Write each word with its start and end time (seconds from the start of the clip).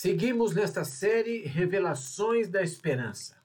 Seguimos 0.00 0.54
nesta 0.54 0.84
série 0.84 1.42
Revelações 1.42 2.48
da 2.48 2.62
Esperança. 2.62 3.36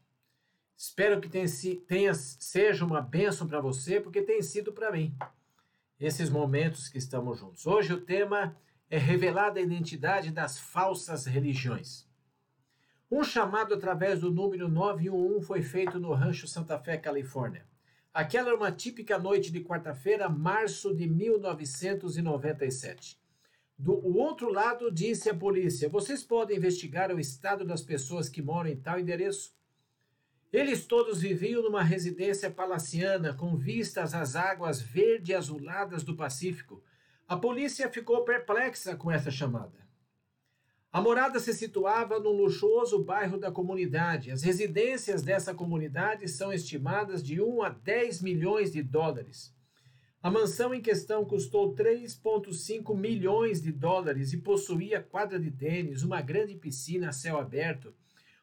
Espero 0.77 1.19
que 1.19 1.27
tenha, 1.27 2.13
seja 2.13 2.85
uma 2.85 3.01
bênção 3.01 3.47
para 3.47 3.59
você, 3.59 3.99
porque 3.99 4.21
tem 4.21 4.39
sido 4.43 4.71
para 4.71 4.91
mim 4.91 5.17
esses 5.99 6.29
momentos 6.29 6.87
que 6.87 6.99
estamos 6.99 7.39
juntos. 7.39 7.65
Hoje 7.65 7.91
o 7.91 8.01
tema 8.01 8.55
é 8.87 8.99
revelada 8.99 9.59
a 9.59 9.63
identidade 9.63 10.29
das 10.29 10.59
falsas 10.59 11.25
religiões. 11.25 12.07
Um 13.09 13.23
chamado 13.23 13.73
através 13.73 14.19
do 14.19 14.29
número 14.29 14.69
911 14.69 15.43
foi 15.43 15.63
feito 15.63 15.99
no 15.99 16.13
Rancho 16.13 16.47
Santa 16.47 16.77
Fé, 16.77 16.99
Califórnia. 16.99 17.65
Aquela 18.13 18.49
era 18.49 18.57
uma 18.57 18.71
típica 18.71 19.17
noite 19.17 19.51
de 19.51 19.63
quarta-feira, 19.63 20.29
março 20.29 20.93
de 20.93 21.09
1997. 21.09 23.22
Do 23.77 23.93
outro 24.17 24.51
lado, 24.51 24.91
disse 24.91 25.29
a 25.29 25.35
polícia: 25.35 25.89
Vocês 25.89 26.23
podem 26.23 26.57
investigar 26.57 27.11
o 27.11 27.19
estado 27.19 27.65
das 27.65 27.81
pessoas 27.81 28.29
que 28.29 28.41
moram 28.41 28.69
em 28.69 28.77
tal 28.77 28.99
endereço? 28.99 29.53
Eles 30.51 30.85
todos 30.85 31.21
viviam 31.21 31.63
numa 31.63 31.81
residência 31.81 32.51
palaciana 32.51 33.33
com 33.33 33.57
vistas 33.57 34.13
às 34.13 34.35
águas 34.35 34.79
verde 34.79 35.33
azuladas 35.33 36.03
do 36.03 36.15
Pacífico. 36.15 36.83
A 37.27 37.35
polícia 37.35 37.89
ficou 37.89 38.23
perplexa 38.23 38.95
com 38.95 39.09
essa 39.09 39.31
chamada. 39.31 39.83
A 40.91 41.01
morada 41.01 41.39
se 41.39 41.51
situava 41.55 42.19
num 42.19 42.33
luxuoso 42.33 43.03
bairro 43.03 43.39
da 43.39 43.51
comunidade. 43.51 44.29
As 44.29 44.43
residências 44.43 45.23
dessa 45.23 45.51
comunidade 45.51 46.27
são 46.27 46.53
estimadas 46.53 47.23
de 47.23 47.41
1 47.41 47.63
a 47.63 47.69
10 47.69 48.21
milhões 48.21 48.71
de 48.71 48.83
dólares. 48.83 49.51
A 50.23 50.31
mansão 50.31 50.73
em 50.73 50.79
questão 50.79 51.25
custou 51.25 51.75
3,5 51.75 52.97
milhões 52.97 53.61
de 53.61 53.73
dólares 53.73 54.31
e 54.31 54.37
possuía 54.37 55.03
quadra 55.03 55.37
de 55.37 55.51
tênis, 55.51 56.01
uma 56.01 56.21
grande 56.21 56.55
piscina 56.55 57.09
a 57.09 57.11
céu 57.11 57.37
aberto. 57.37 57.93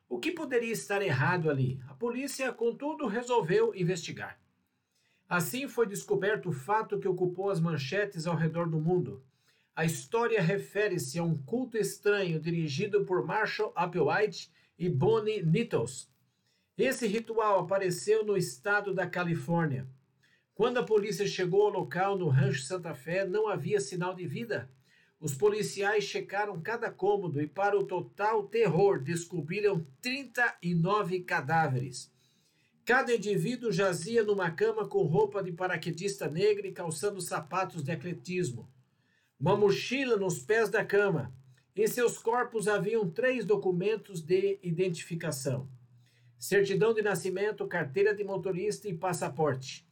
O 0.07 0.19
que 0.19 0.31
poderia 0.31 0.75
estar 0.75 1.01
errado 1.01 1.49
ali? 1.49 1.81
A 1.89 1.95
polícia, 1.95 2.53
contudo, 2.53 3.07
resolveu 3.07 3.75
investigar. 3.75 4.39
Assim 5.27 5.67
foi 5.67 5.87
descoberto 5.87 6.51
o 6.51 6.53
fato 6.53 6.99
que 6.99 7.09
ocupou 7.09 7.49
as 7.49 7.59
manchetes 7.59 8.27
ao 8.27 8.37
redor 8.37 8.69
do 8.69 8.79
mundo. 8.79 9.25
A 9.75 9.83
história 9.83 10.43
refere-se 10.43 11.19
a 11.19 11.25
um 11.25 11.39
culto 11.39 11.79
estranho 11.79 12.39
dirigido 12.39 13.07
por 13.07 13.25
Marshall 13.25 13.73
Applewhite 13.75 14.53
e 14.79 14.87
Bonnie 14.87 15.43
Nettles. 15.43 16.13
Esse 16.77 17.07
ritual 17.07 17.61
apareceu 17.61 18.23
no 18.23 18.37
estado 18.37 18.93
da 18.93 19.07
Califórnia. 19.07 19.89
Quando 20.61 20.77
a 20.77 20.83
polícia 20.83 21.27
chegou 21.27 21.63
ao 21.63 21.71
local 21.71 22.19
no 22.19 22.29
Rancho 22.29 22.61
Santa 22.61 22.95
Fé, 22.95 23.27
não 23.27 23.49
havia 23.49 23.81
sinal 23.81 24.15
de 24.15 24.27
vida. 24.27 24.71
Os 25.19 25.35
policiais 25.35 26.05
checaram 26.05 26.61
cada 26.61 26.91
cômodo 26.91 27.41
e, 27.41 27.47
para 27.47 27.79
o 27.79 27.87
total 27.87 28.43
terror, 28.43 29.03
descobriram 29.03 29.87
39 30.03 31.21
cadáveres. 31.21 32.13
Cada 32.85 33.15
indivíduo 33.15 33.73
jazia 33.73 34.23
numa 34.23 34.51
cama 34.51 34.87
com 34.87 35.03
roupa 35.05 35.43
de 35.43 35.51
paraquedista 35.51 36.29
negra 36.29 36.67
e 36.67 36.73
calçando 36.73 37.23
sapatos 37.23 37.83
de 37.83 37.93
atletismo 37.93 38.69
uma 39.41 39.57
mochila 39.57 40.19
nos 40.19 40.41
pés 40.41 40.69
da 40.69 40.85
cama. 40.85 41.33
Em 41.75 41.87
seus 41.87 42.19
corpos 42.19 42.69
haviam 42.69 43.09
três 43.09 43.47
documentos 43.47 44.21
de 44.21 44.59
identificação: 44.63 45.67
certidão 46.39 46.93
de 46.93 47.01
nascimento, 47.01 47.67
carteira 47.67 48.15
de 48.15 48.23
motorista 48.23 48.91
e 48.91 48.95
passaporte. 48.95 49.89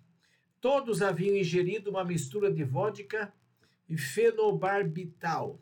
Todos 0.61 1.03
haviam 1.03 1.37
ingerido 1.37 1.91
uma 1.91 2.05
mistura 2.05 2.53
de 2.53 2.65
vodka 2.65 3.33
e 3.89 3.97
fenobarbital. 3.97 5.61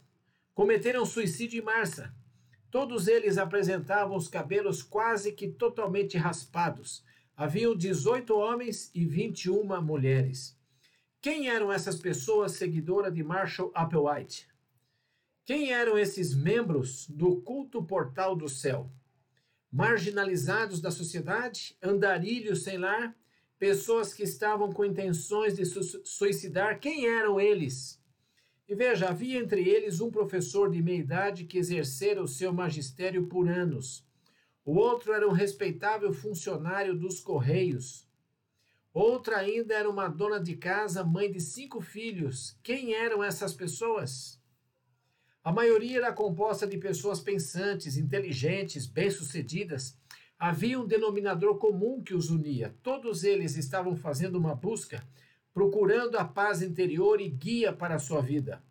Cometeram 0.55 1.05
suicídio 1.05 1.61
em 1.61 1.64
março. 1.64 2.02
Todos 2.70 3.06
eles 3.06 3.39
apresentavam 3.39 4.17
os 4.17 4.27
cabelos 4.27 4.83
quase 4.83 5.33
que 5.33 5.48
totalmente 5.48 6.17
raspados. 6.17 7.05
Haviam 7.36 7.77
18 7.77 8.34
homens 8.34 8.91
e 8.94 9.05
21 9.05 9.83
mulheres. 9.83 10.58
Quem 11.20 11.48
eram 11.48 11.70
essas 11.70 11.96
pessoas 11.96 12.52
seguidoras 12.52 13.12
de 13.12 13.23
Marshall 13.23 13.70
Applewhite? 13.74 14.48
Quem 15.45 15.73
eram 15.73 15.98
esses 15.98 16.35
membros 16.35 17.06
do 17.08 17.40
culto 17.42 17.83
portal 17.85 18.35
do 18.35 18.48
céu? 18.48 18.90
Marginalizados 19.70 20.80
da 20.80 20.90
sociedade, 20.90 21.77
andarilhos 21.83 22.62
sem 22.62 22.79
lar, 22.79 23.14
pessoas 23.58 24.12
que 24.12 24.22
estavam 24.22 24.72
com 24.72 24.84
intenções 24.84 25.55
de 25.55 25.64
su 25.64 25.83
suicidar, 26.05 26.78
quem 26.80 27.06
eram 27.06 27.40
eles? 27.40 28.00
E 28.68 28.74
veja, 28.74 29.08
havia 29.08 29.39
entre 29.39 29.68
eles 29.68 30.00
um 30.00 30.11
professor 30.11 30.70
de 30.70 30.83
meia 30.83 30.98
idade 30.98 31.44
que 31.44 31.58
exercera 31.58 32.22
o 32.22 32.28
seu 32.28 32.52
magistério 32.52 33.28
por 33.28 33.48
anos. 33.48 34.05
O 34.64 34.74
outro 34.74 35.12
era 35.12 35.27
um 35.28 35.33
respeitável 35.33 36.12
funcionário 36.12 36.96
dos 36.98 37.20
Correios. 37.20 38.06
Outra 38.92 39.36
ainda 39.36 39.74
era 39.74 39.88
uma 39.88 40.08
dona 40.08 40.40
de 40.40 40.56
casa, 40.56 41.05
mãe 41.05 41.30
de 41.30 41.38
cinco 41.38 41.80
filhos. 41.80 42.58
Quem 42.62 42.94
eram 42.94 43.23
essas 43.23 43.55
pessoas? 43.55 44.40
A 45.44 45.52
maioria 45.52 45.98
era 45.98 46.12
composta 46.12 46.67
de 46.67 46.77
pessoas 46.77 47.20
pensantes, 47.20 47.96
inteligentes, 47.96 48.86
bem-sucedidas. 48.86 49.96
Havia 50.39 50.79
um 50.79 50.86
denominador 50.86 51.57
comum 51.57 52.02
que 52.02 52.14
os 52.14 52.30
unia. 52.30 52.74
Todos 52.83 53.24
eles 53.24 53.57
estavam 53.57 53.97
fazendo 53.97 54.36
uma 54.36 54.55
busca, 54.55 55.02
procurando 55.55 56.17
a 56.17 56.24
paz 56.24 56.61
interior 56.61 57.20
e 57.20 57.29
guia 57.29 57.73
para 57.73 57.95
a 57.95 57.98
sua 57.98 58.20
vida. 58.20 58.63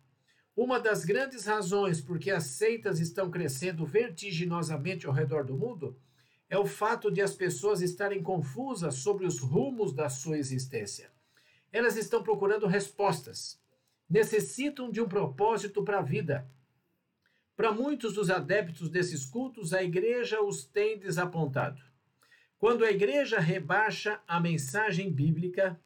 Uma 0.56 0.78
das 0.78 1.04
grandes 1.04 1.44
razões 1.44 2.00
por 2.00 2.18
que 2.18 2.30
as 2.30 2.44
seitas 2.44 3.00
estão 3.00 3.30
crescendo 3.30 3.84
vertiginosamente 3.84 5.06
ao 5.06 5.12
redor 5.12 5.44
do 5.44 5.56
mundo 5.56 5.98
é 6.48 6.56
o 6.56 6.64
fato 6.64 7.10
de 7.10 7.20
as 7.20 7.34
pessoas 7.34 7.82
estarem 7.82 8.22
confusas 8.22 8.94
sobre 8.94 9.26
os 9.26 9.40
rumos 9.40 9.92
da 9.92 10.08
sua 10.08 10.38
existência. 10.38 11.10
Elas 11.72 11.96
estão 11.96 12.22
procurando 12.22 12.66
respostas, 12.66 13.60
necessitam 14.08 14.90
de 14.90 15.00
um 15.00 15.08
propósito 15.08 15.82
para 15.82 15.98
a 15.98 16.02
vida. 16.02 16.48
Para 17.56 17.72
muitos 17.72 18.12
dos 18.12 18.28
adeptos 18.28 18.90
desses 18.90 19.24
cultos, 19.24 19.72
a 19.72 19.82
igreja 19.82 20.42
os 20.42 20.66
tem 20.66 20.98
desapontado. 20.98 21.80
Quando 22.58 22.84
a 22.84 22.90
igreja 22.90 23.40
rebaixa 23.40 24.20
a 24.28 24.38
mensagem 24.38 25.10
bíblica, 25.10 25.80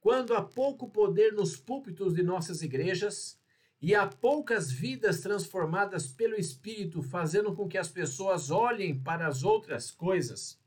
quando 0.00 0.34
há 0.34 0.42
pouco 0.42 0.90
poder 0.90 1.32
nos 1.32 1.56
púlpitos 1.56 2.14
de 2.14 2.22
nossas 2.22 2.62
igrejas, 2.62 3.38
e 3.80 3.94
há 3.94 4.06
poucas 4.06 4.70
vidas 4.70 5.20
transformadas 5.20 6.08
pelo 6.08 6.34
Espírito, 6.34 7.00
fazendo 7.00 7.54
com 7.54 7.68
que 7.68 7.78
as 7.78 7.88
pessoas 7.88 8.50
olhem 8.50 8.98
para 8.98 9.26
as 9.26 9.44
outras 9.44 9.90
coisas. 9.90 10.60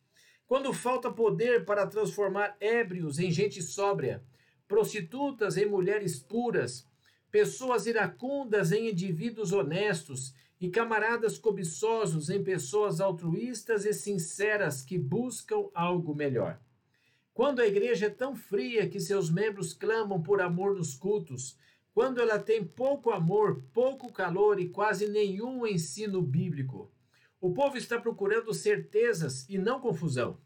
Quando 0.48 0.74
falta 0.74 1.12
poder 1.12 1.66
para 1.66 1.86
transformar 1.86 2.56
ébrios 2.60 3.20
em 3.20 3.30
gente 3.30 3.62
sóbria, 3.62 4.24
prostitutas 4.68 5.58
em 5.58 5.66
mulheres 5.66 6.20
puras, 6.20 6.88
pessoas 7.32 7.88
iracundas 7.88 8.72
em 8.72 8.90
indivíduos 8.90 9.54
honestos 9.54 10.34
e 10.60 10.70
camaradas 10.70 11.38
cobiçosos 11.38 12.30
em 12.30 12.44
pessoas 12.44 13.00
altruístas 13.00 13.86
e 13.86 13.94
sinceras 13.94 14.82
que 14.82 15.00
buscam 15.00 15.70
algo 15.74 16.14
melhor. 16.14 16.60
Quando 17.34 17.62
a 17.62 17.68
igreja 17.68 18.08
é 18.08 18.10
tão 18.10 18.36
fria 18.36 18.88
que 18.88 19.00
seus 19.00 19.30
membros 19.32 19.74
clamam 19.74 20.22
por 20.22 20.42
amor 20.42 20.76
nos 20.76 20.94
cultos, 20.94 21.58
quando 21.94 22.22
ela 22.22 22.38
tem 22.38 22.64
pouco 22.64 23.12
amor, 23.12 23.64
pouco 23.74 24.12
calor 24.12 24.60
e 24.60 24.70
quase 24.70 25.08
nenhum 25.08 25.66
ensino 25.66 26.22
bíblico. 26.22 26.92
O 27.40 27.52
povo 27.54 27.78
está 27.78 28.00
procurando 28.00 28.54
certezas 28.54 29.48
e 29.50 29.58
não 29.58 29.80
confusão. 29.80 30.38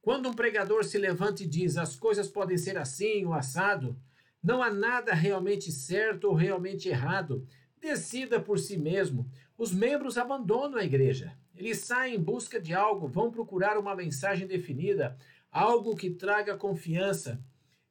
Quando 0.00 0.28
um 0.28 0.34
pregador 0.34 0.82
se 0.82 0.98
levanta 0.98 1.44
e 1.44 1.46
diz 1.46 1.76
as 1.76 1.94
coisas 1.94 2.28
podem 2.28 2.58
ser 2.58 2.76
assim 2.76 3.24
ou 3.24 3.32
assado, 3.32 3.96
não 4.42 4.62
há 4.62 4.72
nada 4.72 5.14
realmente 5.14 5.70
certo 5.70 6.24
ou 6.24 6.34
realmente 6.34 6.88
errado. 6.88 7.46
Decida 7.80 8.40
por 8.40 8.58
si 8.58 8.76
mesmo. 8.76 9.30
Os 9.56 9.72
membros 9.72 10.18
abandonam 10.18 10.78
a 10.78 10.84
igreja. 10.84 11.36
Eles 11.54 11.78
saem 11.78 12.16
em 12.16 12.22
busca 12.22 12.60
de 12.60 12.74
algo, 12.74 13.06
vão 13.06 13.30
procurar 13.30 13.78
uma 13.78 13.94
mensagem 13.94 14.46
definida, 14.46 15.16
algo 15.50 15.94
que 15.94 16.10
traga 16.10 16.56
confiança, 16.56 17.44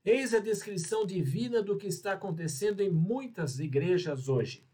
Eis 0.03 0.33
a 0.33 0.39
descrição 0.39 1.05
divina 1.05 1.61
do 1.61 1.77
que 1.77 1.85
está 1.85 2.13
acontecendo 2.13 2.81
em 2.81 2.89
muitas 2.89 3.59
igrejas 3.59 4.27
hoje. 4.27 4.65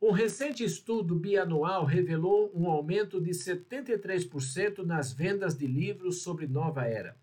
Um 0.00 0.12
recente 0.12 0.62
estudo 0.62 1.16
bianual 1.16 1.84
revelou 1.84 2.52
um 2.54 2.70
aumento 2.70 3.20
de 3.20 3.32
73% 3.32 4.84
nas 4.84 5.12
vendas 5.12 5.56
de 5.56 5.66
livros 5.66 6.22
sobre 6.22 6.46
Nova 6.46 6.84
Era. 6.84 7.20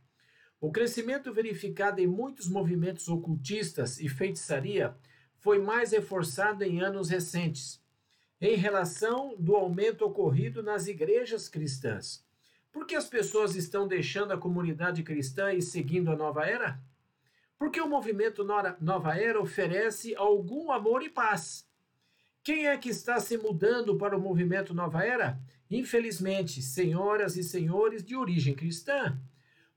O 0.62 0.72
crescimento 0.72 1.32
verificado 1.32 2.02
em 2.02 2.08
muitos 2.08 2.50
movimentos 2.50 3.08
ocultistas 3.08 4.00
e 4.00 4.10
feitiçaria 4.10 4.96
foi 5.38 5.58
mais 5.58 5.92
reforçado 5.92 6.64
em 6.64 6.82
anos 6.82 7.10
recentes, 7.10 7.82
em 8.42 8.56
relação 8.56 9.36
do 9.40 9.56
aumento 9.56 10.04
ocorrido 10.04 10.62
nas 10.62 10.88
igrejas 10.88 11.48
cristãs. 11.48 12.26
Por 12.72 12.86
que 12.86 12.96
as 12.96 13.08
pessoas 13.08 13.56
estão 13.56 13.88
deixando 13.88 14.34
a 14.34 14.38
comunidade 14.38 15.02
cristã 15.02 15.54
e 15.54 15.62
seguindo 15.62 16.12
a 16.12 16.16
nova 16.16 16.46
era? 16.46 16.80
Porque 17.58 17.82
o 17.82 17.90
movimento 17.90 18.46
Nova 18.80 19.18
Era 19.18 19.42
oferece 19.42 20.16
algum 20.16 20.72
amor 20.72 21.04
e 21.04 21.10
paz. 21.10 21.68
Quem 22.42 22.68
é 22.68 22.78
que 22.78 22.88
está 22.88 23.20
se 23.20 23.38
mudando 23.38 23.98
para 23.98 24.18
o 24.18 24.22
movimento 24.22 24.74
Nova 24.74 25.04
Era? 25.04 25.38
Infelizmente, 25.70 26.62
senhoras 26.62 27.36
e 27.36 27.44
senhores 27.44 28.02
de 28.02 28.16
origem 28.16 28.56
cristã. 28.56 29.20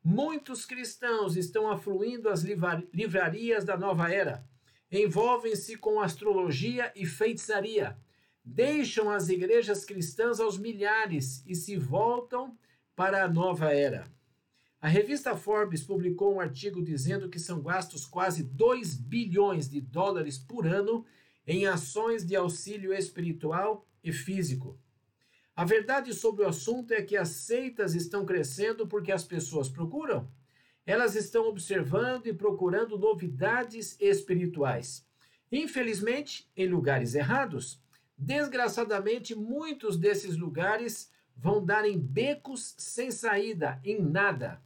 Muitos 0.04 0.66
cristãos 0.66 1.36
estão 1.36 1.70
afluindo 1.70 2.28
às 2.28 2.42
livrarias 2.42 3.64
da 3.64 3.76
Nova 3.76 4.12
Era. 4.12 4.44
Envolvem-se 4.90 5.76
com 5.76 6.00
astrologia 6.00 6.92
e 6.96 7.06
feitiçaria. 7.06 7.96
Deixam 8.44 9.08
as 9.08 9.28
igrejas 9.28 9.84
cristãs 9.84 10.40
aos 10.40 10.58
milhares 10.58 11.44
e 11.46 11.54
se 11.54 11.76
voltam 11.76 12.58
para 12.96 13.22
a 13.22 13.28
Nova 13.28 13.72
Era. 13.72 14.10
A 14.80 14.88
revista 14.88 15.36
Forbes 15.36 15.84
publicou 15.84 16.34
um 16.34 16.40
artigo 16.40 16.82
dizendo 16.82 17.28
que 17.28 17.38
são 17.38 17.62
gastos 17.62 18.04
quase 18.04 18.42
2 18.42 18.96
bilhões 18.96 19.70
de 19.70 19.80
dólares 19.80 20.36
por 20.36 20.66
ano 20.66 21.06
em 21.46 21.66
ações 21.66 22.26
de 22.26 22.34
auxílio 22.34 22.92
espiritual 22.92 23.86
e 24.02 24.12
físico. 24.12 24.76
A 25.54 25.64
verdade 25.64 26.14
sobre 26.14 26.44
o 26.44 26.48
assunto 26.48 26.92
é 26.92 27.02
que 27.02 27.16
as 27.16 27.28
seitas 27.28 27.94
estão 27.94 28.24
crescendo 28.24 28.86
porque 28.86 29.12
as 29.12 29.22
pessoas 29.22 29.68
procuram. 29.68 30.30
Elas 30.86 31.14
estão 31.14 31.46
observando 31.46 32.26
e 32.26 32.32
procurando 32.32 32.98
novidades 32.98 33.96
espirituais. 34.00 35.06
Infelizmente, 35.50 36.50
em 36.56 36.66
lugares 36.66 37.14
errados. 37.14 37.80
Desgraçadamente, 38.16 39.34
muitos 39.34 39.98
desses 39.98 40.36
lugares 40.36 41.10
vão 41.36 41.64
dar 41.64 41.84
em 41.84 41.98
becos 41.98 42.74
sem 42.78 43.10
saída, 43.10 43.78
em 43.84 44.00
nada. 44.00 44.62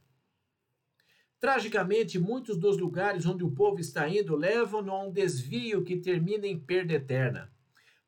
Tragicamente, 1.39 2.17
muitos 2.17 2.57
dos 2.57 2.77
lugares 2.77 3.25
onde 3.25 3.43
o 3.43 3.51
povo 3.51 3.79
está 3.79 4.07
indo 4.07 4.35
levam-no 4.35 4.91
a 4.91 5.03
um 5.03 5.11
desvio 5.11 5.83
que 5.83 5.97
termina 5.97 6.47
em 6.47 6.57
perda 6.57 6.93
eterna. 6.93 7.51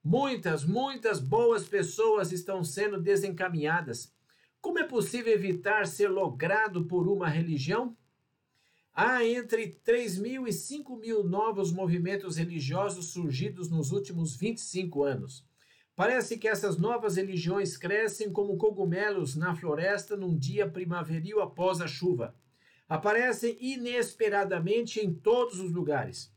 Muitas, 0.04 0.63
muitas 0.63 1.19
boas 1.19 1.68
pessoas 1.68 2.31
estão 2.31 2.63
sendo 2.63 3.00
desencaminhadas. 3.00 4.13
Como 4.62 4.80
é 4.80 4.84
possível 4.84 5.34
evitar 5.34 5.86
ser 5.88 6.07
logrado 6.07 6.86
por 6.86 7.07
uma 7.07 7.28
religião? 7.28 7.96
Há 8.94 9.24
entre 9.24 9.68
3 9.84 10.18
mil 10.18 10.48
e 10.48 10.54
5 10.54 10.98
mil 10.98 11.24
novos 11.24 11.72
movimentos 11.72 12.38
religiosos 12.38 13.12
surgidos 13.12 13.69
nos 13.69 13.92
últimos 13.92 14.36
25 14.36 15.04
anos. 15.04 15.46
Parece 15.96 16.38
que 16.38 16.48
essas 16.48 16.78
novas 16.78 17.18
religiões 17.18 17.78
crescem 17.78 18.31
como 18.31 18.57
cogumelos 18.57 19.36
na 19.36 19.56
floresta 19.56 20.16
num 20.16 20.38
dia 20.38 20.69
primaveril 20.69 21.42
após 21.42 21.81
a 21.81 21.88
chuva 21.88 22.36
aparecem 22.90 23.56
inesperadamente 23.62 25.00
em 25.00 25.13
todos 25.13 25.60
os 25.60 25.72
lugares. 25.72 26.34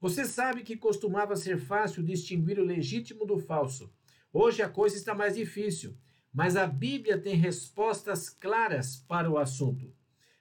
Você 0.00 0.26
sabe 0.26 0.62
que 0.62 0.76
costumava 0.76 1.36
ser 1.36 1.58
fácil 1.58 2.02
distinguir 2.02 2.58
o 2.58 2.64
legítimo 2.64 3.24
do 3.24 3.38
falso. 3.38 3.90
Hoje 4.32 4.62
a 4.62 4.68
coisa 4.68 4.96
está 4.96 5.14
mais 5.14 5.36
difícil, 5.36 5.96
mas 6.32 6.54
a 6.54 6.66
Bíblia 6.66 7.18
tem 7.18 7.34
respostas 7.34 8.28
claras 8.28 8.96
para 8.96 9.30
o 9.30 9.38
assunto. 9.38 9.90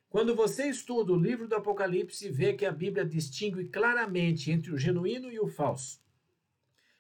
Quando 0.10 0.36
você 0.36 0.68
estuda 0.68 1.14
o 1.14 1.20
livro 1.20 1.48
do 1.48 1.56
Apocalipse, 1.56 2.30
vê 2.30 2.54
que 2.54 2.66
a 2.66 2.72
Bíblia 2.72 3.06
distingue 3.06 3.70
claramente 3.70 4.52
entre 4.52 4.72
o 4.72 4.78
genuíno 4.78 5.32
e 5.32 5.40
o 5.40 5.48
falso. 5.48 6.04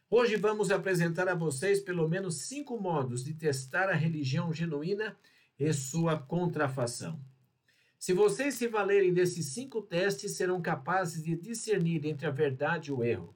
Hoje 0.09 0.37
vamos 0.37 0.71
apresentar 0.71 1.27
a 1.27 1.35
vocês 1.35 1.81
pelo 1.81 2.07
menos 2.07 2.43
cinco 2.43 2.79
modos 2.79 3.23
de 3.23 3.33
testar 3.33 3.89
a 3.89 3.95
religião 3.95 4.53
genuína 4.53 5.17
e 5.59 5.73
sua 5.73 6.17
contrafação. 6.17 7.19
Se 8.05 8.13
vocês 8.13 8.53
se 8.53 8.67
valerem 8.67 9.11
desses 9.11 9.47
cinco 9.47 9.81
testes, 9.81 10.33
serão 10.33 10.61
capazes 10.61 11.23
de 11.23 11.35
discernir 11.35 12.05
entre 12.05 12.27
a 12.27 12.29
verdade 12.29 12.91
e 12.91 12.93
o 12.93 13.03
erro. 13.03 13.35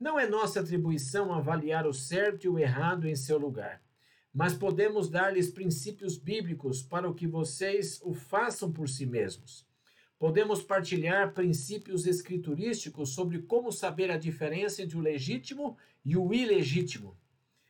Não 0.00 0.18
é 0.18 0.26
nossa 0.26 0.60
atribuição 0.60 1.30
avaliar 1.30 1.86
o 1.86 1.92
certo 1.92 2.44
e 2.44 2.48
o 2.48 2.58
errado 2.58 3.06
em 3.06 3.14
seu 3.14 3.36
lugar, 3.36 3.82
mas 4.32 4.54
podemos 4.54 5.10
dar-lhes 5.10 5.50
princípios 5.50 6.16
bíblicos 6.16 6.82
para 6.82 7.06
o 7.06 7.12
que 7.12 7.26
vocês 7.26 8.00
o 8.02 8.14
façam 8.14 8.72
por 8.72 8.88
si 8.88 9.04
mesmos. 9.04 9.66
Podemos 10.18 10.62
partilhar 10.62 11.34
princípios 11.34 12.06
escriturísticos 12.06 13.10
sobre 13.10 13.42
como 13.42 13.70
saber 13.70 14.10
a 14.10 14.16
diferença 14.16 14.82
entre 14.82 14.96
o 14.96 15.02
legítimo 15.02 15.76
e 16.02 16.16
o 16.16 16.32
ilegítimo. 16.32 17.14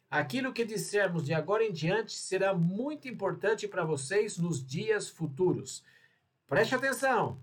Aquilo 0.08 0.52
que 0.52 0.64
dissermos 0.64 1.25
de 1.25 1.35
agora 1.35 1.64
em 1.64 1.73
diante 1.73 2.12
será 2.12 2.55
muito 2.55 3.08
importante 3.08 3.67
para 3.67 3.85
vocês 3.85 4.38
nos 4.38 4.64
dias 4.64 5.08
futuros 5.08 5.82
Preste 6.49 6.75
atenção. 6.75 7.39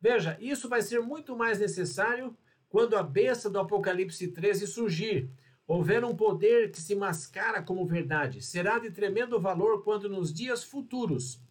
Veja, 0.00 0.38
isso 0.40 0.68
vai 0.68 0.80
ser 0.80 1.00
muito 1.00 1.36
mais 1.36 1.58
necessário 1.58 2.36
quando 2.68 2.96
a 2.96 3.02
besta 3.02 3.50
do 3.50 3.58
Apocalipse 3.58 4.28
13 4.28 4.68
surgir. 4.68 5.28
Houver 5.66 6.04
um 6.04 6.14
poder 6.14 6.70
que 6.70 6.80
se 6.80 6.94
mascara 6.94 7.60
como 7.60 7.84
verdade. 7.84 8.40
Será 8.40 8.78
de 8.78 8.92
tremendo 8.92 9.40
valor 9.40 9.82
quando 9.82 10.08
nos 10.08 10.32
dias 10.32 10.62
futuros, 10.62 11.42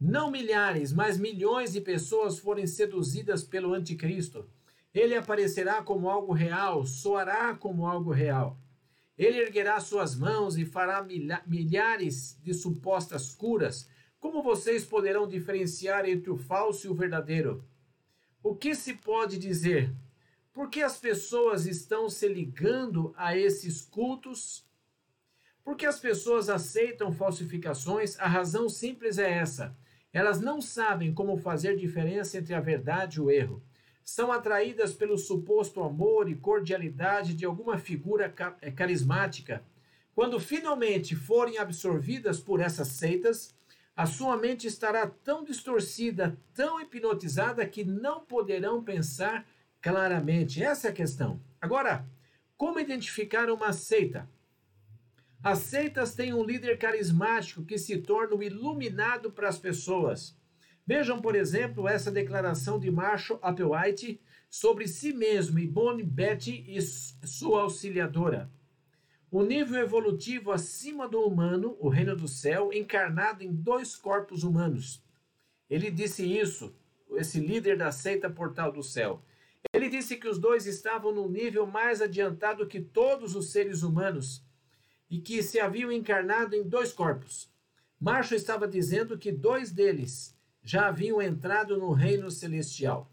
não 0.00 0.30
milhares, 0.30 0.92
mas 0.92 1.18
milhões 1.18 1.72
de 1.72 1.80
pessoas 1.80 2.38
forem 2.38 2.68
seduzidas 2.68 3.42
pelo 3.42 3.74
anticristo. 3.74 4.48
Ele 4.94 5.16
aparecerá 5.16 5.82
como 5.82 6.08
algo 6.08 6.32
real, 6.32 6.86
soará 6.86 7.52
como 7.56 7.84
algo 7.84 8.12
real. 8.12 8.56
Ele 9.18 9.38
erguerá 9.38 9.80
suas 9.80 10.14
mãos 10.14 10.56
e 10.56 10.64
fará 10.64 11.04
milhares 11.44 12.38
de 12.40 12.54
supostas 12.54 13.34
curas 13.34 13.88
como 14.20 14.42
vocês 14.42 14.84
poderão 14.84 15.28
diferenciar 15.28 16.08
entre 16.08 16.30
o 16.30 16.36
falso 16.36 16.86
e 16.86 16.90
o 16.90 16.94
verdadeiro? 16.94 17.64
O 18.42 18.54
que 18.54 18.74
se 18.74 18.94
pode 18.94 19.38
dizer? 19.38 19.94
Por 20.52 20.68
que 20.68 20.82
as 20.82 20.98
pessoas 20.98 21.66
estão 21.66 22.08
se 22.10 22.26
ligando 22.26 23.14
a 23.16 23.36
esses 23.36 23.80
cultos? 23.80 24.66
Porque 25.62 25.86
as 25.86 26.00
pessoas 26.00 26.48
aceitam 26.48 27.12
falsificações? 27.12 28.18
A 28.18 28.26
razão 28.26 28.68
simples 28.68 29.18
é 29.18 29.30
essa. 29.30 29.76
Elas 30.12 30.40
não 30.40 30.60
sabem 30.60 31.12
como 31.14 31.36
fazer 31.36 31.76
diferença 31.76 32.38
entre 32.38 32.54
a 32.54 32.60
verdade 32.60 33.18
e 33.18 33.20
o 33.20 33.30
erro. 33.30 33.62
São 34.02 34.32
atraídas 34.32 34.94
pelo 34.94 35.18
suposto 35.18 35.82
amor 35.82 36.28
e 36.28 36.34
cordialidade 36.34 37.34
de 37.34 37.44
alguma 37.44 37.78
figura 37.78 38.34
eh, 38.62 38.70
carismática. 38.70 39.62
Quando 40.14 40.40
finalmente 40.40 41.14
forem 41.14 41.58
absorvidas 41.58 42.40
por 42.40 42.60
essas 42.60 42.88
seitas, 42.88 43.54
a 43.98 44.06
sua 44.06 44.36
mente 44.36 44.64
estará 44.64 45.08
tão 45.08 45.42
distorcida, 45.42 46.38
tão 46.54 46.80
hipnotizada, 46.80 47.66
que 47.66 47.82
não 47.82 48.20
poderão 48.20 48.80
pensar 48.80 49.44
claramente. 49.82 50.62
Essa 50.62 50.86
é 50.86 50.90
a 50.92 50.94
questão. 50.94 51.42
Agora, 51.60 52.08
como 52.56 52.78
identificar 52.78 53.50
uma 53.50 53.72
seita? 53.72 54.30
As 55.42 55.58
seitas 55.58 56.14
têm 56.14 56.32
um 56.32 56.44
líder 56.44 56.78
carismático 56.78 57.64
que 57.64 57.76
se 57.76 57.98
torna 57.98 58.36
o 58.36 58.42
iluminado 58.44 59.32
para 59.32 59.48
as 59.48 59.58
pessoas. 59.58 60.38
Vejam, 60.86 61.20
por 61.20 61.34
exemplo, 61.34 61.88
essa 61.88 62.12
declaração 62.12 62.78
de 62.78 62.92
Marshall 62.92 63.40
Applewhite 63.42 64.20
sobre 64.48 64.86
si 64.86 65.12
mesmo 65.12 65.58
e 65.58 65.66
Bonnie 65.66 66.06
Betty 66.06 66.64
e 66.68 66.80
sua 66.80 67.62
auxiliadora. 67.62 68.48
O 69.30 69.42
nível 69.42 69.78
evolutivo 69.78 70.50
acima 70.50 71.06
do 71.06 71.20
humano, 71.20 71.76
o 71.80 71.90
reino 71.90 72.16
do 72.16 72.26
céu, 72.26 72.72
encarnado 72.72 73.44
em 73.44 73.52
dois 73.52 73.94
corpos 73.94 74.42
humanos. 74.42 75.04
Ele 75.68 75.90
disse 75.90 76.24
isso, 76.24 76.74
esse 77.12 77.38
líder 77.38 77.76
da 77.76 77.92
seita 77.92 78.30
Portal 78.30 78.72
do 78.72 78.82
Céu. 78.82 79.22
Ele 79.74 79.90
disse 79.90 80.16
que 80.16 80.26
os 80.26 80.38
dois 80.38 80.66
estavam 80.66 81.14
num 81.14 81.28
nível 81.28 81.66
mais 81.66 82.00
adiantado 82.00 82.66
que 82.66 82.80
todos 82.80 83.36
os 83.36 83.52
seres 83.52 83.82
humanos 83.82 84.42
e 85.10 85.20
que 85.20 85.42
se 85.42 85.60
haviam 85.60 85.92
encarnado 85.92 86.56
em 86.56 86.66
dois 86.66 86.90
corpos. 86.90 87.52
Marshall 88.00 88.38
estava 88.38 88.66
dizendo 88.66 89.18
que 89.18 89.30
dois 89.30 89.70
deles 89.70 90.34
já 90.62 90.88
haviam 90.88 91.20
entrado 91.20 91.76
no 91.76 91.92
reino 91.92 92.30
celestial 92.30 93.12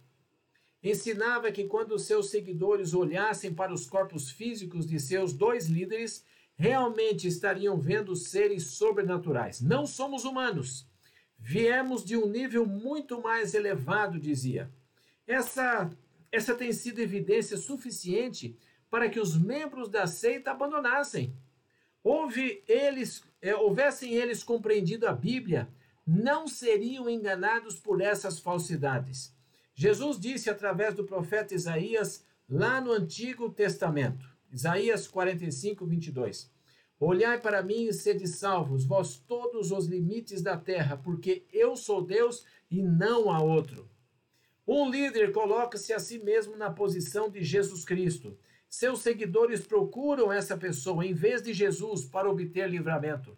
ensinava 0.90 1.52
que 1.52 1.64
quando 1.64 1.98
seus 1.98 2.30
seguidores 2.30 2.94
olhassem 2.94 3.52
para 3.52 3.74
os 3.74 3.88
corpos 3.88 4.30
físicos 4.30 4.86
de 4.86 5.00
seus 5.00 5.34
dois 5.34 5.66
líderes, 5.66 6.24
realmente 6.56 7.28
estariam 7.28 7.76
vendo 7.78 8.16
seres 8.16 8.68
sobrenaturais. 8.68 9.62
Não 9.62 9.88
somos 9.88 10.24
humanos. 10.24 10.88
Viemos 11.40 12.06
de 12.06 12.16
um 12.16 12.28
nível 12.28 12.68
muito 12.68 13.20
mais 13.20 13.56
elevado, 13.56 14.20
dizia. 14.20 14.72
Essa, 15.28 15.90
essa 16.32 16.54
tem 16.54 16.72
sido 16.72 17.00
evidência 17.00 17.58
suficiente 17.58 18.56
para 18.90 19.10
que 19.10 19.20
os 19.20 19.36
membros 19.36 19.90
da 19.90 20.06
seita 20.06 20.52
abandonassem. 20.52 21.36
Houve 22.04 22.64
eles, 22.68 23.24
é, 23.42 23.56
houvessem 23.56 24.14
eles 24.14 24.44
compreendido 24.44 25.08
a 25.08 25.12
Bíblia, 25.12 25.68
não 26.06 26.48
seriam 26.48 27.10
enganados 27.10 27.80
por 27.80 28.00
essas 28.00 28.40
falsidades. 28.40 29.35
Jesus 29.76 30.18
disse 30.18 30.50
através 30.50 30.96
do 30.96 31.04
profeta 31.04 31.54
Isaías, 31.54 32.26
lá 32.48 32.80
no 32.80 32.94
Antigo 32.94 33.50
Testamento, 33.50 34.26
Isaías 34.50 35.06
45, 35.06 35.86
22. 35.86 36.50
Olhai 36.98 37.42
para 37.42 37.62
mim 37.62 37.88
e 37.88 37.94
sede 37.94 38.26
salvos, 38.26 38.86
vós 38.86 39.18
todos 39.18 39.72
os 39.72 39.86
limites 39.86 40.42
da 40.42 40.56
terra, 40.56 40.96
porque 40.96 41.46
eu 41.52 41.76
sou 41.76 42.02
Deus 42.02 42.46
e 42.72 42.82
não 42.82 43.30
há 43.30 43.42
outro. 43.42 43.90
Um 44.66 44.90
líder 44.90 45.34
coloca-se 45.34 45.92
a 45.92 46.00
si 46.00 46.20
mesmo 46.20 46.56
na 46.56 46.72
posição 46.72 47.30
de 47.30 47.44
Jesus 47.44 47.84
Cristo. 47.84 48.38
seus 48.70 49.02
seguidores 49.02 49.66
procuram 49.68 50.32
essa 50.32 50.58
pessoa 50.58 51.06
em 51.06 51.14
vez 51.14 51.42
de 51.42 51.54
Jesus 51.54 52.06
para 52.06 52.30
obter 52.30 52.70
livramento. 52.70 53.38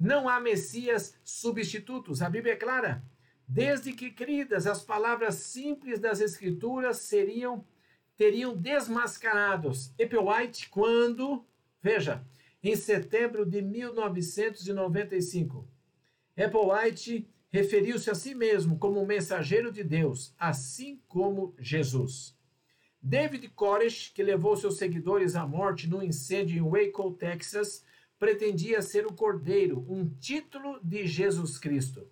Não 0.00 0.28
há 0.28 0.40
Messias 0.40 1.14
substitutos, 1.22 2.22
a 2.22 2.30
Bíblia 2.30 2.54
é 2.54 2.56
clara. 2.56 3.04
Desde 3.48 3.94
que 3.94 4.10
cridas, 4.10 4.66
as 4.66 4.84
palavras 4.84 5.36
simples 5.36 5.98
das 5.98 6.20
Escrituras 6.20 6.98
seriam 6.98 7.64
teriam 8.14 8.54
desmascarados 8.54 9.94
White 9.98 10.68
quando, 10.68 11.46
veja, 11.80 12.22
em 12.62 12.74
setembro 12.74 13.46
de 13.46 13.62
1995, 13.62 15.66
White 16.36 17.30
referiu-se 17.48 18.10
a 18.10 18.14
si 18.14 18.34
mesmo 18.34 18.76
como 18.76 19.00
um 19.00 19.06
mensageiro 19.06 19.72
de 19.72 19.84
Deus, 19.84 20.34
assim 20.36 21.00
como 21.06 21.54
Jesus. 21.58 22.36
David 23.00 23.48
Koresh, 23.50 24.10
que 24.12 24.22
levou 24.22 24.56
seus 24.56 24.76
seguidores 24.76 25.36
à 25.36 25.46
morte 25.46 25.88
no 25.88 26.02
incêndio 26.02 26.58
em 26.58 26.68
Waco, 26.68 27.14
Texas, 27.14 27.84
pretendia 28.18 28.82
ser 28.82 29.06
o 29.06 29.14
Cordeiro, 29.14 29.86
um 29.88 30.08
título 30.08 30.80
de 30.82 31.06
Jesus 31.06 31.56
Cristo. 31.56 32.10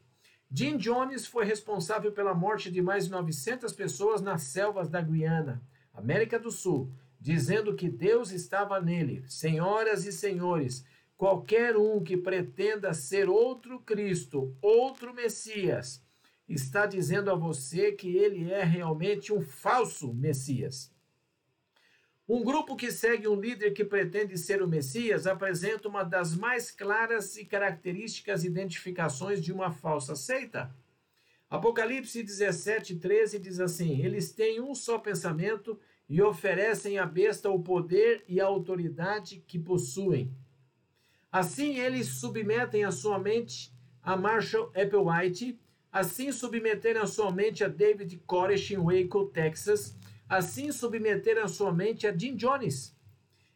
Jim 0.50 0.76
Jones 0.76 1.26
foi 1.26 1.44
responsável 1.44 2.12
pela 2.12 2.34
morte 2.34 2.70
de 2.70 2.80
mais 2.80 3.06
de 3.06 3.10
900 3.10 3.72
pessoas 3.72 4.20
nas 4.20 4.42
selvas 4.42 4.88
da 4.88 5.00
Guiana, 5.00 5.60
América 5.92 6.38
do 6.38 6.50
Sul, 6.50 6.92
dizendo 7.20 7.74
que 7.74 7.88
Deus 7.88 8.30
estava 8.30 8.80
nele. 8.80 9.24
Senhoras 9.26 10.06
e 10.06 10.12
senhores, 10.12 10.84
qualquer 11.16 11.76
um 11.76 12.02
que 12.02 12.16
pretenda 12.16 12.94
ser 12.94 13.28
outro 13.28 13.80
Cristo, 13.80 14.56
outro 14.62 15.12
Messias, 15.12 16.00
está 16.48 16.86
dizendo 16.86 17.30
a 17.30 17.34
você 17.34 17.90
que 17.90 18.16
ele 18.16 18.50
é 18.52 18.62
realmente 18.62 19.32
um 19.32 19.40
falso 19.40 20.14
Messias. 20.14 20.94
Um 22.28 22.42
grupo 22.42 22.74
que 22.74 22.90
segue 22.90 23.28
um 23.28 23.38
líder 23.38 23.70
que 23.70 23.84
pretende 23.84 24.36
ser 24.36 24.60
o 24.60 24.66
Messias 24.66 25.28
apresenta 25.28 25.88
uma 25.88 26.02
das 26.02 26.34
mais 26.34 26.72
claras 26.72 27.36
e 27.36 27.44
características 27.44 28.44
identificações 28.44 29.40
de 29.40 29.52
uma 29.52 29.70
falsa 29.70 30.16
seita. 30.16 30.74
Apocalipse 31.48 32.24
17, 32.24 32.96
13 32.96 33.38
diz 33.38 33.60
assim: 33.60 34.00
Eles 34.02 34.32
têm 34.32 34.60
um 34.60 34.74
só 34.74 34.98
pensamento 34.98 35.78
e 36.08 36.20
oferecem 36.20 36.98
à 36.98 37.06
besta 37.06 37.48
o 37.48 37.62
poder 37.62 38.24
e 38.26 38.40
a 38.40 38.46
autoridade 38.46 39.44
que 39.46 39.58
possuem. 39.58 40.34
Assim, 41.30 41.78
eles 41.78 42.08
submetem 42.08 42.84
a 42.84 42.90
sua 42.90 43.20
mente 43.20 43.72
a 44.02 44.16
Marshall 44.16 44.70
Applewhite, 44.74 45.60
assim 45.92 46.30
submeteram 46.30 47.02
a 47.02 47.06
sua 47.06 47.30
mente 47.32 47.64
a 47.64 47.68
David 47.68 48.16
Koresh 48.24 48.70
em 48.70 48.78
Waco, 48.78 49.26
Texas, 49.26 49.96
assim 50.28 50.72
submeteram 50.72 51.46
sua 51.48 51.72
mente 51.72 52.06
a 52.06 52.16
Jim 52.16 52.36
Jones. 52.36 52.96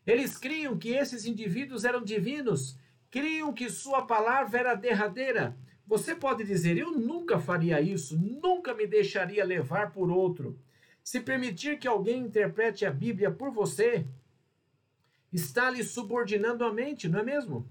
Eles 0.06 0.36
criam 0.36 0.78
que 0.78 0.90
esses 0.90 1.26
indivíduos 1.26 1.84
eram 1.84 2.02
divinos, 2.02 2.76
criam 3.10 3.52
que 3.52 3.68
sua 3.68 4.02
palavra 4.02 4.58
era 4.58 4.74
derradeira. 4.74 5.56
Você 5.86 6.14
pode 6.14 6.44
dizer: 6.44 6.78
Eu 6.78 6.92
nunca 6.92 7.38
faria 7.38 7.80
isso, 7.80 8.18
nunca 8.18 8.74
me 8.74 8.86
deixaria 8.86 9.44
levar 9.44 9.92
por 9.92 10.10
outro. 10.10 10.58
Se 11.02 11.20
permitir 11.20 11.78
que 11.78 11.88
alguém 11.88 12.22
interprete 12.22 12.86
a 12.86 12.90
Bíblia 12.90 13.30
por 13.30 13.50
você, 13.50 14.06
está 15.32 15.70
lhe 15.70 15.82
subordinando 15.82 16.64
a 16.64 16.72
mente, 16.72 17.08
não 17.08 17.20
é 17.20 17.22
mesmo? 17.22 17.68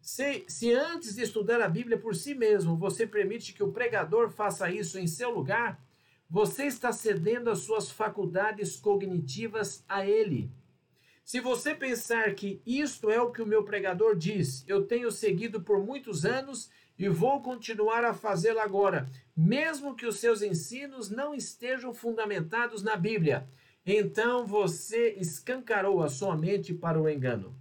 Se, 0.00 0.44
se 0.48 0.72
antes 0.72 1.14
de 1.14 1.22
estudar 1.22 1.60
a 1.60 1.68
Bíblia 1.68 1.96
por 1.96 2.14
si 2.14 2.34
mesmo, 2.34 2.76
você 2.76 3.06
permite 3.06 3.52
que 3.52 3.62
o 3.62 3.72
pregador 3.72 4.30
faça 4.30 4.70
isso 4.70 4.98
em 4.98 5.06
seu 5.06 5.30
lugar, 5.30 5.80
você 6.32 6.64
está 6.64 6.90
cedendo 6.92 7.50
as 7.50 7.58
suas 7.58 7.90
faculdades 7.90 8.74
cognitivas 8.74 9.84
a 9.86 10.06
ele. 10.06 10.50
Se 11.22 11.40
você 11.40 11.74
pensar 11.74 12.34
que 12.34 12.62
isto 12.64 13.10
é 13.10 13.20
o 13.20 13.30
que 13.30 13.42
o 13.42 13.46
meu 13.46 13.64
pregador 13.64 14.16
diz, 14.16 14.64
eu 14.66 14.86
tenho 14.86 15.12
seguido 15.12 15.60
por 15.60 15.84
muitos 15.84 16.24
anos 16.24 16.70
e 16.98 17.06
vou 17.06 17.42
continuar 17.42 18.02
a 18.02 18.14
fazê-lo 18.14 18.60
agora, 18.60 19.10
mesmo 19.36 19.94
que 19.94 20.06
os 20.06 20.20
seus 20.20 20.40
ensinos 20.40 21.10
não 21.10 21.34
estejam 21.34 21.92
fundamentados 21.92 22.82
na 22.82 22.96
Bíblia, 22.96 23.46
então 23.84 24.46
você 24.46 25.10
escancarou 25.18 26.02
a 26.02 26.08
sua 26.08 26.34
mente 26.34 26.72
para 26.72 26.98
o 26.98 27.10
engano. 27.10 27.54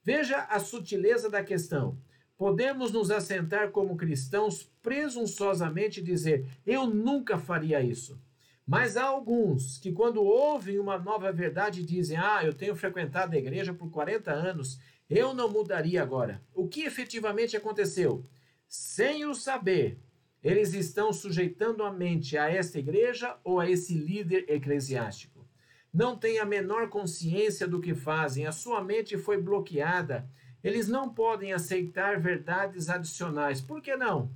Veja 0.00 0.44
a 0.44 0.60
sutileza 0.60 1.28
da 1.28 1.42
questão. 1.42 1.98
Podemos 2.42 2.90
nos 2.90 3.08
assentar 3.12 3.70
como 3.70 3.96
cristãos 3.96 4.68
presunçosamente 4.82 6.02
dizer: 6.02 6.44
Eu 6.66 6.88
nunca 6.88 7.38
faria 7.38 7.80
isso. 7.80 8.20
Mas 8.66 8.96
há 8.96 9.04
alguns 9.04 9.78
que, 9.78 9.92
quando 9.92 10.24
ouvem 10.24 10.76
uma 10.80 10.98
nova 10.98 11.30
verdade, 11.30 11.84
dizem: 11.84 12.16
Ah, 12.16 12.44
eu 12.44 12.52
tenho 12.52 12.74
frequentado 12.74 13.32
a 13.32 13.38
igreja 13.38 13.72
por 13.72 13.92
40 13.92 14.32
anos, 14.32 14.80
eu 15.08 15.32
não 15.32 15.48
mudaria 15.52 16.02
agora. 16.02 16.42
O 16.52 16.66
que 16.66 16.82
efetivamente 16.82 17.56
aconteceu? 17.56 18.26
Sem 18.66 19.24
o 19.24 19.36
saber, 19.36 20.00
eles 20.42 20.74
estão 20.74 21.12
sujeitando 21.12 21.84
a 21.84 21.92
mente 21.92 22.36
a 22.36 22.50
esta 22.50 22.76
igreja 22.76 23.36
ou 23.44 23.60
a 23.60 23.70
esse 23.70 23.94
líder 23.94 24.46
eclesiástico. 24.48 25.46
Não 25.94 26.18
têm 26.18 26.40
a 26.40 26.44
menor 26.44 26.88
consciência 26.88 27.68
do 27.68 27.80
que 27.80 27.94
fazem, 27.94 28.46
a 28.48 28.52
sua 28.52 28.82
mente 28.82 29.16
foi 29.16 29.40
bloqueada 29.40 30.28
eles 30.62 30.88
não 30.88 31.12
podem 31.12 31.52
aceitar 31.52 32.20
verdades 32.20 32.88
adicionais. 32.88 33.60
Por 33.60 33.80
que 33.80 33.96
não? 33.96 34.30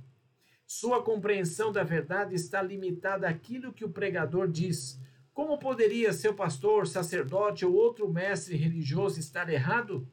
Sua 0.65 1.01
compreensão 1.01 1.71
da 1.71 1.83
verdade 1.83 2.35
está 2.35 2.61
limitada 2.61 3.27
àquilo 3.27 3.71
que 3.71 3.85
o 3.85 3.89
pregador 3.89 4.47
diz. 4.49 4.99
Como 5.33 5.57
poderia 5.57 6.11
seu 6.11 6.33
pastor, 6.33 6.87
sacerdote 6.87 7.65
ou 7.65 7.73
outro 7.73 8.11
mestre 8.11 8.57
religioso 8.57 9.19
estar 9.19 9.49
errado? 9.49 10.05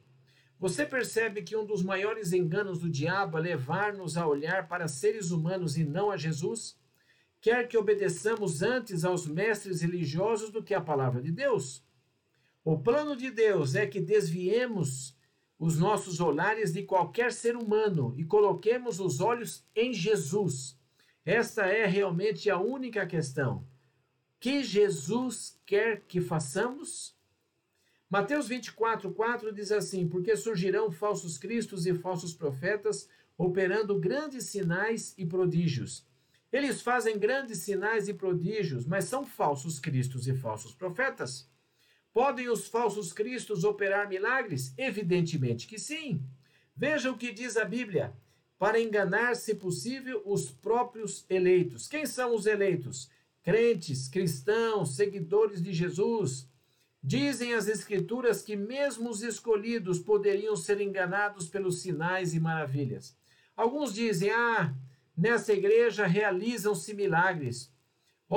Você 0.57 0.85
percebe 0.85 1.41
que 1.41 1.57
um 1.57 1.65
dos 1.65 1.83
maiores 1.83 2.31
enganos 2.31 2.79
do 2.79 2.89
diabo 2.89 3.37
é 3.37 3.41
levar-nos 3.41 4.15
a 4.15 4.25
olhar 4.25 4.67
para 4.69 4.87
seres 4.87 5.31
humanos 5.31 5.77
e 5.77 5.83
não 5.83 6.09
a 6.09 6.15
Jesus? 6.15 6.79
Quer 7.41 7.67
que 7.67 7.77
obedeçamos 7.77 8.61
antes 8.61 9.03
aos 9.03 9.27
mestres 9.27 9.81
religiosos 9.81 10.49
do 10.49 10.63
que 10.63 10.73
à 10.73 10.79
palavra 10.79 11.21
de 11.21 11.31
Deus? 11.31 11.83
O 12.63 12.79
plano 12.79 13.15
de 13.15 13.29
Deus 13.29 13.75
é 13.75 13.85
que 13.85 13.99
desviemos 13.99 15.15
os 15.57 15.77
nossos 15.77 16.19
olhares 16.19 16.73
de 16.73 16.83
qualquer 16.83 17.31
ser 17.31 17.55
humano 17.55 18.13
e 18.17 18.23
coloquemos 18.23 18.99
os 18.99 19.21
olhos 19.21 19.65
em 19.75 19.93
Jesus. 19.93 20.77
Esta 21.25 21.65
é 21.65 21.85
realmente 21.85 22.49
a 22.49 22.59
única 22.59 23.05
questão. 23.05 23.65
Que 24.39 24.63
Jesus 24.63 25.59
quer 25.65 26.01
que 26.01 26.21
façamos? 26.21 27.15
Mateus 28.09 28.47
24, 28.47 29.11
4 29.11 29.53
diz 29.53 29.71
assim: 29.71 30.07
Porque 30.07 30.35
surgirão 30.35 30.91
falsos 30.91 31.37
cristos 31.37 31.87
e 31.87 31.93
falsos 31.93 32.33
profetas, 32.33 33.09
operando 33.37 33.99
grandes 33.99 34.45
sinais 34.45 35.15
e 35.17 35.25
prodígios. 35.25 36.05
Eles 36.51 36.81
fazem 36.81 37.17
grandes 37.17 37.59
sinais 37.59 38.07
e 38.07 38.13
prodígios, 38.13 38.85
mas 38.85 39.05
são 39.05 39.25
falsos 39.25 39.79
cristos 39.79 40.27
e 40.27 40.35
falsos 40.35 40.73
profetas. 40.73 41.49
Podem 42.15 42.47
os 42.47 42.69
falsos 42.69 43.11
cristos 43.11 43.65
operar 43.65 44.07
milagres? 44.07 44.73
Evidentemente 44.77 45.67
que 45.67 45.77
sim. 45.77 46.23
Veja 46.73 47.11
o 47.11 47.17
que 47.17 47.29
diz 47.29 47.57
a 47.57 47.65
Bíblia. 47.65 48.15
Para 48.57 48.79
enganar, 48.79 49.35
se 49.35 49.53
possível, 49.53 50.21
os 50.25 50.49
próprios 50.49 51.25
eleitos. 51.29 51.89
Quem 51.89 52.05
são 52.05 52.33
os 52.33 52.45
eleitos? 52.45 53.09
Crentes, 53.43 54.07
cristãos, 54.07 54.95
seguidores 54.95 55.61
de 55.61 55.73
Jesus. 55.73 56.47
Dizem 57.03 57.53
as 57.53 57.67
Escrituras 57.67 58.41
que 58.41 58.55
mesmo 58.55 59.09
os 59.09 59.21
escolhidos 59.21 59.99
poderiam 59.99 60.55
ser 60.55 60.79
enganados 60.79 61.49
pelos 61.49 61.81
sinais 61.81 62.33
e 62.33 62.39
maravilhas. 62.39 63.13
Alguns 63.57 63.93
dizem: 63.93 64.29
ah, 64.29 64.73
nessa 65.17 65.51
igreja 65.51 66.07
realizam-se 66.07 66.93
milagres. 66.93 67.74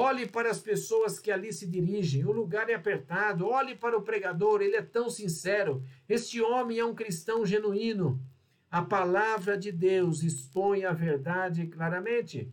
Olhe 0.00 0.28
para 0.28 0.48
as 0.48 0.60
pessoas 0.60 1.18
que 1.18 1.28
ali 1.28 1.52
se 1.52 1.66
dirigem, 1.66 2.24
o 2.24 2.30
lugar 2.30 2.70
é 2.70 2.74
apertado. 2.74 3.48
Olhe 3.48 3.74
para 3.74 3.98
o 3.98 4.02
pregador, 4.02 4.62
ele 4.62 4.76
é 4.76 4.80
tão 4.80 5.10
sincero. 5.10 5.82
Este 6.08 6.40
homem 6.40 6.78
é 6.78 6.84
um 6.84 6.94
cristão 6.94 7.44
genuíno. 7.44 8.22
A 8.70 8.80
palavra 8.80 9.58
de 9.58 9.72
Deus 9.72 10.22
expõe 10.22 10.84
a 10.84 10.92
verdade 10.92 11.66
claramente. 11.66 12.48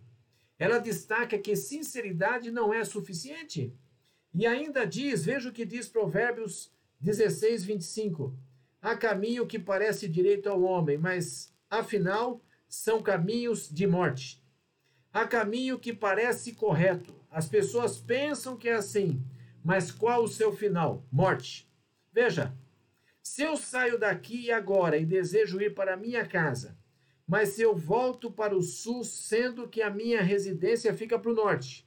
Ela 0.58 0.80
destaca 0.80 1.38
que 1.38 1.56
sinceridade 1.56 2.50
não 2.50 2.74
é 2.74 2.84
suficiente. 2.84 3.72
E 4.34 4.48
ainda 4.48 4.84
diz, 4.84 5.24
veja 5.24 5.50
o 5.50 5.54
que 5.54 5.66
diz 5.68 5.88
Provérbios 5.88 6.74
16, 7.00 7.64
25. 7.64 8.36
Há 8.82 8.98
caminho 8.98 9.46
que 9.46 9.60
parece 9.60 10.08
direito 10.08 10.50
ao 10.50 10.64
homem, 10.64 10.98
mas 10.98 11.54
afinal 11.70 12.42
são 12.68 13.04
caminhos 13.04 13.70
de 13.70 13.86
morte. 13.86 14.44
Há 15.14 15.28
caminho 15.28 15.80
que 15.80 15.94
parece 15.94 16.52
correto, 16.52 17.16
as 17.36 17.50
pessoas 17.50 17.98
pensam 17.98 18.56
que 18.56 18.70
é 18.70 18.76
assim, 18.76 19.22
mas 19.62 19.92
qual 19.92 20.24
o 20.24 20.28
seu 20.28 20.56
final? 20.56 21.06
Morte. 21.12 21.70
Veja, 22.10 22.56
se 23.22 23.42
eu 23.42 23.58
saio 23.58 24.00
daqui 24.00 24.50
agora 24.50 24.96
e 24.96 25.06
desejo 25.06 25.60
ir 25.60 25.76
para 25.76 25.98
minha 25.98 26.26
casa, 26.26 26.78
mas 27.28 27.50
se 27.50 27.62
eu 27.62 27.76
volto 27.76 28.32
para 28.32 28.56
o 28.56 28.62
sul, 28.62 29.04
sendo 29.04 29.68
que 29.68 29.82
a 29.82 29.90
minha 29.90 30.22
residência 30.22 30.94
fica 30.94 31.20
para 31.20 31.30
o 31.30 31.36
norte, 31.36 31.86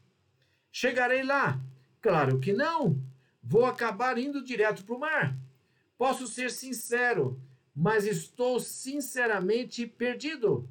chegarei 0.70 1.22
lá? 1.22 1.58
Claro 2.02 2.38
que 2.38 2.52
não. 2.52 3.02
vou 3.42 3.64
acabar 3.64 4.18
indo 4.18 4.44
direto 4.44 4.84
para 4.84 4.96
o 4.96 5.00
mar. 5.00 5.34
Posso 5.96 6.26
ser 6.26 6.50
sincero, 6.50 7.40
mas 7.74 8.04
estou 8.04 8.60
sinceramente 8.60 9.86
perdido. 9.86 10.68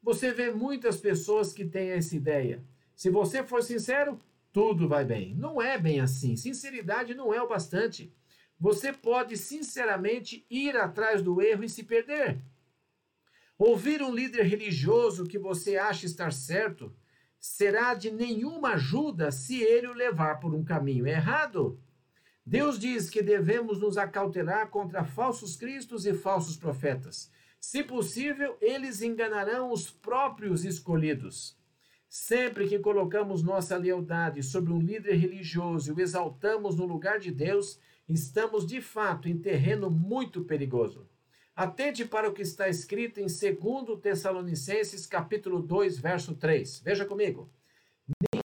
Você 0.00 0.30
vê 0.30 0.52
muitas 0.52 1.00
pessoas 1.00 1.52
que 1.52 1.64
têm 1.64 1.90
essa 1.90 2.14
ideia. 2.14 2.62
Se 3.00 3.08
você 3.08 3.42
for 3.42 3.62
sincero, 3.62 4.20
tudo 4.52 4.86
vai 4.86 5.06
bem. 5.06 5.34
Não 5.34 5.62
é 5.62 5.78
bem 5.78 6.00
assim. 6.00 6.36
Sinceridade 6.36 7.14
não 7.14 7.32
é 7.32 7.40
o 7.40 7.48
bastante. 7.48 8.14
Você 8.58 8.92
pode 8.92 9.38
sinceramente 9.38 10.44
ir 10.50 10.76
atrás 10.76 11.22
do 11.22 11.40
erro 11.40 11.64
e 11.64 11.68
se 11.70 11.82
perder. 11.82 12.42
Ouvir 13.56 14.02
um 14.02 14.14
líder 14.14 14.42
religioso 14.42 15.24
que 15.24 15.38
você 15.38 15.78
acha 15.78 16.04
estar 16.04 16.30
certo 16.30 16.94
será 17.38 17.94
de 17.94 18.10
nenhuma 18.10 18.74
ajuda 18.74 19.32
se 19.32 19.62
ele 19.62 19.86
o 19.86 19.94
levar 19.94 20.38
por 20.38 20.54
um 20.54 20.62
caminho 20.62 21.06
errado. 21.06 21.82
Deus 22.44 22.78
diz 22.78 23.08
que 23.08 23.22
devemos 23.22 23.80
nos 23.80 23.96
acautelar 23.96 24.68
contra 24.68 25.06
falsos 25.06 25.56
cristos 25.56 26.04
e 26.04 26.12
falsos 26.12 26.54
profetas. 26.54 27.32
Se 27.58 27.82
possível, 27.82 28.58
eles 28.60 29.00
enganarão 29.00 29.72
os 29.72 29.88
próprios 29.90 30.66
escolhidos. 30.66 31.58
Sempre 32.12 32.66
que 32.66 32.80
colocamos 32.80 33.40
nossa 33.40 33.76
lealdade 33.76 34.42
sobre 34.42 34.72
um 34.72 34.80
líder 34.80 35.14
religioso 35.14 35.90
e 35.90 35.94
o 35.94 36.00
exaltamos 36.00 36.74
no 36.74 36.84
lugar 36.84 37.20
de 37.20 37.30
Deus, 37.30 37.78
estamos 38.08 38.66
de 38.66 38.80
fato 38.80 39.28
em 39.28 39.38
terreno 39.38 39.88
muito 39.88 40.42
perigoso. 40.42 41.08
Atente 41.54 42.04
para 42.04 42.28
o 42.28 42.32
que 42.32 42.42
está 42.42 42.68
escrito 42.68 43.20
em 43.20 43.26
2 43.26 44.00
Tessalonicenses, 44.02 45.06
capítulo 45.06 45.62
2, 45.62 46.00
verso 46.00 46.34
3. 46.34 46.80
Veja 46.80 47.04
comigo. 47.04 47.48
Ninguém 48.08 48.42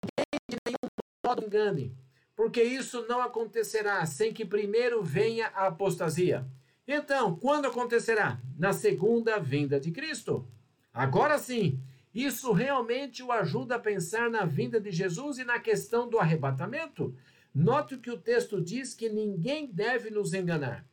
de 0.50 0.58
nenhum 0.66 1.26
modo 1.26 1.46
engane, 1.46 1.96
porque 2.36 2.62
isso 2.62 3.06
não 3.08 3.22
acontecerá 3.22 4.04
sem 4.04 4.34
que 4.34 4.44
primeiro 4.44 5.02
venha 5.02 5.46
a 5.46 5.68
apostasia. 5.68 6.46
Então, 6.86 7.34
quando 7.34 7.64
acontecerá? 7.64 8.38
Na 8.58 8.74
segunda 8.74 9.38
vinda 9.38 9.80
de 9.80 9.90
Cristo. 9.90 10.46
Agora 10.92 11.38
sim, 11.38 11.80
isso 12.14 12.52
realmente 12.52 13.22
o 13.22 13.32
ajuda 13.32 13.74
a 13.74 13.80
pensar 13.80 14.30
na 14.30 14.44
vinda 14.44 14.80
de 14.80 14.92
Jesus 14.92 15.38
e 15.38 15.44
na 15.44 15.58
questão 15.58 16.08
do 16.08 16.18
arrebatamento. 16.18 17.16
Note 17.52 17.98
que 17.98 18.10
o 18.10 18.18
texto 18.18 18.60
diz 18.60 18.94
que 18.94 19.08
ninguém 19.08 19.66
deve 19.66 20.10
nos 20.10 20.32
enganar. 20.32 20.86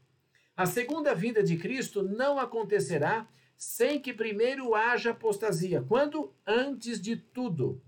A 0.58 0.66
segunda 0.66 1.14
vinda 1.14 1.44
de 1.44 1.58
Cristo 1.58 2.02
não 2.02 2.40
acontecerá 2.40 3.28
sem 3.56 4.00
que 4.00 4.12
primeiro 4.12 4.74
haja 4.74 5.12
apostasia. 5.12 5.84
Quando? 5.88 6.34
Antes 6.46 7.00
de 7.00 7.16
tudo. 7.16 7.80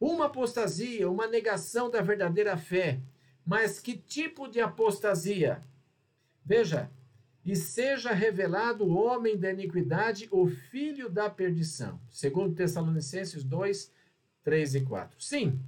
Uma 0.00 0.26
apostasia, 0.26 1.10
uma 1.10 1.26
negação 1.26 1.90
da 1.90 2.00
verdadeira 2.00 2.56
fé. 2.56 3.00
Mas 3.44 3.80
que 3.80 3.96
tipo 3.96 4.46
de 4.46 4.60
apostasia? 4.60 5.62
Veja, 6.44 6.90
e 7.44 7.56
seja 7.56 8.12
revelado 8.12 8.84
o 8.84 8.94
homem 8.94 9.36
da 9.36 9.50
iniquidade, 9.50 10.28
o 10.30 10.48
filho 10.48 11.08
da 11.08 11.30
perdição. 11.30 12.00
Segundo 12.10 12.54
Tessalonicenses 12.54 13.42
2, 13.44 13.92
3 14.42 14.74
e 14.74 14.80
4. 14.82 15.20
Sim, 15.20 15.60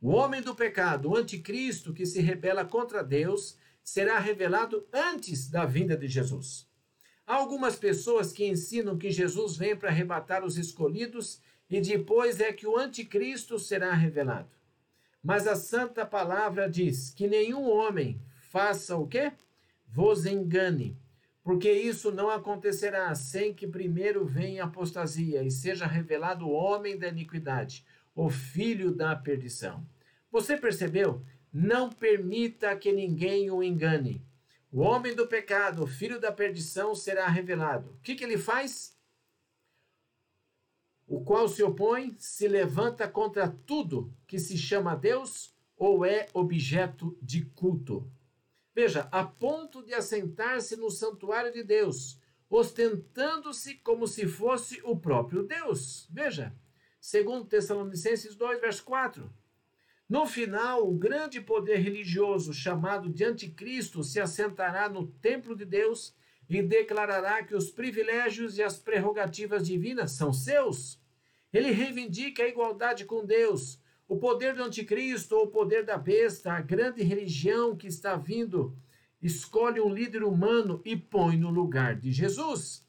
o 0.00 0.10
homem 0.10 0.40
do 0.40 0.54
pecado, 0.54 1.10
o 1.10 1.16
anticristo 1.16 1.92
que 1.92 2.06
se 2.06 2.20
rebela 2.20 2.64
contra 2.64 3.04
Deus, 3.04 3.58
será 3.82 4.18
revelado 4.18 4.86
antes 4.92 5.50
da 5.50 5.66
vinda 5.66 5.96
de 5.96 6.08
Jesus. 6.08 6.66
Há 7.26 7.34
algumas 7.34 7.76
pessoas 7.76 8.32
que 8.32 8.46
ensinam 8.46 8.96
que 8.96 9.10
Jesus 9.10 9.56
vem 9.56 9.76
para 9.76 9.90
arrebatar 9.90 10.44
os 10.44 10.56
escolhidos 10.56 11.40
e 11.68 11.80
depois 11.80 12.40
é 12.40 12.52
que 12.52 12.66
o 12.66 12.76
anticristo 12.76 13.58
será 13.58 13.92
revelado. 13.92 14.50
Mas 15.22 15.46
a 15.46 15.54
santa 15.54 16.06
palavra 16.06 16.68
diz 16.68 17.10
que 17.10 17.28
nenhum 17.28 17.68
homem 17.68 18.20
faça 18.50 18.96
o 18.96 19.06
quê? 19.06 19.32
Vos 19.92 20.24
engane, 20.24 20.96
porque 21.42 21.72
isso 21.72 22.12
não 22.12 22.30
acontecerá 22.30 23.12
sem 23.14 23.52
que 23.52 23.66
primeiro 23.66 24.24
venha 24.24 24.62
a 24.62 24.66
apostasia 24.66 25.42
e 25.42 25.50
seja 25.50 25.84
revelado 25.84 26.46
o 26.46 26.52
homem 26.52 26.96
da 26.96 27.08
iniquidade, 27.08 27.84
o 28.14 28.30
filho 28.30 28.94
da 28.94 29.16
perdição. 29.16 29.84
Você 30.30 30.56
percebeu? 30.56 31.24
Não 31.52 31.90
permita 31.90 32.76
que 32.76 32.92
ninguém 32.92 33.50
o 33.50 33.62
engane. 33.62 34.24
O 34.70 34.82
homem 34.82 35.12
do 35.12 35.26
pecado, 35.26 35.82
o 35.82 35.88
filho 35.88 36.20
da 36.20 36.30
perdição, 36.30 36.94
será 36.94 37.26
revelado. 37.26 37.90
O 37.90 38.00
que, 38.00 38.14
que 38.14 38.22
ele 38.22 38.38
faz? 38.38 38.96
O 41.04 41.24
qual 41.24 41.48
se 41.48 41.64
opõe, 41.64 42.14
se 42.16 42.46
levanta 42.46 43.08
contra 43.08 43.48
tudo 43.48 44.14
que 44.28 44.38
se 44.38 44.56
chama 44.56 44.94
Deus 44.94 45.52
ou 45.76 46.04
é 46.04 46.28
objeto 46.32 47.18
de 47.20 47.44
culto. 47.44 48.08
Veja, 48.82 49.06
a 49.12 49.22
ponto 49.22 49.82
de 49.82 49.92
assentar-se 49.92 50.74
no 50.74 50.90
santuário 50.90 51.52
de 51.52 51.62
Deus, 51.62 52.18
ostentando-se 52.48 53.74
como 53.74 54.06
se 54.06 54.26
fosse 54.26 54.80
o 54.82 54.98
próprio 54.98 55.42
Deus. 55.42 56.08
Veja, 56.10 56.56
segundo 56.98 57.44
Tessalonicenses 57.44 58.34
2, 58.34 58.58
verso 58.58 58.82
4. 58.84 59.30
No 60.08 60.24
final, 60.24 60.88
o 60.88 60.96
grande 60.96 61.42
poder 61.42 61.76
religioso 61.76 62.54
chamado 62.54 63.10
de 63.10 63.22
Anticristo 63.22 64.02
se 64.02 64.18
assentará 64.18 64.88
no 64.88 65.08
templo 65.08 65.54
de 65.54 65.66
Deus 65.66 66.16
e 66.48 66.62
declarará 66.62 67.44
que 67.44 67.54
os 67.54 67.70
privilégios 67.70 68.56
e 68.56 68.62
as 68.62 68.78
prerrogativas 68.78 69.66
divinas 69.66 70.12
são 70.12 70.32
seus. 70.32 70.98
Ele 71.52 71.70
reivindica 71.70 72.44
a 72.44 72.48
igualdade 72.48 73.04
com 73.04 73.26
Deus. 73.26 73.78
O 74.10 74.16
poder 74.16 74.56
do 74.56 74.64
Anticristo 74.64 75.36
ou 75.36 75.44
o 75.44 75.50
poder 75.52 75.84
da 75.84 75.96
besta, 75.96 76.52
a 76.52 76.60
grande 76.60 77.00
religião 77.00 77.76
que 77.76 77.86
está 77.86 78.16
vindo, 78.16 78.76
escolhe 79.22 79.80
um 79.80 79.88
líder 79.88 80.24
humano 80.24 80.82
e 80.84 80.96
põe 80.96 81.36
no 81.36 81.48
lugar 81.48 81.94
de 81.94 82.10
Jesus. 82.10 82.84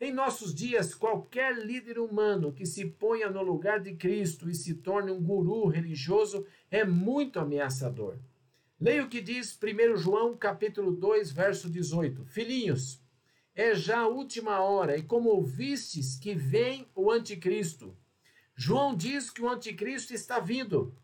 Em 0.00 0.14
nossos 0.14 0.54
dias, 0.54 0.94
qualquer 0.94 1.58
líder 1.58 1.98
humano 1.98 2.54
que 2.54 2.64
se 2.64 2.86
ponha 2.86 3.28
no 3.28 3.42
lugar 3.42 3.80
de 3.80 3.96
Cristo 3.96 4.48
e 4.48 4.54
se 4.54 4.76
torne 4.76 5.12
um 5.12 5.22
guru 5.22 5.66
religioso 5.66 6.46
é 6.70 6.86
muito 6.86 7.38
ameaçador. 7.38 8.16
Leia 8.80 9.04
o 9.04 9.10
que 9.10 9.20
diz 9.20 9.58
1 9.62 9.98
João 9.98 10.34
capítulo 10.34 10.90
2, 10.90 11.32
verso 11.32 11.68
18. 11.68 12.24
Filhinhos, 12.24 12.98
é 13.54 13.74
já 13.74 13.98
a 13.98 14.08
última 14.08 14.58
hora, 14.60 14.96
e 14.96 15.02
como 15.02 15.28
ouvistes 15.28 16.16
que 16.16 16.34
vem 16.34 16.88
o 16.94 17.10
anticristo. 17.10 17.94
João 18.56 18.96
diz 18.96 19.30
que 19.30 19.42
o 19.42 19.48
anticristo 19.50 20.14
está 20.14 20.40
vindo. 20.40 20.96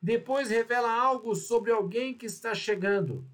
Depois 0.00 0.48
revela 0.48 0.90
algo 0.90 1.34
sobre 1.34 1.70
alguém 1.70 2.14
que 2.14 2.24
está 2.24 2.54
chegando. 2.54 3.28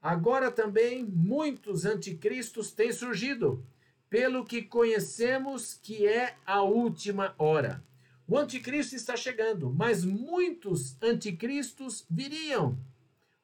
Agora 0.00 0.50
também 0.50 1.04
muitos 1.04 1.84
anticristos 1.84 2.72
têm 2.72 2.92
surgido 2.92 3.62
pelo 4.08 4.44
que 4.44 4.62
conhecemos 4.62 5.74
que 5.74 6.06
é 6.06 6.36
a 6.46 6.62
última 6.62 7.34
hora. 7.38 7.84
O 8.26 8.38
anticristo 8.38 8.96
está 8.96 9.14
chegando, 9.16 9.70
mas 9.70 10.04
muitos 10.04 11.00
anticristos 11.02 12.06
viriam. 12.08 12.78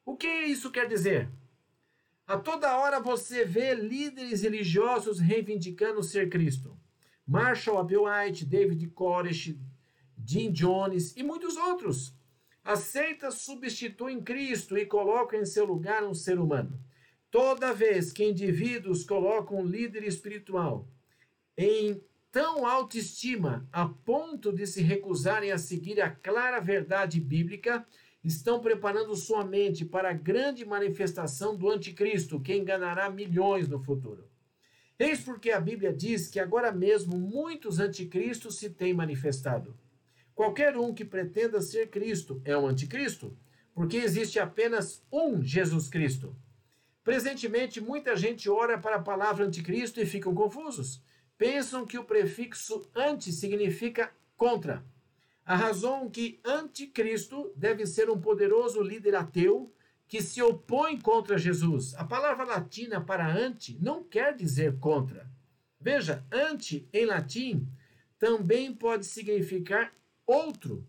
O 0.05 0.17
que 0.17 0.27
isso 0.27 0.71
quer 0.71 0.87
dizer? 0.87 1.29
A 2.25 2.37
toda 2.37 2.77
hora 2.77 2.99
você 2.99 3.45
vê 3.45 3.75
líderes 3.75 4.41
religiosos 4.41 5.19
reivindicando 5.19 6.01
ser 6.01 6.29
Cristo. 6.29 6.77
Marshall 7.27 7.79
Applewhite, 7.79 8.45
David 8.45 8.87
Koresh, 8.89 9.55
Jim 10.25 10.51
Jones 10.51 11.15
e 11.15 11.23
muitos 11.23 11.57
outros. 11.57 12.13
As 12.63 12.79
seitas 12.79 13.35
substituem 13.35 14.21
Cristo 14.21 14.77
e 14.77 14.85
colocam 14.85 15.39
em 15.39 15.45
seu 15.45 15.65
lugar 15.65 16.03
um 16.03 16.13
ser 16.13 16.39
humano. 16.39 16.79
Toda 17.29 17.73
vez 17.73 18.11
que 18.11 18.23
indivíduos 18.23 19.03
colocam 19.03 19.59
um 19.59 19.65
líder 19.65 20.03
espiritual 20.03 20.87
em 21.57 22.01
tão 22.31 22.65
autoestima 22.65 23.67
a 23.71 23.87
ponto 23.87 24.51
de 24.51 24.65
se 24.65 24.81
recusarem 24.81 25.51
a 25.51 25.57
seguir 25.57 26.01
a 26.01 26.09
clara 26.09 26.59
verdade 26.59 27.19
bíblica, 27.19 27.85
estão 28.23 28.59
preparando 28.59 29.15
sua 29.15 29.45
mente 29.45 29.85
para 29.85 30.09
a 30.09 30.13
grande 30.13 30.65
manifestação 30.65 31.55
do 31.55 31.69
anticristo, 31.69 32.39
que 32.39 32.55
enganará 32.55 33.09
milhões 33.09 33.67
no 33.67 33.79
futuro. 33.79 34.27
Eis 35.03 35.19
porque 35.19 35.51
a 35.51 35.59
Bíblia 35.59 35.91
diz 35.91 36.29
que 36.29 36.39
agora 36.39 36.71
mesmo 36.71 37.17
muitos 37.17 37.77
anticristos 37.77 38.57
se 38.57 38.69
têm 38.69 38.93
manifestado. 38.93 39.75
Qualquer 40.33 40.77
um 40.77 40.93
que 40.93 41.03
pretenda 41.03 41.61
ser 41.61 41.89
Cristo 41.89 42.41
é 42.45 42.57
um 42.57 42.65
anticristo, 42.65 43.37
porque 43.75 43.97
existe 43.97 44.39
apenas 44.39 45.03
um 45.11 45.43
Jesus 45.43 45.89
Cristo. 45.89 46.33
Presentemente, 47.03 47.81
muita 47.81 48.15
gente 48.15 48.49
ora 48.49 48.77
para 48.77 48.95
a 48.95 49.01
palavra 49.01 49.45
anticristo 49.45 49.99
e 49.99 50.05
ficam 50.05 50.33
confusos. 50.33 51.03
Pensam 51.37 51.85
que 51.85 51.97
o 51.97 52.05
prefixo 52.05 52.89
anti 52.95 53.29
significa 53.33 54.09
contra. 54.37 54.85
A 55.45 55.57
razão 55.57 56.09
que 56.09 56.39
anticristo 56.45 57.51
deve 57.57 57.85
ser 57.85 58.09
um 58.09 58.21
poderoso 58.21 58.81
líder 58.81 59.15
ateu 59.15 59.69
que 60.07 60.21
se 60.21 60.41
opõe 60.41 60.99
contra 60.99 61.37
Jesus. 61.37 61.93
A 61.95 62.03
palavra 62.03 62.43
latina 62.43 63.01
para 63.01 63.27
anti 63.27 63.77
não 63.81 64.03
quer 64.03 64.35
dizer 64.35 64.77
contra. 64.79 65.29
Veja, 65.79 66.25
anti 66.31 66.87
em 66.93 67.05
latim 67.05 67.67
também 68.19 68.73
pode 68.73 69.05
significar 69.05 69.93
outro. 70.25 70.87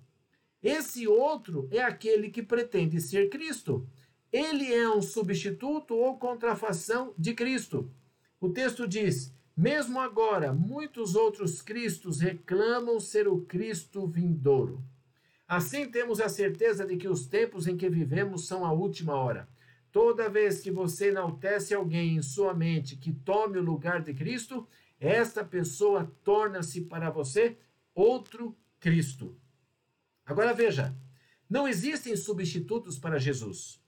Esse 0.63 1.07
outro 1.07 1.69
é 1.71 1.83
aquele 1.83 2.31
que 2.31 2.43
pretende 2.43 3.01
ser 3.01 3.29
Cristo. 3.29 3.89
ele 4.33 4.73
é 4.73 4.89
um 4.89 5.01
substituto 5.01 5.95
ou 5.95 6.19
contrafação 6.19 7.15
de 7.17 7.35
Cristo. 7.35 7.91
O 8.41 8.49
texto 8.49 8.87
diz: 8.87 9.33
mesmo 9.57 10.01
agora, 10.01 10.53
muitos 10.53 11.15
outros 11.15 11.63
Cristos 11.63 12.21
reclamam 12.21 12.99
ser 12.99 13.29
o 13.29 13.43
Cristo 13.43 14.07
vindouro. 14.07 14.83
Assim, 15.47 15.89
temos 15.91 16.21
a 16.21 16.29
certeza 16.29 16.87
de 16.87 16.97
que 16.97 17.09
os 17.09 17.27
tempos 17.27 17.67
em 17.67 17.77
que 17.77 17.89
vivemos 17.89 18.47
são 18.47 18.65
a 18.65 18.73
última 18.73 19.15
hora. 19.15 19.49
Toda 19.93 20.29
vez 20.29 20.61
que 20.61 20.71
você 20.71 21.09
enaltece 21.09 21.75
alguém 21.75 22.17
em 22.17 22.23
sua 22.23 22.55
mente 22.55 22.97
que 22.97 23.13
tome 23.13 23.59
o 23.59 23.63
lugar 23.63 24.03
de 24.03 24.15
Cristo, 24.15 24.67
esta 24.99 25.45
pessoa 25.45 26.13
torna-se 26.25 26.81
para 26.83 27.11
você 27.11 27.59
outro 27.95 28.57
Cristo. 28.81 29.37
Agora 30.27 30.55
veja, 30.55 30.97
não 31.49 31.69
existem 31.69 32.17
substitutos 32.17 32.99
para 32.99 33.19
Jesus. 33.19 33.81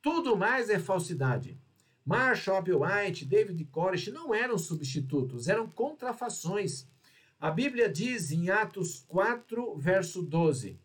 Tudo 0.00 0.36
mais 0.36 0.68
é 0.70 0.78
falsidade. 0.78 1.58
Marshall 2.04 2.58
Applewhite, 2.58 3.26
David 3.26 3.64
Koresh 3.66 4.08
não 4.08 4.34
eram 4.34 4.56
substitutos, 4.56 5.48
eram 5.48 5.68
contrafações. 5.68 6.86
A 7.40 7.50
Bíblia 7.50 7.88
diz 7.88 8.30
em 8.30 8.48
Atos 8.48 9.04
4, 9.08 9.76
verso 9.76 10.22
12: 10.22 10.78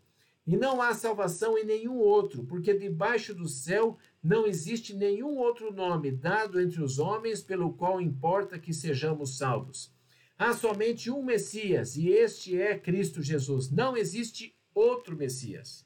E 0.46 0.58
não 0.58 0.82
há 0.82 0.94
salvação 0.94 1.58
em 1.58 1.64
nenhum 1.64 1.98
outro, 1.98 2.44
porque 2.44 2.74
debaixo 2.74 3.34
do 3.34 3.48
céu 3.48 3.98
não 4.22 4.46
existe 4.46 4.94
nenhum 4.94 5.38
outro 5.38 5.72
nome 5.74 6.12
dado 6.12 6.60
entre 6.60 6.82
os 6.82 7.00
homens 7.00 7.42
pelo 7.42 7.74
qual 7.74 8.02
importa 8.02 8.60
que 8.60 8.74
sejamos 8.74 9.38
salvos. 9.38 9.94
Há 10.38 10.54
somente 10.54 11.10
um 11.10 11.24
Messias, 11.24 11.96
e 11.96 12.10
este 12.10 12.60
é 12.60 12.78
Cristo 12.78 13.22
Jesus. 13.22 13.72
Não 13.72 13.96
existe 13.96 14.54
outro 14.76 15.16
Messias. 15.16 15.86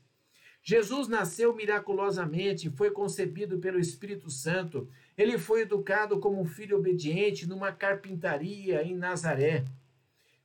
Jesus 0.63 1.08
nasceu 1.08 1.56
miraculosamente, 1.56 2.70
foi 2.72 2.91
concebido 2.91 3.60
pelo 3.60 3.80
Espírito 3.80 4.30
Santo. 4.30 4.89
Ele 5.17 5.38
foi 5.38 5.62
educado 5.62 6.20
como 6.20 6.41
um 6.41 6.46
filho 6.46 6.78
obediente 6.78 7.48
numa 7.48 7.72
carpintaria 7.72 8.84
em 8.84 8.96
Nazaré. 8.96 9.63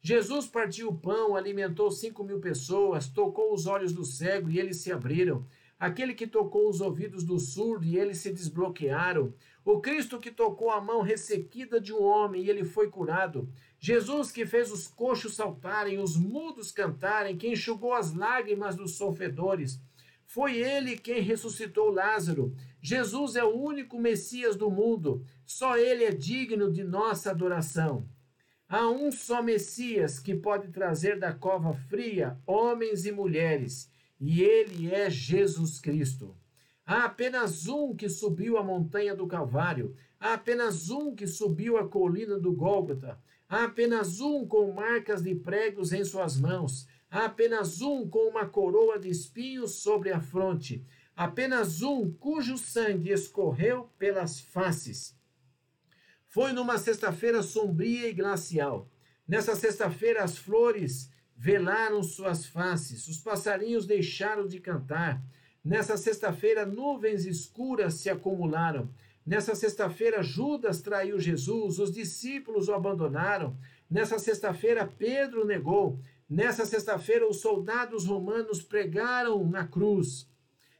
Jesus 0.02 0.46
partiu 0.46 0.88
o 0.88 0.98
pão, 0.98 1.36
alimentou 1.36 1.90
cinco 1.90 2.24
mil 2.24 2.40
pessoas, 2.40 3.08
tocou 3.08 3.54
os 3.54 3.66
olhos 3.66 3.92
do 3.92 4.04
cego 4.04 4.50
e 4.50 4.58
eles 4.58 4.78
se 4.78 4.90
abriram 4.92 5.46
aquele 5.82 6.14
que 6.14 6.28
tocou 6.28 6.68
os 6.68 6.80
ouvidos 6.80 7.24
do 7.24 7.40
surdo 7.40 7.84
e 7.84 7.98
eles 7.98 8.18
se 8.18 8.32
desbloquearam, 8.32 9.34
o 9.64 9.80
Cristo 9.80 10.20
que 10.20 10.30
tocou 10.30 10.70
a 10.70 10.80
mão 10.80 11.02
ressequida 11.02 11.80
de 11.80 11.92
um 11.92 12.00
homem 12.00 12.44
e 12.44 12.48
ele 12.48 12.62
foi 12.62 12.88
curado, 12.88 13.48
Jesus 13.80 14.30
que 14.30 14.46
fez 14.46 14.70
os 14.70 14.86
coxos 14.86 15.34
saltarem, 15.34 15.98
os 15.98 16.16
mudos 16.16 16.70
cantarem, 16.70 17.36
que 17.36 17.48
enxugou 17.48 17.94
as 17.94 18.14
lágrimas 18.14 18.76
dos 18.76 18.92
sofredores. 18.92 19.80
Foi 20.24 20.56
ele 20.56 20.96
quem 20.96 21.20
ressuscitou 21.20 21.90
Lázaro. 21.90 22.54
Jesus 22.80 23.34
é 23.34 23.42
o 23.42 23.52
único 23.52 23.98
Messias 23.98 24.54
do 24.54 24.70
mundo. 24.70 25.24
Só 25.44 25.76
ele 25.76 26.04
é 26.04 26.12
digno 26.12 26.70
de 26.70 26.84
nossa 26.84 27.32
adoração. 27.32 28.06
Há 28.74 28.88
um 28.88 29.12
só 29.12 29.42
Messias 29.42 30.18
que 30.18 30.35
pode 30.35 30.68
trazer 30.68 31.18
da 31.18 31.30
cova 31.30 31.74
fria 31.74 32.38
homens 32.46 33.04
e 33.04 33.12
mulheres 33.12 33.92
e 34.18 34.40
ele 34.40 34.90
é 34.90 35.11
Jesus 35.11 35.78
Cristo. 35.78 36.35
Há 36.87 37.04
apenas 37.04 37.68
um 37.68 37.94
que 37.94 38.08
subiu 38.08 38.56
a 38.56 38.64
montanha 38.64 39.14
do 39.14 39.26
Calvário, 39.26 39.94
há 40.18 40.32
apenas 40.32 40.88
um 40.88 41.14
que 41.14 41.26
subiu 41.26 41.76
a 41.76 41.87
colina 41.87 42.38
do 42.38 42.50
Gólgota, 42.50 43.20
há 43.46 43.64
apenas 43.64 44.20
um 44.20 44.46
com 44.46 44.72
marcas 44.72 45.22
de 45.22 45.35
pregos 45.35 45.92
em 45.92 46.02
suas 46.02 46.40
mãos, 46.40 46.88
há 47.11 47.26
apenas 47.26 47.82
um 47.82 48.08
com 48.08 48.26
uma 48.30 48.46
coroa 48.46 48.98
de 48.98 49.11
espinhos 49.11 49.82
sobre 49.82 50.11
a 50.11 50.18
fronte, 50.18 50.82
apenas 51.14 51.82
um 51.82 52.11
cujo 52.11 52.56
sangue 52.56 53.11
escorreu 53.11 53.90
pelas 53.98 54.40
faces. 54.40 55.14
Foi 56.33 56.51
numa 56.51 56.79
sexta-feira 56.79 57.42
sombria 57.42 58.09
e 58.09 58.14
glacial. 58.14 58.88
Nessa 59.29 59.55
sexta-feira, 59.55 60.25
as 60.25 60.38
flores 60.38 61.11
velaram 61.37 62.03
suas 62.03 62.47
faces, 62.47 63.07
os 63.07 63.18
passarinhos 63.18 63.85
deixaram 63.85 64.49
de 64.49 64.59
cantar. 64.59 65.23
Nessa 65.62 65.95
sexta-feira, 65.99 66.64
nuvens 66.64 67.27
escuras 67.27 67.97
se 67.97 68.09
acumularam. 68.09 68.88
Nessa 69.27 69.55
sexta-feira, 69.55 70.23
Judas 70.23 70.81
traiu 70.81 71.21
Jesus, 71.21 71.79
os 71.79 71.92
discípulos 71.92 72.66
o 72.66 72.73
abandonaram. 72.73 73.55
Nessa 73.90 74.18
sexta-feira, 74.18 74.87
Pedro 74.87 75.45
negou. 75.45 76.01
Nessa 76.27 76.64
sexta-feira, 76.64 77.29
os 77.29 77.42
soldados 77.42 78.07
romanos 78.07 78.62
pregaram 78.62 79.47
na 79.47 79.66
cruz. 79.66 80.27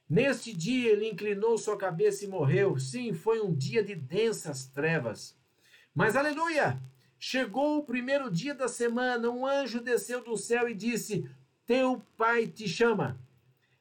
Neste 0.09 0.57
dia, 0.57 0.93
ele 0.93 1.11
inclinou 1.11 1.59
sua 1.59 1.77
cabeça 1.77 2.25
e 2.25 2.29
morreu. 2.29 2.79
Sim, 2.79 3.13
foi 3.13 3.43
um 3.43 3.55
dia 3.55 3.85
de 3.85 3.95
densas 3.95 4.65
trevas. 4.65 5.42
Mas, 5.95 6.17
aleluia! 6.17 6.81
Chegou 7.19 7.79
o 7.79 7.85
primeiro 7.85 8.31
dia 8.31 8.55
da 8.55 8.67
semana, 8.67 9.31
um 9.31 9.47
anjo 9.47 9.81
desceu 9.81 10.25
do 10.25 10.37
céu 10.37 10.69
e 10.69 10.75
disse: 10.75 11.29
Teu 11.67 12.03
pai 12.17 12.47
te 12.47 12.67
chama. 12.67 13.21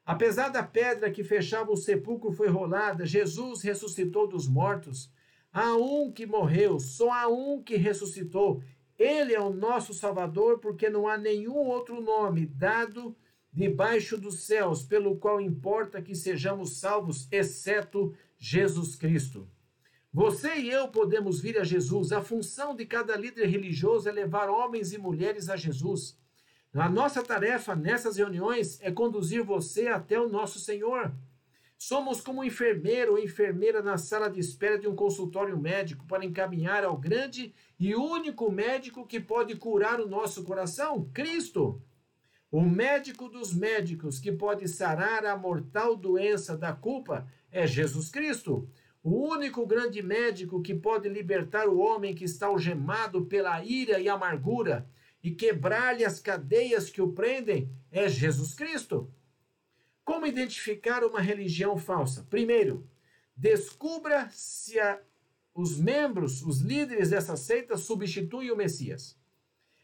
Apesar 0.06 0.50
da 0.50 0.62
pedra 0.62 1.10
que 1.10 1.24
fechava 1.24 1.72
o 1.72 1.78
sepulcro 1.78 2.32
foi 2.32 2.50
rolada, 2.50 3.06
Jesus 3.06 3.62
ressuscitou 3.62 4.28
dos 4.28 4.48
mortos. 4.48 5.12
Há 5.54 5.76
um 5.76 6.12
que 6.12 6.26
morreu, 6.26 6.80
só 6.80 7.12
há 7.12 7.28
um 7.28 7.64
que 7.64 7.78
ressuscitou. 7.78 8.62
Ele 9.00 9.34
é 9.34 9.40
o 9.40 9.50
nosso 9.50 9.94
Salvador, 9.94 10.60
porque 10.60 10.90
não 10.90 11.08
há 11.08 11.18
nenhum 11.18 11.56
outro 11.56 12.02
nome 12.02 12.46
dado 12.46 13.16
debaixo 13.54 14.18
dos 14.18 14.44
céus 14.44 14.84
pelo 14.84 15.18
qual 15.18 15.42
importa 15.42 16.02
que 16.02 16.14
sejamos 16.14 16.80
salvos, 16.80 17.28
exceto 17.32 18.14
Jesus 18.38 18.96
Cristo. 18.96 19.50
Você 20.14 20.56
e 20.56 20.70
eu 20.70 20.90
podemos 20.90 21.40
vir 21.40 21.58
a 21.58 21.64
Jesus. 21.64 22.12
A 22.12 22.22
função 22.22 22.76
de 22.76 22.86
cada 22.86 23.16
líder 23.16 23.46
religioso 23.46 24.10
é 24.10 24.12
levar 24.12 24.50
homens 24.50 24.92
e 24.92 24.98
mulheres 24.98 25.48
a 25.48 25.56
Jesus. 25.56 26.20
A 26.74 26.90
nossa 26.90 27.24
tarefa 27.24 27.76
nessas 27.76 28.18
reuniões 28.18 28.78
é 28.82 28.92
conduzir 28.92 29.42
você 29.42 29.88
até 29.88 30.20
o 30.20 30.28
nosso 30.28 30.60
Senhor. 30.60 31.14
Somos 31.78 32.20
como 32.20 32.44
enfermeiro 32.44 33.14
ou 33.14 33.20
enfermeira 33.20 33.82
na 33.82 33.98
sala 33.98 34.30
de 34.30 34.40
espera 34.40 34.78
de 34.78 34.88
um 34.88 34.96
consultório 34.96 35.58
médico 35.58 36.06
para 36.06 36.26
encaminhar 36.26 36.84
ao 36.84 36.98
grande 36.98 37.54
e 37.80 37.96
único 37.96 38.52
médico 38.52 39.08
que 39.08 39.20
pode 39.20 39.56
curar 39.56 40.00
o 40.00 40.08
nosso 40.08 40.44
coração, 40.44 41.10
Cristo. 41.14 41.82
O 42.52 42.62
médico 42.62 43.30
dos 43.30 43.54
médicos 43.54 44.20
que 44.20 44.32
pode 44.32 44.68
sarar 44.68 45.26
a 45.26 45.38
mortal 45.38 45.96
doença 45.96 46.58
da 46.58 46.74
culpa 46.74 47.26
é 47.50 47.66
Jesus 47.66 48.10
Cristo. 48.10 48.70
O 49.04 49.28
único 49.28 49.66
grande 49.66 50.02
médico 50.04 50.62
que 50.62 50.76
pode 50.76 51.10
libertar 51.10 51.68
o 51.68 51.80
homem 51.80 52.14
que 52.14 52.24
está 52.24 52.48
algemado 52.48 53.26
pela 53.26 53.64
ira 53.64 54.00
e 54.00 54.08
amargura 54.08 54.88
e 55.24 55.32
quebrar-lhe 55.32 56.06
as 56.06 56.20
cadeias 56.20 56.90
que 56.90 57.02
o 57.02 57.12
prendem 57.12 57.70
é 57.92 58.08
Jesus 58.08 58.54
Cristo. 58.54 59.12
Como 60.04 60.28
identificar 60.28 61.04
uma 61.04 61.20
religião 61.20 61.78
falsa? 61.78 62.26
Primeiro, 62.30 62.88
descubra 63.36 64.30
se 64.30 64.80
a, 64.80 65.02
os 65.54 65.80
membros, 65.80 66.44
os 66.44 66.60
líderes 66.60 67.10
dessa 67.10 67.36
seita 67.36 67.78
substituem 67.78 68.52
o 68.52 68.56
Messias. 68.56 69.18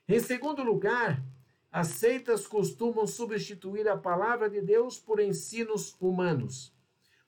Em 0.07 0.19
segundo 0.19 0.63
lugar, 0.63 1.23
as 1.71 1.87
seitas 1.87 2.47
costumam 2.47 3.07
substituir 3.07 3.87
a 3.87 3.97
palavra 3.97 4.49
de 4.49 4.61
Deus 4.61 4.99
por 4.99 5.19
ensinos 5.19 5.95
humanos. 5.99 6.73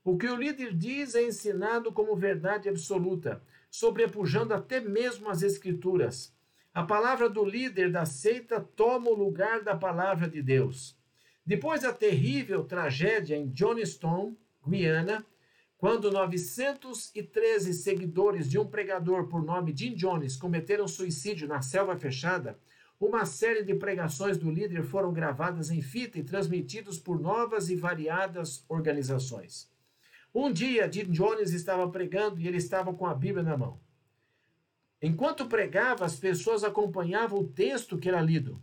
O 0.09 0.17
que 0.17 0.25
o 0.25 0.35
líder 0.35 0.73
diz 0.73 1.13
é 1.13 1.21
ensinado 1.21 1.91
como 1.91 2.15
verdade 2.15 2.67
absoluta, 2.67 3.43
sobrepujando 3.69 4.55
até 4.55 4.79
mesmo 4.79 5.29
as 5.29 5.43
Escrituras. 5.43 6.35
A 6.73 6.81
palavra 6.81 7.29
do 7.29 7.45
líder 7.45 7.91
da 7.91 8.07
seita 8.07 8.59
toma 8.59 9.11
o 9.11 9.13
lugar 9.13 9.61
da 9.61 9.75
palavra 9.75 10.27
de 10.27 10.41
Deus. 10.41 10.97
Depois 11.45 11.83
da 11.83 11.93
terrível 11.93 12.63
tragédia 12.63 13.37
em 13.37 13.49
Johnstown, 13.49 14.35
Guiana, 14.67 15.23
quando 15.77 16.09
913 16.09 17.71
seguidores 17.75 18.49
de 18.49 18.57
um 18.57 18.65
pregador 18.65 19.27
por 19.27 19.43
nome 19.43 19.75
Jim 19.77 19.93
Jones 19.93 20.35
cometeram 20.35 20.87
suicídio 20.87 21.47
na 21.47 21.61
selva 21.61 21.95
fechada, 21.95 22.59
uma 22.99 23.27
série 23.27 23.61
de 23.61 23.75
pregações 23.75 24.39
do 24.39 24.49
líder 24.49 24.81
foram 24.81 25.13
gravadas 25.13 25.69
em 25.69 25.83
fita 25.83 26.17
e 26.17 26.23
transmitidas 26.23 26.97
por 26.97 27.21
novas 27.21 27.69
e 27.69 27.75
variadas 27.75 28.65
organizações. 28.67 29.68
Um 30.33 30.51
dia, 30.51 30.91
Jim 30.91 31.11
Jones 31.11 31.51
estava 31.51 31.89
pregando 31.89 32.39
e 32.39 32.47
ele 32.47 32.57
estava 32.57 32.93
com 32.93 33.05
a 33.05 33.13
Bíblia 33.13 33.43
na 33.43 33.57
mão. 33.57 33.79
Enquanto 35.01 35.47
pregava, 35.47 36.05
as 36.05 36.17
pessoas 36.17 36.63
acompanhavam 36.63 37.39
o 37.39 37.47
texto 37.47 37.97
que 37.97 38.09
era 38.09 38.21
lido. 38.21 38.61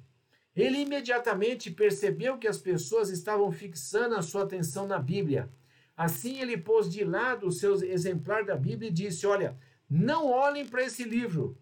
Ele 0.54 0.78
imediatamente 0.78 1.70
percebeu 1.70 2.38
que 2.38 2.48
as 2.48 2.58
pessoas 2.58 3.10
estavam 3.10 3.50
fixando 3.50 4.14
a 4.14 4.22
sua 4.22 4.44
atenção 4.44 4.86
na 4.86 4.98
Bíblia. 4.98 5.50
Assim, 5.96 6.40
ele 6.40 6.56
pôs 6.56 6.90
de 6.90 7.04
lado 7.04 7.46
o 7.46 7.52
seu 7.52 7.74
exemplar 7.82 8.44
da 8.44 8.56
Bíblia 8.56 8.88
e 8.88 8.92
disse: 8.92 9.26
Olha, 9.26 9.58
não 9.88 10.26
olhem 10.30 10.66
para 10.66 10.84
esse 10.84 11.04
livro. 11.04 11.58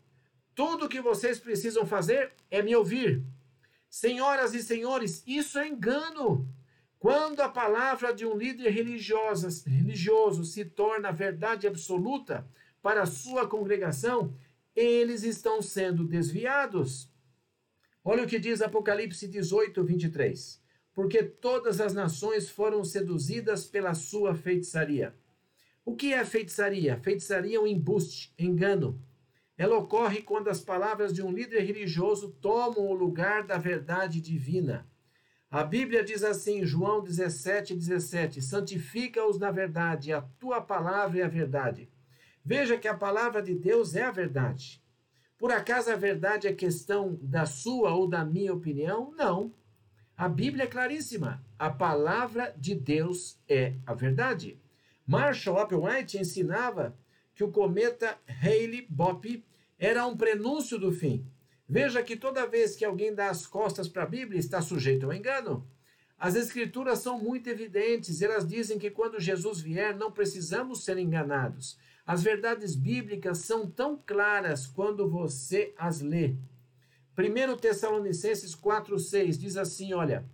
Tudo 0.54 0.86
o 0.86 0.88
que 0.88 1.00
vocês 1.00 1.38
precisam 1.38 1.86
fazer 1.86 2.32
é 2.50 2.62
me 2.62 2.74
ouvir. 2.76 3.24
Senhoras 3.88 4.54
e 4.54 4.62
senhores, 4.62 5.22
isso 5.26 5.58
é 5.58 5.68
engano. 5.68 6.48
Quando 7.04 7.40
a 7.40 7.50
palavra 7.50 8.14
de 8.14 8.24
um 8.24 8.34
líder 8.34 8.70
religioso, 8.70 10.42
se 10.42 10.64
torna 10.64 11.12
verdade 11.12 11.66
absoluta 11.66 12.48
para 12.80 13.02
a 13.02 13.06
sua 13.06 13.46
congregação, 13.46 14.34
eles 14.74 15.22
estão 15.22 15.60
sendo 15.60 16.02
desviados. 16.02 17.12
Olha 18.02 18.22
o 18.22 18.26
que 18.26 18.38
diz 18.38 18.62
Apocalipse 18.62 19.28
18, 19.28 19.84
23. 19.84 20.62
Porque 20.94 21.22
todas 21.22 21.78
as 21.78 21.92
nações 21.92 22.48
foram 22.48 22.82
seduzidas 22.82 23.66
pela 23.66 23.92
sua 23.92 24.34
feitiçaria. 24.34 25.14
O 25.84 25.94
que 25.94 26.14
é 26.14 26.24
feitiçaria? 26.24 26.96
Feitiçaria 26.96 27.58
é 27.58 27.60
um 27.60 27.66
embuste, 27.66 28.32
engano. 28.38 28.98
Ela 29.58 29.76
ocorre 29.76 30.22
quando 30.22 30.48
as 30.48 30.62
palavras 30.62 31.12
de 31.12 31.20
um 31.20 31.30
líder 31.30 31.64
religioso 31.64 32.30
tomam 32.40 32.86
o 32.86 32.94
lugar 32.94 33.46
da 33.46 33.58
verdade 33.58 34.22
divina. 34.22 34.88
A 35.54 35.62
Bíblia 35.62 36.02
diz 36.02 36.24
assim, 36.24 36.66
João 36.66 37.00
17, 37.00 37.76
17: 37.76 38.42
Santifica-os 38.42 39.38
na 39.38 39.52
verdade, 39.52 40.12
a 40.12 40.20
tua 40.20 40.60
palavra 40.60 41.20
é 41.20 41.22
a 41.22 41.28
verdade. 41.28 41.88
Veja 42.44 42.76
que 42.76 42.88
a 42.88 42.96
palavra 42.96 43.40
de 43.40 43.54
Deus 43.54 43.94
é 43.94 44.02
a 44.02 44.10
verdade. 44.10 44.82
Por 45.38 45.52
acaso 45.52 45.92
a 45.92 45.94
verdade 45.94 46.48
é 46.48 46.52
questão 46.52 47.16
da 47.22 47.46
sua 47.46 47.94
ou 47.94 48.08
da 48.08 48.24
minha 48.24 48.52
opinião? 48.52 49.14
Não. 49.16 49.54
A 50.16 50.28
Bíblia 50.28 50.64
é 50.64 50.66
claríssima. 50.66 51.40
A 51.56 51.70
palavra 51.70 52.52
de 52.58 52.74
Deus 52.74 53.38
é 53.48 53.74
a 53.86 53.94
verdade. 53.94 54.60
Marshall 55.06 55.60
Applewhite 55.60 56.18
ensinava 56.18 56.98
que 57.32 57.44
o 57.44 57.52
cometa 57.52 58.18
Halley-Bopp 58.26 59.44
era 59.78 60.04
um 60.04 60.16
prenúncio 60.16 60.80
do 60.80 60.90
fim. 60.90 61.24
Veja 61.68 62.02
que 62.02 62.16
toda 62.16 62.46
vez 62.46 62.76
que 62.76 62.84
alguém 62.84 63.14
dá 63.14 63.30
as 63.30 63.46
costas 63.46 63.88
para 63.88 64.02
a 64.02 64.06
Bíblia, 64.06 64.38
está 64.38 64.60
sujeito 64.60 65.06
ao 65.06 65.12
engano. 65.12 65.66
As 66.18 66.36
Escrituras 66.36 67.00
são 67.00 67.18
muito 67.18 67.48
evidentes, 67.48 68.22
elas 68.22 68.46
dizem 68.46 68.78
que 68.78 68.90
quando 68.90 69.20
Jesus 69.20 69.60
vier, 69.60 69.96
não 69.96 70.12
precisamos 70.12 70.84
ser 70.84 70.98
enganados. 70.98 71.78
As 72.06 72.22
verdades 72.22 72.76
bíblicas 72.76 73.38
são 73.38 73.66
tão 73.66 73.96
claras 73.96 74.66
quando 74.66 75.08
você 75.08 75.74
as 75.76 76.00
lê. 76.00 76.34
1 77.16 77.56
Tessalonicenses 77.56 78.54
4,6 78.54 79.38
diz 79.38 79.56
assim: 79.56 79.94
Olha, 79.94 80.24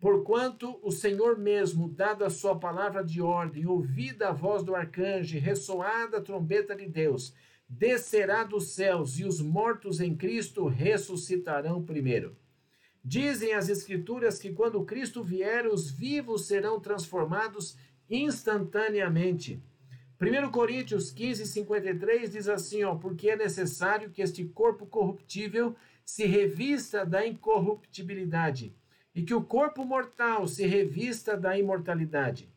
porquanto 0.00 0.78
o 0.82 0.90
Senhor 0.90 1.36
mesmo, 1.38 1.88
dado 1.88 2.24
a 2.24 2.30
sua 2.30 2.58
palavra 2.58 3.04
de 3.04 3.20
ordem, 3.20 3.66
ouvida 3.66 4.28
a 4.28 4.32
voz 4.32 4.62
do 4.62 4.74
arcanjo, 4.74 5.38
ressoada 5.38 6.18
a 6.18 6.22
trombeta 6.22 6.74
de 6.74 6.86
Deus, 6.86 7.34
descerá 7.68 8.44
dos 8.44 8.70
céus 8.70 9.18
e 9.18 9.24
os 9.24 9.40
mortos 9.40 10.00
em 10.00 10.16
Cristo 10.16 10.66
ressuscitarão 10.66 11.84
primeiro. 11.84 12.36
Dizem 13.04 13.52
as 13.52 13.68
Escrituras 13.68 14.38
que 14.38 14.52
quando 14.52 14.84
Cristo 14.84 15.22
vier, 15.22 15.66
os 15.66 15.90
vivos 15.90 16.46
serão 16.46 16.80
transformados 16.80 17.76
instantaneamente. 18.08 19.62
1 20.20 20.50
Coríntios 20.50 21.12
15, 21.12 21.46
53 21.46 22.32
diz 22.32 22.48
assim: 22.48 22.82
ó, 22.82 22.96
porque 22.96 23.30
é 23.30 23.36
necessário 23.36 24.10
que 24.10 24.22
este 24.22 24.44
corpo 24.44 24.86
corruptível 24.86 25.76
se 26.04 26.24
revista 26.26 27.04
da 27.04 27.26
incorruptibilidade 27.26 28.74
e 29.14 29.22
que 29.22 29.34
o 29.34 29.44
corpo 29.44 29.84
mortal 29.84 30.48
se 30.48 30.66
revista 30.66 31.36
da 31.36 31.58
imortalidade. 31.58 32.48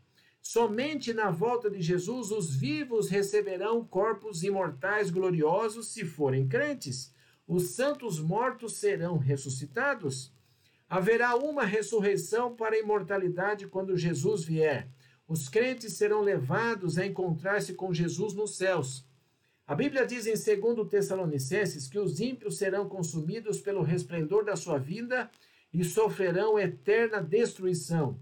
Somente 0.41 1.13
na 1.13 1.29
volta 1.29 1.69
de 1.69 1.81
Jesus 1.81 2.31
os 2.31 2.55
vivos 2.55 3.09
receberão 3.09 3.85
corpos 3.85 4.43
imortais 4.43 5.11
gloriosos 5.11 5.93
se 5.93 6.03
forem 6.03 6.47
crentes. 6.47 7.13
Os 7.47 7.75
santos 7.75 8.19
mortos 8.19 8.73
serão 8.73 9.17
ressuscitados. 9.17 10.33
Haverá 10.89 11.35
uma 11.35 11.63
ressurreição 11.63 12.55
para 12.55 12.75
a 12.75 12.79
imortalidade 12.79 13.67
quando 13.67 13.95
Jesus 13.95 14.43
vier. 14.43 14.89
Os 15.27 15.47
crentes 15.47 15.93
serão 15.93 16.21
levados 16.21 16.97
a 16.97 17.05
encontrar-se 17.05 17.73
com 17.73 17.93
Jesus 17.93 18.33
nos 18.33 18.57
céus. 18.57 19.05
A 19.65 19.75
Bíblia 19.75 20.05
diz 20.05 20.27
em 20.27 20.33
2 20.33 20.89
Tessalonicenses 20.89 21.87
que 21.87 21.99
os 21.99 22.19
ímpios 22.19 22.57
serão 22.57 22.89
consumidos 22.89 23.61
pelo 23.61 23.83
resplendor 23.83 24.43
da 24.43 24.57
sua 24.57 24.77
vinda 24.77 25.31
e 25.71 25.85
sofrerão 25.85 26.59
eterna 26.59 27.21
destruição. 27.21 28.19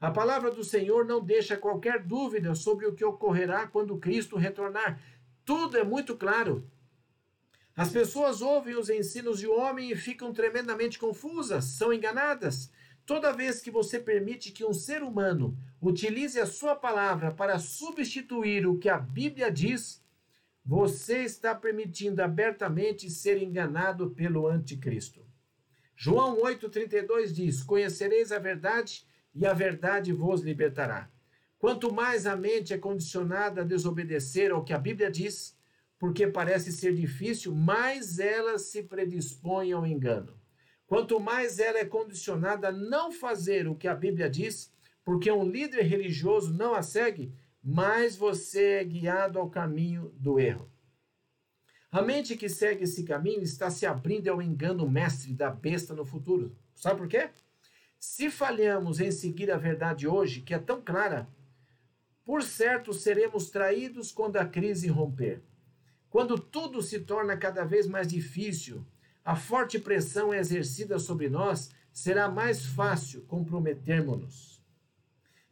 A 0.00 0.10
palavra 0.10 0.50
do 0.50 0.64
Senhor 0.64 1.04
não 1.04 1.22
deixa 1.22 1.58
qualquer 1.58 2.02
dúvida 2.02 2.54
sobre 2.54 2.86
o 2.86 2.94
que 2.94 3.04
ocorrerá 3.04 3.66
quando 3.66 3.98
Cristo 3.98 4.38
retornar. 4.38 4.98
Tudo 5.44 5.76
é 5.76 5.84
muito 5.84 6.16
claro. 6.16 6.66
As 7.76 7.90
pessoas 7.90 8.40
ouvem 8.40 8.76
os 8.76 8.88
ensinos 8.88 9.38
de 9.38 9.46
homem 9.46 9.90
e 9.90 9.96
ficam 9.96 10.32
tremendamente 10.32 10.98
confusas, 10.98 11.64
são 11.66 11.92
enganadas. 11.92 12.72
Toda 13.04 13.32
vez 13.32 13.60
que 13.60 13.70
você 13.70 13.98
permite 13.98 14.52
que 14.52 14.64
um 14.64 14.72
ser 14.72 15.02
humano 15.02 15.54
utilize 15.82 16.40
a 16.40 16.46
sua 16.46 16.74
palavra 16.74 17.30
para 17.30 17.58
substituir 17.58 18.66
o 18.66 18.78
que 18.78 18.88
a 18.88 18.98
Bíblia 18.98 19.50
diz, 19.50 20.02
você 20.64 21.24
está 21.24 21.54
permitindo 21.54 22.22
abertamente 22.22 23.10
ser 23.10 23.42
enganado 23.42 24.10
pelo 24.10 24.46
anticristo. 24.46 25.26
João 25.94 26.40
8,32 26.40 27.32
diz: 27.32 27.62
Conhecereis 27.62 28.32
a 28.32 28.38
verdade 28.38 29.04
e 29.34 29.46
a 29.46 29.52
verdade 29.52 30.12
vos 30.12 30.42
libertará. 30.42 31.10
Quanto 31.58 31.92
mais 31.92 32.26
a 32.26 32.34
mente 32.34 32.72
é 32.72 32.78
condicionada 32.78 33.60
a 33.60 33.64
desobedecer 33.64 34.50
ao 34.50 34.64
que 34.64 34.72
a 34.72 34.78
Bíblia 34.78 35.10
diz, 35.10 35.56
porque 35.98 36.26
parece 36.26 36.72
ser 36.72 36.94
difícil, 36.94 37.54
mais 37.54 38.18
ela 38.18 38.58
se 38.58 38.82
predispõe 38.82 39.72
ao 39.72 39.86
engano. 39.86 40.40
Quanto 40.86 41.20
mais 41.20 41.58
ela 41.58 41.78
é 41.78 41.84
condicionada 41.84 42.68
a 42.68 42.72
não 42.72 43.12
fazer 43.12 43.68
o 43.68 43.76
que 43.76 43.86
a 43.86 43.94
Bíblia 43.94 44.28
diz, 44.28 44.72
porque 45.04 45.30
um 45.30 45.48
líder 45.48 45.82
religioso 45.82 46.52
não 46.52 46.74
a 46.74 46.82
segue, 46.82 47.32
mais 47.62 48.16
você 48.16 48.78
é 48.80 48.84
guiado 48.84 49.38
ao 49.38 49.50
caminho 49.50 50.12
do 50.16 50.40
erro. 50.40 50.70
A 51.92 52.00
mente 52.00 52.36
que 52.36 52.48
segue 52.48 52.84
esse 52.84 53.04
caminho 53.04 53.42
está 53.42 53.68
se 53.68 53.84
abrindo 53.84 54.28
ao 54.28 54.40
engano 54.40 54.88
mestre 54.88 55.34
da 55.34 55.50
besta 55.50 55.94
no 55.94 56.04
futuro. 56.04 56.56
Sabe 56.74 57.00
por 57.00 57.08
quê? 57.08 57.28
Se 58.00 58.30
falhamos 58.30 58.98
em 58.98 59.10
seguir 59.10 59.50
a 59.50 59.58
verdade 59.58 60.08
hoje, 60.08 60.40
que 60.40 60.54
é 60.54 60.58
tão 60.58 60.80
clara, 60.80 61.28
por 62.24 62.42
certo 62.42 62.94
seremos 62.94 63.50
traídos 63.50 64.10
quando 64.10 64.38
a 64.38 64.46
crise 64.46 64.88
romper. 64.88 65.42
Quando 66.08 66.38
tudo 66.38 66.80
se 66.80 67.00
torna 67.00 67.36
cada 67.36 67.62
vez 67.62 67.86
mais 67.86 68.08
difícil, 68.08 68.86
a 69.22 69.36
forte 69.36 69.78
pressão 69.78 70.32
exercida 70.32 70.98
sobre 70.98 71.28
nós, 71.28 71.72
será 71.92 72.26
mais 72.26 72.64
fácil 72.64 73.20
comprometermos-nos. 73.26 74.64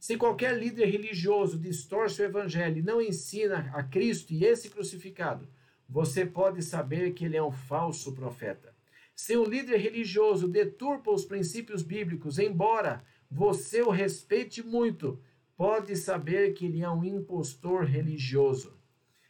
Se 0.01 0.17
qualquer 0.17 0.57
líder 0.57 0.87
religioso 0.87 1.59
distorce 1.59 2.23
o 2.23 2.25
evangelho 2.25 2.79
e 2.79 2.83
não 2.83 2.99
ensina 2.99 3.71
a 3.75 3.83
Cristo 3.83 4.33
e 4.33 4.47
esse 4.47 4.71
crucificado, 4.71 5.47
você 5.87 6.25
pode 6.25 6.63
saber 6.63 7.13
que 7.13 7.27
ele 7.27 7.37
é 7.37 7.43
um 7.43 7.53
falso 7.53 8.15
profeta. 8.15 8.78
Se 9.19 9.37
um 9.37 9.43
líder 9.43 9.79
religioso 9.79 10.47
deturpa 10.47 11.11
os 11.11 11.25
princípios 11.25 11.83
bíblicos, 11.83 12.39
embora 12.39 13.05
você 13.29 13.83
o 13.83 13.91
respeite 13.91 14.63
muito, 14.63 15.21
pode 15.57 15.97
saber 15.97 16.55
que 16.55 16.67
ele 16.67 16.83
é 16.83 16.89
um 16.89 17.05
impostor 17.05 17.85
religioso. 17.85 18.79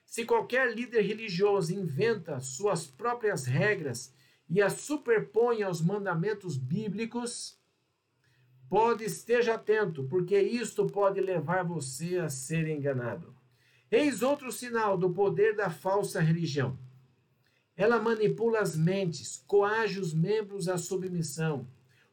Se 0.05 0.27
qualquer 0.27 0.75
líder 0.75 1.01
religioso 1.01 1.75
inventa 1.75 2.39
suas 2.39 2.87
próprias 2.87 3.47
regras 3.47 4.13
e 4.47 4.61
as 4.61 4.75
superpõe 4.75 5.63
aos 5.63 5.81
mandamentos 5.81 6.59
bíblicos, 6.59 7.59
pode 8.69 9.05
esteja 9.05 9.55
atento, 9.55 10.05
porque 10.05 10.39
isto 10.39 10.87
pode 10.87 11.19
levar 11.19 11.65
você 11.65 12.19
a 12.19 12.29
ser 12.29 12.69
enganado. 12.69 13.35
Eis 13.91 14.21
outro 14.21 14.53
sinal 14.53 14.99
do 14.99 15.09
poder 15.09 15.57
da 15.57 15.71
falsa 15.71 16.21
religião. 16.21 16.79
Ela 17.79 18.01
manipula 18.01 18.59
as 18.59 18.77
mentes, 18.77 19.45
coage 19.47 20.01
os 20.01 20.13
membros 20.13 20.69
à 20.69 20.77
submissão. 20.77 21.65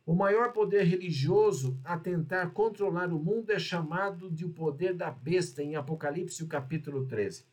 O 0.05 0.13
maior 0.13 0.53
poder 0.53 0.83
religioso 0.83 1.75
a 1.83 1.97
tentar 1.97 2.51
controlar 2.51 3.11
o 3.11 3.17
mundo 3.17 3.49
é 3.49 3.57
chamado 3.57 4.29
de 4.29 4.45
o 4.45 4.49
poder 4.49 4.93
da 4.93 5.09
besta, 5.09 5.63
em 5.63 5.75
Apocalipse, 5.75 6.45
capítulo 6.45 7.07
13. 7.07 7.45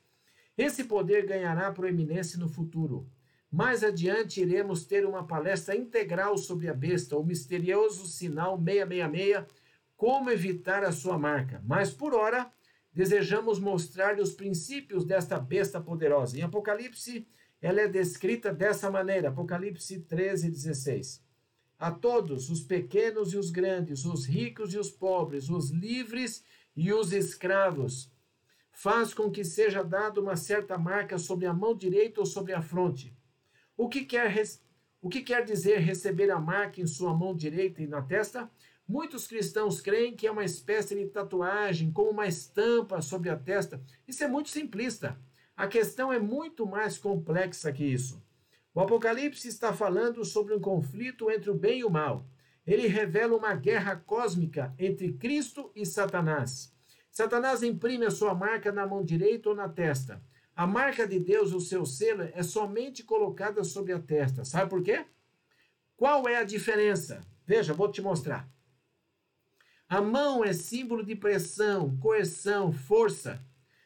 Esse 0.58 0.84
poder 0.84 1.24
ganhará 1.24 1.72
proeminência 1.72 2.38
no 2.38 2.50
futuro. 2.50 3.08
Mais 3.50 3.82
adiante 3.82 4.42
iremos 4.42 4.84
ter 4.84 5.06
uma 5.06 5.26
palestra 5.26 5.74
integral 5.74 6.36
sobre 6.36 6.68
a 6.68 6.74
besta, 6.74 7.16
o 7.16 7.24
misterioso 7.24 8.06
sinal 8.06 8.58
666, 8.58 9.46
como 9.96 10.30
evitar 10.30 10.84
a 10.84 10.92
sua 10.92 11.18
marca. 11.18 11.62
Mas 11.64 11.90
por 11.90 12.12
ora, 12.12 12.52
desejamos 12.92 13.58
mostrar-lhe 13.58 14.20
os 14.20 14.34
princípios 14.34 15.02
desta 15.02 15.38
besta 15.38 15.80
poderosa. 15.80 16.38
Em 16.38 16.42
Apocalipse 16.42 17.26
ela 17.62 17.80
é 17.80 17.88
descrita 17.88 18.52
dessa 18.52 18.90
maneira, 18.90 19.28
Apocalipse 19.28 20.00
13, 20.00 20.50
16. 20.50 21.24
A 21.78 21.92
todos, 21.92 22.50
os 22.50 22.60
pequenos 22.60 23.32
e 23.32 23.36
os 23.36 23.50
grandes, 23.50 24.04
os 24.04 24.26
ricos 24.26 24.74
e 24.74 24.78
os 24.78 24.90
pobres, 24.90 25.48
os 25.48 25.70
livres 25.70 26.44
e 26.74 26.92
os 26.92 27.12
escravos, 27.12 28.12
faz 28.72 29.14
com 29.14 29.30
que 29.30 29.44
seja 29.44 29.84
dada 29.84 30.20
uma 30.20 30.34
certa 30.34 30.76
marca 30.76 31.18
sobre 31.18 31.46
a 31.46 31.54
mão 31.54 31.76
direita 31.76 32.20
ou 32.20 32.26
sobre 32.26 32.52
a 32.52 32.60
fronte. 32.60 33.16
O 33.76 33.88
que 33.88 34.04
quer, 34.04 34.42
o 35.00 35.08
que 35.08 35.22
quer 35.22 35.44
dizer 35.44 35.78
receber 35.78 36.32
a 36.32 36.40
marca 36.40 36.80
em 36.80 36.86
sua 36.86 37.14
mão 37.14 37.34
direita 37.34 37.80
e 37.80 37.86
na 37.86 38.02
testa? 38.02 38.50
Muitos 38.88 39.26
cristãos 39.28 39.80
creem 39.80 40.16
que 40.16 40.26
é 40.26 40.32
uma 40.32 40.44
espécie 40.44 40.96
de 40.96 41.06
tatuagem, 41.06 41.92
como 41.92 42.10
uma 42.10 42.26
estampa 42.26 43.00
sobre 43.00 43.30
a 43.30 43.36
testa. 43.36 43.80
Isso 44.06 44.24
é 44.24 44.28
muito 44.28 44.50
simplista. 44.50 45.16
A 45.62 45.68
questão 45.68 46.12
é 46.12 46.18
muito 46.18 46.66
mais 46.66 46.98
complexa 46.98 47.72
que 47.72 47.84
isso. 47.84 48.20
O 48.74 48.80
Apocalipse 48.80 49.46
está 49.46 49.72
falando 49.72 50.24
sobre 50.24 50.52
um 50.52 50.60
conflito 50.60 51.30
entre 51.30 51.50
o 51.50 51.54
bem 51.54 51.78
e 51.78 51.84
o 51.84 51.88
mal. 51.88 52.26
Ele 52.66 52.88
revela 52.88 53.36
uma 53.36 53.54
guerra 53.54 53.94
cósmica 53.94 54.74
entre 54.76 55.12
Cristo 55.12 55.70
e 55.76 55.86
Satanás. 55.86 56.74
Satanás 57.12 57.62
imprime 57.62 58.04
a 58.04 58.10
sua 58.10 58.34
marca 58.34 58.72
na 58.72 58.84
mão 58.84 59.04
direita 59.04 59.50
ou 59.50 59.54
na 59.54 59.68
testa. 59.68 60.20
A 60.56 60.66
marca 60.66 61.06
de 61.06 61.20
Deus, 61.20 61.52
o 61.52 61.60
seu 61.60 61.86
selo, 61.86 62.24
é 62.34 62.42
somente 62.42 63.04
colocada 63.04 63.62
sobre 63.62 63.92
a 63.92 64.00
testa. 64.00 64.44
Sabe 64.44 64.68
por 64.68 64.82
quê? 64.82 65.06
Qual 65.96 66.26
é 66.26 66.38
a 66.38 66.44
diferença? 66.44 67.24
Veja, 67.46 67.72
vou 67.72 67.88
te 67.88 68.02
mostrar. 68.02 68.48
A 69.88 70.00
mão 70.00 70.44
é 70.44 70.52
símbolo 70.52 71.04
de 71.04 71.14
pressão, 71.14 71.96
coerção, 71.98 72.72
força. 72.72 73.40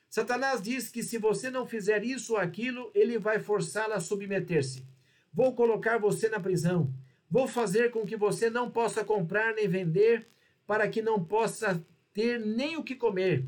Satanás 0.09 0.63
diz 0.63 0.89
que 0.89 1.03
se 1.03 1.19
você 1.19 1.51
não 1.51 1.67
fizer 1.67 2.05
isso 2.05 2.35
ou 2.35 2.39
aquilo, 2.39 2.91
ele 2.95 3.19
vai 3.19 3.39
forçá-la 3.39 3.97
a 3.97 4.01
submeter-se. 4.01 4.87
Vou 5.33 5.55
colocar 5.55 5.99
você 5.99 6.29
na 6.29 6.41
prisão. 6.41 6.93
Vou 7.31 7.47
fazer 7.47 7.91
com 7.91 8.07
que 8.07 8.17
você 8.17 8.49
não 8.49 8.71
possa 8.71 9.05
comprar 9.05 9.55
nem 9.55 9.69
vender, 9.69 10.27
para 10.67 10.89
que 10.89 11.03
não 11.03 11.23
possa 11.23 11.85
ter 12.13 12.41
nem 12.41 12.77
o 12.77 12.83
que 12.83 12.95
comer. 12.95 13.47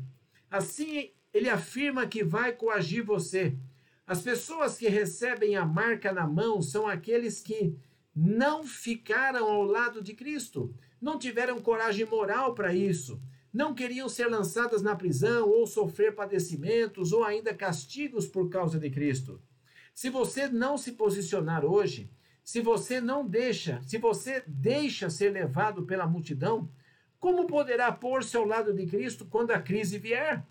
Assim, 0.49 1.11
ele 1.33 1.49
afirma 1.49 2.07
que 2.07 2.23
vai 2.23 2.51
coagir 2.51 3.03
você. 3.03 3.55
As 4.05 4.21
pessoas 4.21 4.77
que 4.77 4.87
recebem 4.87 5.55
a 5.55 5.65
marca 5.65 6.11
na 6.11 6.27
mão 6.27 6.61
são 6.61 6.87
aqueles 6.87 7.41
que 7.41 7.75
não 8.15 8.63
ficaram 8.63 9.45
ao 9.49 9.63
lado 9.63 10.01
de 10.01 10.13
Cristo, 10.13 10.73
não 10.99 11.17
tiveram 11.17 11.61
coragem 11.61 12.05
moral 12.05 12.53
para 12.53 12.73
isso, 12.73 13.21
não 13.53 13.73
queriam 13.73 14.07
ser 14.07 14.27
lançadas 14.27 14.81
na 14.81 14.95
prisão 14.95 15.49
ou 15.49 15.65
sofrer 15.65 16.13
padecimentos 16.13 17.11
ou 17.11 17.23
ainda 17.23 17.53
castigos 17.53 18.27
por 18.27 18.49
causa 18.49 18.79
de 18.79 18.89
Cristo. 18.89 19.41
Se 19.93 20.09
você 20.09 20.47
não 20.47 20.77
se 20.77 20.93
posicionar 20.93 21.65
hoje, 21.65 22.09
se 22.43 22.61
você 22.61 23.01
não 23.01 23.27
deixa, 23.27 23.81
se 23.83 23.97
você 23.97 24.43
deixa 24.47 25.09
ser 25.09 25.31
levado 25.31 25.85
pela 25.85 26.07
multidão, 26.07 26.71
como 27.19 27.45
poderá 27.45 27.91
pôr-se 27.91 28.37
ao 28.37 28.45
lado 28.45 28.73
de 28.73 28.85
Cristo 28.85 29.25
quando 29.25 29.51
a 29.51 29.61
crise 29.61 29.97
vier? 29.97 30.45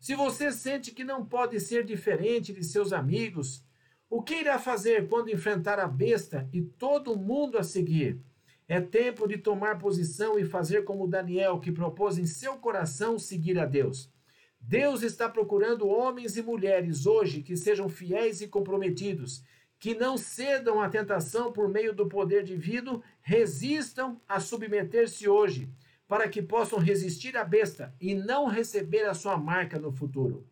Se 0.00 0.14
você 0.14 0.50
sente 0.50 0.90
que 0.90 1.04
não 1.04 1.24
pode 1.24 1.58
ser 1.60 1.84
diferente 1.84 2.52
de 2.52 2.64
seus 2.64 2.92
amigos, 2.92 3.64
o 4.10 4.22
que 4.22 4.34
irá 4.34 4.58
fazer 4.58 5.08
quando 5.08 5.30
enfrentar 5.30 5.78
a 5.78 5.86
besta 5.86 6.48
e 6.52 6.60
todo 6.60 7.16
mundo 7.16 7.56
a 7.56 7.62
seguir? 7.62 8.20
É 8.66 8.80
tempo 8.80 9.28
de 9.28 9.36
tomar 9.36 9.78
posição 9.78 10.38
e 10.38 10.44
fazer 10.44 10.84
como 10.84 11.06
Daniel, 11.06 11.60
que 11.60 11.70
propôs 11.70 12.16
em 12.16 12.24
seu 12.24 12.56
coração 12.56 13.18
seguir 13.18 13.58
a 13.58 13.66
Deus. 13.66 14.10
Deus 14.58 15.02
está 15.02 15.28
procurando 15.28 15.86
homens 15.86 16.38
e 16.38 16.42
mulheres 16.42 17.04
hoje 17.04 17.42
que 17.42 17.56
sejam 17.56 17.90
fiéis 17.90 18.40
e 18.40 18.48
comprometidos, 18.48 19.44
que 19.78 19.94
não 19.94 20.16
cedam 20.16 20.80
à 20.80 20.88
tentação 20.88 21.52
por 21.52 21.68
meio 21.68 21.94
do 21.94 22.08
poder 22.08 22.42
divino, 22.42 23.02
resistam 23.20 24.18
a 24.26 24.40
submeter-se 24.40 25.28
hoje, 25.28 25.68
para 26.08 26.26
que 26.26 26.40
possam 26.40 26.78
resistir 26.78 27.36
à 27.36 27.44
besta 27.44 27.94
e 28.00 28.14
não 28.14 28.46
receber 28.46 29.04
a 29.04 29.12
sua 29.12 29.36
marca 29.36 29.78
no 29.78 29.92
futuro. 29.92 30.46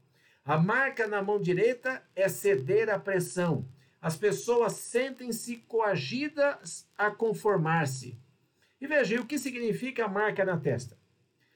A 0.45 0.59
marca 0.59 1.07
na 1.07 1.23
mão 1.23 1.41
direita 1.41 2.03
é 2.15 2.29
ceder 2.29 2.91
à 2.91 2.99
pressão 2.99 3.67
as 4.03 4.17
pessoas 4.17 4.73
sentem-se 4.73 5.59
coagidas 5.59 6.91
a 6.99 7.09
conformar-se. 7.09 8.19
E 8.81 8.87
veja, 8.89 9.21
o 9.21 9.25
que 9.25 9.39
significa 9.39 10.07
a 10.07 10.09
marca 10.09 10.45
na 10.45 10.59
testa? 10.59 10.99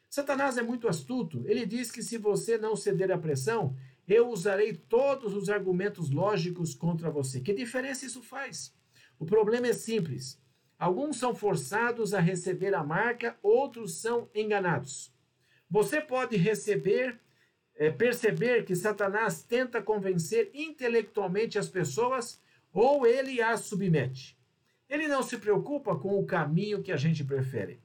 Satanás 0.09 0.57
é 0.57 0.63
muito 0.63 0.87
astuto. 0.87 1.43
Ele 1.49 1.67
diz 1.67 1.91
que 1.91 2.05
se 2.05 2.17
você 2.17 2.57
não 2.57 2.77
ceder 2.77 3.11
à 3.11 3.19
pressão, 3.19 3.77
eu 4.07 4.29
usarei 4.29 4.75
todos 4.75 5.35
os 5.35 5.51
argumentos 5.51 6.09
lógicos 6.09 6.73
contra 6.73 7.11
você. 7.11 7.41
Que 7.41 7.53
diferença 7.53 8.07
isso 8.07 8.23
faz? 8.23 8.73
O 9.19 9.27
problema 9.27 9.67
é 9.67 9.73
simples. 9.73 10.41
Alguns 10.79 11.17
são 11.17 11.35
forçados 11.35 12.15
a 12.15 12.21
receber 12.21 12.77
a 12.77 12.85
marca, 12.85 13.37
outros 13.43 14.01
são 14.01 14.31
enganados. 14.33 15.13
Você 15.69 16.01
pode 16.01 16.37
receber 16.37 17.19
é, 17.79 17.91
perceber 17.91 18.65
que 18.65 18.75
Satanás 18.75 19.43
tenta 19.43 19.83
convencer 19.83 20.51
intelectualmente 20.55 21.59
as 21.59 21.69
pessoas 21.69 22.41
ou 22.73 23.07
ele 23.07 23.41
as 23.43 23.61
submete. 23.61 24.37
Ele 24.89 25.09
não 25.09 25.23
se 25.23 25.39
preocupa 25.39 25.97
com 25.97 26.19
o 26.19 26.27
caminho 26.27 26.83
que 26.83 26.93
a 26.93 26.97
gente 26.97 27.25
prefere. 27.25 27.81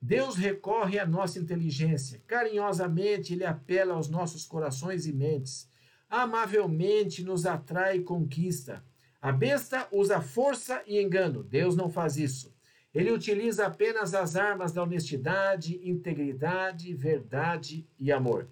Deus 0.00 0.36
recorre 0.36 0.98
à 0.98 1.06
nossa 1.06 1.38
inteligência. 1.38 2.22
Carinhosamente, 2.26 3.34
ele 3.34 3.44
apela 3.44 3.94
aos 3.94 4.08
nossos 4.08 4.44
corações 4.44 5.06
e 5.06 5.12
mentes. 5.12 5.68
Amavelmente 6.08 7.22
nos 7.22 7.44
atrai 7.44 7.98
e 7.98 8.04
conquista. 8.04 8.84
A 9.20 9.32
besta 9.32 9.88
usa 9.90 10.20
força 10.20 10.82
e 10.86 11.00
engano. 11.02 11.42
Deus 11.42 11.74
não 11.76 11.90
faz 11.90 12.16
isso. 12.16 12.56
Ele 12.94 13.10
utiliza 13.10 13.66
apenas 13.66 14.14
as 14.14 14.36
armas 14.36 14.72
da 14.72 14.82
honestidade, 14.82 15.80
integridade, 15.82 16.94
verdade 16.94 17.86
e 17.98 18.10
amor. 18.10 18.48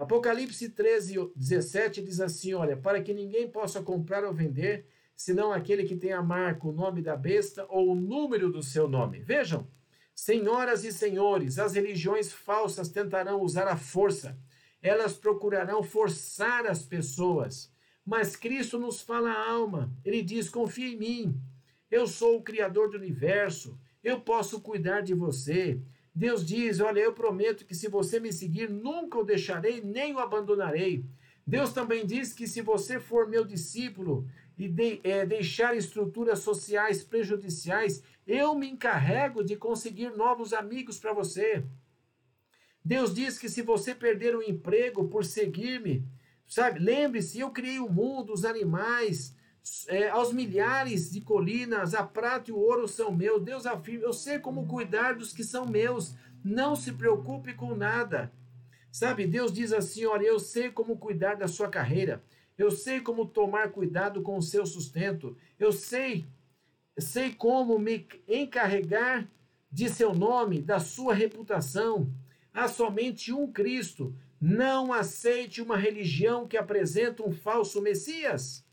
Apocalipse 0.00 0.70
13, 0.70 1.30
17 1.36 2.00
diz 2.00 2.22
assim: 2.22 2.54
Olha, 2.54 2.74
para 2.74 3.02
que 3.02 3.12
ninguém 3.12 3.50
possa 3.50 3.82
comprar 3.82 4.24
ou 4.24 4.32
vender, 4.32 4.86
senão 5.14 5.52
aquele 5.52 5.84
que 5.84 5.94
tem 5.94 6.10
a 6.14 6.22
marca, 6.22 6.66
o 6.66 6.72
nome 6.72 7.02
da 7.02 7.14
besta 7.14 7.66
ou 7.68 7.90
o 7.90 7.94
número 7.94 8.50
do 8.50 8.62
seu 8.62 8.88
nome. 8.88 9.20
Vejam, 9.20 9.68
senhoras 10.14 10.84
e 10.84 10.92
senhores, 10.92 11.58
as 11.58 11.74
religiões 11.74 12.32
falsas 12.32 12.88
tentarão 12.88 13.42
usar 13.42 13.68
a 13.68 13.76
força, 13.76 14.38
elas 14.80 15.18
procurarão 15.18 15.82
forçar 15.82 16.64
as 16.64 16.82
pessoas. 16.82 17.70
Mas 18.02 18.34
Cristo 18.34 18.78
nos 18.78 19.02
fala 19.02 19.30
a 19.30 19.50
alma, 19.50 19.94
ele 20.02 20.22
diz: 20.22 20.48
confia 20.48 20.88
em 20.88 20.96
mim, 20.96 21.40
eu 21.90 22.06
sou 22.06 22.38
o 22.38 22.42
Criador 22.42 22.88
do 22.88 22.96
universo, 22.96 23.78
eu 24.02 24.18
posso 24.18 24.62
cuidar 24.62 25.02
de 25.02 25.12
você. 25.12 25.78
Deus 26.20 26.44
diz: 26.44 26.80
Olha, 26.80 27.00
eu 27.00 27.14
prometo 27.14 27.64
que 27.64 27.74
se 27.74 27.88
você 27.88 28.20
me 28.20 28.30
seguir, 28.30 28.68
nunca 28.68 29.18
o 29.18 29.24
deixarei 29.24 29.80
nem 29.80 30.14
o 30.14 30.18
abandonarei. 30.18 31.02
Deus 31.46 31.72
também 31.72 32.04
diz 32.04 32.34
que 32.34 32.46
se 32.46 32.60
você 32.60 33.00
for 33.00 33.26
meu 33.26 33.42
discípulo 33.42 34.28
e 34.58 34.68
de, 34.68 35.00
é, 35.02 35.24
deixar 35.24 35.74
estruturas 35.74 36.40
sociais 36.40 37.02
prejudiciais, 37.02 38.02
eu 38.26 38.54
me 38.54 38.68
encarrego 38.68 39.42
de 39.42 39.56
conseguir 39.56 40.10
novos 40.10 40.52
amigos 40.52 40.98
para 40.98 41.14
você. 41.14 41.64
Deus 42.84 43.14
diz 43.14 43.38
que 43.38 43.48
se 43.48 43.62
você 43.62 43.94
perder 43.94 44.36
o 44.36 44.42
emprego 44.42 45.08
por 45.08 45.24
seguir-me, 45.24 46.06
sabe, 46.46 46.80
lembre-se, 46.80 47.40
eu 47.40 47.50
criei 47.50 47.78
o 47.78 47.88
mundo, 47.88 48.34
os 48.34 48.44
animais, 48.44 49.34
é, 49.88 50.08
aos 50.08 50.32
milhares 50.32 51.10
de 51.10 51.20
colinas, 51.20 51.94
a 51.94 52.02
prata 52.02 52.50
e 52.50 52.52
o 52.52 52.58
ouro 52.58 52.88
são 52.88 53.12
meus. 53.12 53.42
Deus 53.42 53.66
afirma: 53.66 54.04
eu 54.04 54.12
sei 54.12 54.38
como 54.38 54.66
cuidar 54.66 55.14
dos 55.14 55.32
que 55.32 55.44
são 55.44 55.66
meus. 55.66 56.14
Não 56.42 56.74
se 56.74 56.92
preocupe 56.92 57.52
com 57.54 57.74
nada. 57.74 58.32
Sabe, 58.90 59.26
Deus 59.26 59.52
diz 59.52 59.72
assim: 59.72 60.06
olha, 60.06 60.24
eu 60.24 60.38
sei 60.38 60.70
como 60.70 60.96
cuidar 60.96 61.34
da 61.34 61.46
sua 61.46 61.68
carreira. 61.68 62.22
Eu 62.56 62.70
sei 62.70 63.00
como 63.00 63.26
tomar 63.26 63.70
cuidado 63.70 64.22
com 64.22 64.36
o 64.36 64.42
seu 64.42 64.66
sustento. 64.66 65.36
Eu 65.58 65.72
sei, 65.72 66.26
sei 66.98 67.32
como 67.32 67.78
me 67.78 68.06
encarregar 68.28 69.26
de 69.70 69.88
seu 69.88 70.14
nome, 70.14 70.60
da 70.60 70.80
sua 70.80 71.14
reputação. 71.14 72.12
Há 72.52 72.68
somente 72.68 73.32
um 73.32 73.50
Cristo. 73.50 74.14
Não 74.40 74.92
aceite 74.92 75.62
uma 75.62 75.76
religião 75.76 76.48
que 76.48 76.56
apresenta 76.56 77.22
um 77.22 77.32
falso 77.32 77.80
Messias. 77.80 78.64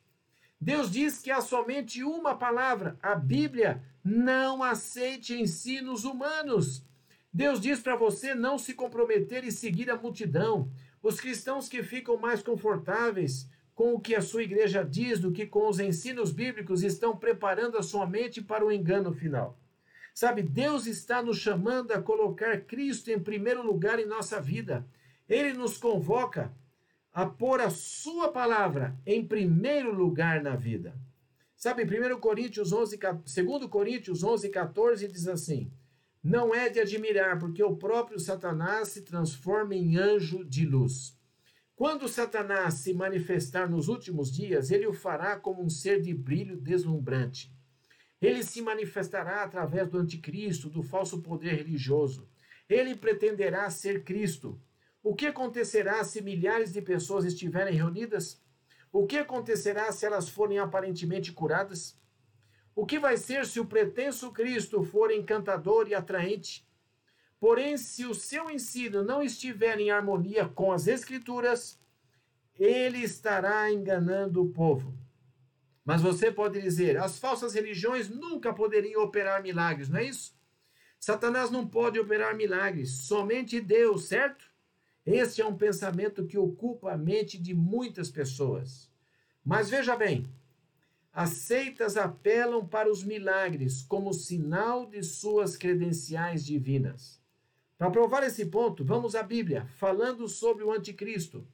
Deus 0.59 0.91
diz 0.91 1.19
que 1.19 1.29
há 1.29 1.39
somente 1.39 2.03
uma 2.03 2.35
palavra, 2.35 2.97
a 3.01 3.15
Bíblia. 3.15 3.83
Não 4.03 4.63
aceite 4.63 5.39
ensinos 5.39 6.03
humanos. 6.03 6.83
Deus 7.31 7.61
diz 7.61 7.79
para 7.79 7.95
você 7.95 8.33
não 8.33 8.57
se 8.57 8.73
comprometer 8.73 9.43
e 9.43 9.51
seguir 9.51 9.91
a 9.91 9.95
multidão. 9.95 10.71
Os 11.03 11.19
cristãos 11.19 11.69
que 11.69 11.83
ficam 11.83 12.17
mais 12.17 12.41
confortáveis 12.41 13.47
com 13.75 13.93
o 13.93 13.99
que 13.99 14.15
a 14.15 14.21
sua 14.21 14.41
igreja 14.41 14.83
diz 14.83 15.19
do 15.19 15.31
que 15.31 15.45
com 15.45 15.69
os 15.69 15.79
ensinos 15.79 16.31
bíblicos 16.31 16.81
estão 16.81 17.15
preparando 17.15 17.77
a 17.77 17.83
sua 17.83 18.07
mente 18.07 18.41
para 18.41 18.65
o 18.65 18.71
engano 18.71 19.13
final. 19.13 19.59
Sabe, 20.15 20.41
Deus 20.41 20.87
está 20.87 21.21
nos 21.21 21.37
chamando 21.37 21.91
a 21.91 22.01
colocar 22.01 22.61
Cristo 22.61 23.11
em 23.11 23.19
primeiro 23.19 23.61
lugar 23.61 23.99
em 23.99 24.07
nossa 24.07 24.41
vida. 24.41 24.83
Ele 25.29 25.53
nos 25.53 25.77
convoca 25.77 26.51
a 27.17 27.25
pôr 27.25 27.59
a 27.61 27.71
sua 27.71 28.31
palavra 28.31 28.95
em 29.03 29.25
primeiro 29.25 29.91
lugar 29.91 30.39
na 30.43 30.55
vida. 30.55 30.95
Sabe, 31.55 31.81
1 31.83 32.19
Coríntios 32.19 32.71
11, 32.71 32.95
2 32.95 33.65
Coríntios 33.65 34.23
11, 34.23 34.47
14 34.49 35.07
diz 35.07 35.27
assim: 35.27 35.71
Não 36.23 36.53
é 36.53 36.69
de 36.69 36.79
admirar, 36.79 37.39
porque 37.39 37.63
o 37.63 37.75
próprio 37.75 38.19
Satanás 38.19 38.89
se 38.89 39.01
transforma 39.01 39.73
em 39.73 39.97
anjo 39.97 40.45
de 40.45 40.63
luz. 40.63 41.17
Quando 41.75 42.07
Satanás 42.07 42.75
se 42.75 42.93
manifestar 42.93 43.67
nos 43.67 43.87
últimos 43.87 44.31
dias, 44.31 44.69
ele 44.69 44.85
o 44.85 44.93
fará 44.93 45.39
como 45.39 45.63
um 45.63 45.71
ser 45.71 45.99
de 45.99 46.13
brilho 46.13 46.55
deslumbrante. 46.55 47.51
Ele 48.21 48.43
se 48.43 48.61
manifestará 48.61 49.41
através 49.41 49.89
do 49.89 49.97
anticristo, 49.97 50.69
do 50.69 50.83
falso 50.83 51.23
poder 51.23 51.55
religioso. 51.55 52.29
Ele 52.69 52.95
pretenderá 52.95 53.67
ser 53.71 54.03
Cristo. 54.03 54.61
O 55.09 55.15
que 55.15 55.27
acontecerá 55.27 56.03
se 56.03 56.21
milhares 56.21 56.73
de 56.73 56.81
pessoas 56.81 57.23
estiverem 57.23 57.73
reunidas? 57.73 58.43
O 58.91 59.07
que 59.07 59.17
acontecerá 59.17 59.89
se 59.89 60.05
elas 60.05 60.27
forem 60.27 60.59
aparentemente 60.59 61.31
curadas? 61.31 61.97
O 62.75 62.85
que 62.85 62.99
vai 62.99 63.15
ser 63.15 63.45
se 63.45 63.57
o 63.57 63.65
pretenso 63.65 64.33
Cristo 64.33 64.83
for 64.83 65.09
encantador 65.09 65.87
e 65.87 65.95
atraente? 65.95 66.67
Porém, 67.39 67.77
se 67.77 68.05
o 68.05 68.13
seu 68.13 68.49
ensino 68.51 69.01
não 69.01 69.23
estiver 69.23 69.79
em 69.79 69.91
harmonia 69.91 70.45
com 70.45 70.73
as 70.73 70.87
Escrituras, 70.87 71.79
ele 72.59 72.97
estará 72.97 73.71
enganando 73.71 74.43
o 74.43 74.49
povo. 74.49 74.93
Mas 75.85 76.01
você 76.01 76.29
pode 76.29 76.61
dizer: 76.61 76.97
as 76.97 77.17
falsas 77.17 77.53
religiões 77.53 78.09
nunca 78.09 78.53
poderiam 78.53 79.01
operar 79.03 79.41
milagres, 79.41 79.87
não 79.87 79.99
é 79.99 80.03
isso? 80.03 80.35
Satanás 80.99 81.49
não 81.49 81.65
pode 81.65 81.97
operar 81.97 82.35
milagres, 82.35 83.03
somente 83.03 83.61
Deus, 83.61 84.09
certo? 84.09 84.46
Este 85.07 85.41
é 85.41 85.45
um 85.45 85.55
pensamento 85.55 86.25
que 86.25 86.37
ocupa 86.37 86.91
a 86.91 86.97
mente 86.97 87.37
de 87.37 87.53
muitas 87.53 88.11
pessoas. 88.11 88.91
Mas 89.41 89.69
veja 89.69 89.95
bem, 89.95 90.27
as 91.13 91.29
seitas 91.29 91.95
apelam 91.95 92.67
para 92.67 92.91
os 92.91 93.05
milagres 93.05 93.81
como 93.81 94.11
sinal 94.11 94.85
de 94.85 95.01
suas 95.01 95.55
credenciais 95.55 96.45
divinas. 96.45 97.21
Para 97.77 97.89
provar 97.89 98.21
esse 98.23 98.47
ponto, 98.47 98.83
vamos 98.83 99.15
à 99.15 99.23
Bíblia, 99.23 99.65
falando 99.77 100.27
sobre 100.27 100.65
o 100.65 100.73
anticristo. 100.73 101.47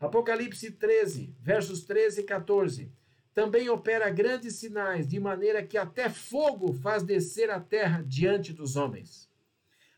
Apocalipse 0.00 0.70
13, 0.70 1.36
versos 1.38 1.84
13 1.84 2.22
e 2.22 2.24
14. 2.24 2.90
Também 3.34 3.68
opera 3.68 4.08
grandes 4.08 4.54
sinais, 4.54 5.06
de 5.06 5.20
maneira 5.20 5.62
que 5.62 5.76
até 5.76 6.08
fogo 6.08 6.72
faz 6.72 7.02
descer 7.02 7.50
a 7.50 7.60
terra 7.60 8.02
diante 8.06 8.54
dos 8.54 8.74
homens. 8.74 9.28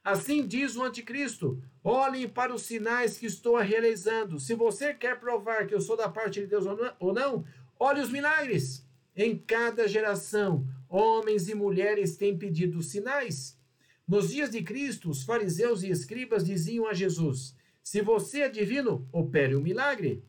Assim 0.09 0.47
diz 0.47 0.75
o 0.75 0.83
anticristo: 0.83 1.63
olhem 1.85 2.27
para 2.27 2.55
os 2.55 2.63
sinais 2.63 3.19
que 3.19 3.27
estou 3.27 3.59
realizando. 3.59 4.41
Se 4.41 4.55
você 4.55 4.95
quer 4.95 5.21
provar 5.21 5.67
que 5.67 5.75
eu 5.75 5.83
sou 5.83 5.99
da 5.99 6.09
parte 6.09 6.41
de 6.41 6.47
Deus 6.47 6.65
ou 6.99 7.13
não, 7.13 7.45
olhe 7.79 8.01
os 8.01 8.11
milagres. 8.11 8.89
Em 9.15 9.37
cada 9.37 9.87
geração, 9.87 10.67
homens 10.89 11.51
e 11.51 11.55
mulheres 11.55 12.17
têm 12.17 12.39
pedido 12.39 12.83
sinais. 12.83 13.59
Nos 14.07 14.31
dias 14.31 14.49
de 14.49 14.63
Cristo, 14.63 15.11
os 15.11 15.25
fariseus 15.25 15.83
e 15.83 15.91
escribas 15.91 16.43
diziam 16.43 16.87
a 16.87 16.95
Jesus: 16.95 17.55
se 17.83 18.01
você 18.01 18.41
é 18.41 18.49
divino, 18.49 19.07
opere 19.13 19.55
um 19.57 19.61
milagre. 19.61 20.25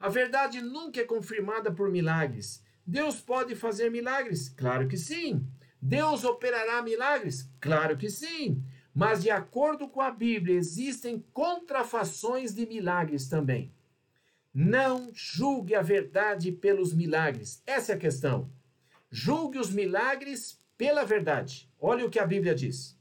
A 0.00 0.08
verdade 0.08 0.60
nunca 0.60 1.02
é 1.02 1.04
confirmada 1.04 1.70
por 1.70 1.88
milagres. 1.88 2.64
Deus 2.84 3.20
pode 3.20 3.54
fazer 3.54 3.92
milagres? 3.92 4.48
Claro 4.48 4.88
que 4.88 4.96
sim. 4.96 5.46
Deus 5.80 6.24
operará 6.24 6.82
milagres? 6.82 7.48
Claro 7.60 7.96
que 7.96 8.10
sim. 8.10 8.60
Mas, 9.00 9.22
de 9.22 9.30
acordo 9.30 9.88
com 9.88 10.02
a 10.02 10.10
Bíblia, 10.10 10.54
existem 10.54 11.24
contrafações 11.32 12.54
de 12.54 12.66
milagres 12.66 13.30
também. 13.30 13.72
Não 14.52 15.08
julgue 15.14 15.74
a 15.74 15.80
verdade 15.80 16.52
pelos 16.52 16.92
milagres. 16.92 17.62
Essa 17.66 17.92
é 17.92 17.94
a 17.94 17.98
questão. 17.98 18.52
Julgue 19.10 19.58
os 19.58 19.70
milagres 19.70 20.62
pela 20.76 21.02
verdade. 21.02 21.66
Olha 21.80 22.04
o 22.04 22.10
que 22.10 22.18
a 22.18 22.26
Bíblia 22.26 22.54
diz. 22.54 22.94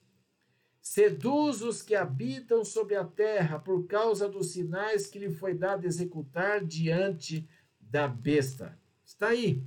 Seduz 0.82 1.62
os 1.62 1.82
que 1.82 1.95
habitam 1.95 2.64
sobre 2.64 2.95
a 2.95 3.04
terra 3.04 3.60
por 3.60 3.86
causa 3.86 4.30
dos 4.30 4.54
sinais 4.54 5.06
que 5.06 5.20
lhe 5.20 5.30
foi 5.30 5.54
dado 5.54 5.86
executar 5.86 6.64
diante 6.64 7.45
da 7.78 8.08
besta. 8.08 8.80
Está 9.06 9.28
aí. 9.28 9.62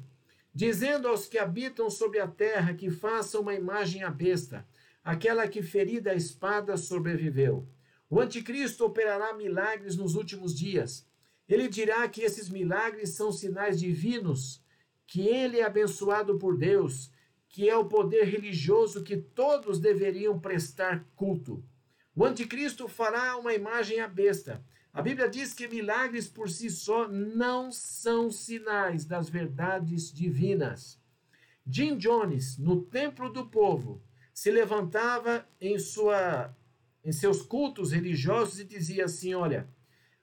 Dizendo 0.55 1.09
aos 1.09 1.26
que 1.26 1.37
habitam 1.37 1.91
sobre 1.91 2.20
a 2.20 2.26
terra 2.26 2.72
que 2.72 2.89
façam 2.89 3.43
uma 3.43 3.53
imagem 3.53 4.03
à 4.03 4.11
besta, 4.11 4.66
aquela 5.03 5.48
que 5.48 5.62
ferida 5.62 6.12
a 6.12 6.14
espada 6.14 6.76
sobreviveu. 6.76 7.68
O 8.09 8.20
anticristo 8.20 8.84
operará 8.84 9.34
milagres 9.34 9.96
nos 9.96 10.14
últimos 10.14 10.57
dias. 10.57 11.07
Ele 11.48 11.68
dirá 11.68 12.09
que 12.09 12.22
esses 12.22 12.48
milagres 12.48 13.11
são 13.11 13.32
sinais 13.32 13.80
divinos, 13.80 14.62
que 15.07 15.22
ele 15.22 15.59
é 15.59 15.64
abençoado 15.64 16.38
por 16.38 16.57
Deus, 16.57 17.11
que 17.48 17.68
é 17.68 17.76
o 17.76 17.86
poder 17.86 18.24
religioso 18.24 19.03
que 19.03 19.16
todos 19.16 19.78
deveriam 19.78 20.38
prestar 20.38 21.05
culto. 21.14 21.64
O 22.14 22.24
anticristo 22.24 22.88
fará 22.88 23.36
uma 23.36 23.55
imagem 23.55 24.00
à 24.00 24.09
besta. 24.09 24.64
A 24.92 25.00
Bíblia 25.00 25.28
diz 25.28 25.55
que 25.55 25.66
milagres 25.66 26.28
por 26.28 26.50
si 26.50 26.70
só 26.70 27.09
não 27.09 27.72
são 27.72 28.30
sinais 28.30 29.07
das 29.07 29.30
verdades 29.30 30.12
divinas. 30.12 31.00
Jim 31.66 31.96
Jones, 31.96 32.59
no 32.59 32.82
templo 32.82 33.30
do 33.30 33.48
povo, 33.48 34.03
se 34.33 34.51
levantava 34.51 35.47
em 35.61 35.78
sua 35.78 36.55
em 37.05 37.11
seus 37.11 37.43
cultos 37.43 37.91
religiosos 37.91 38.61
e 38.61 38.64
dizia 38.64 39.07
assim: 39.07 39.35
"Olha, 39.35 39.68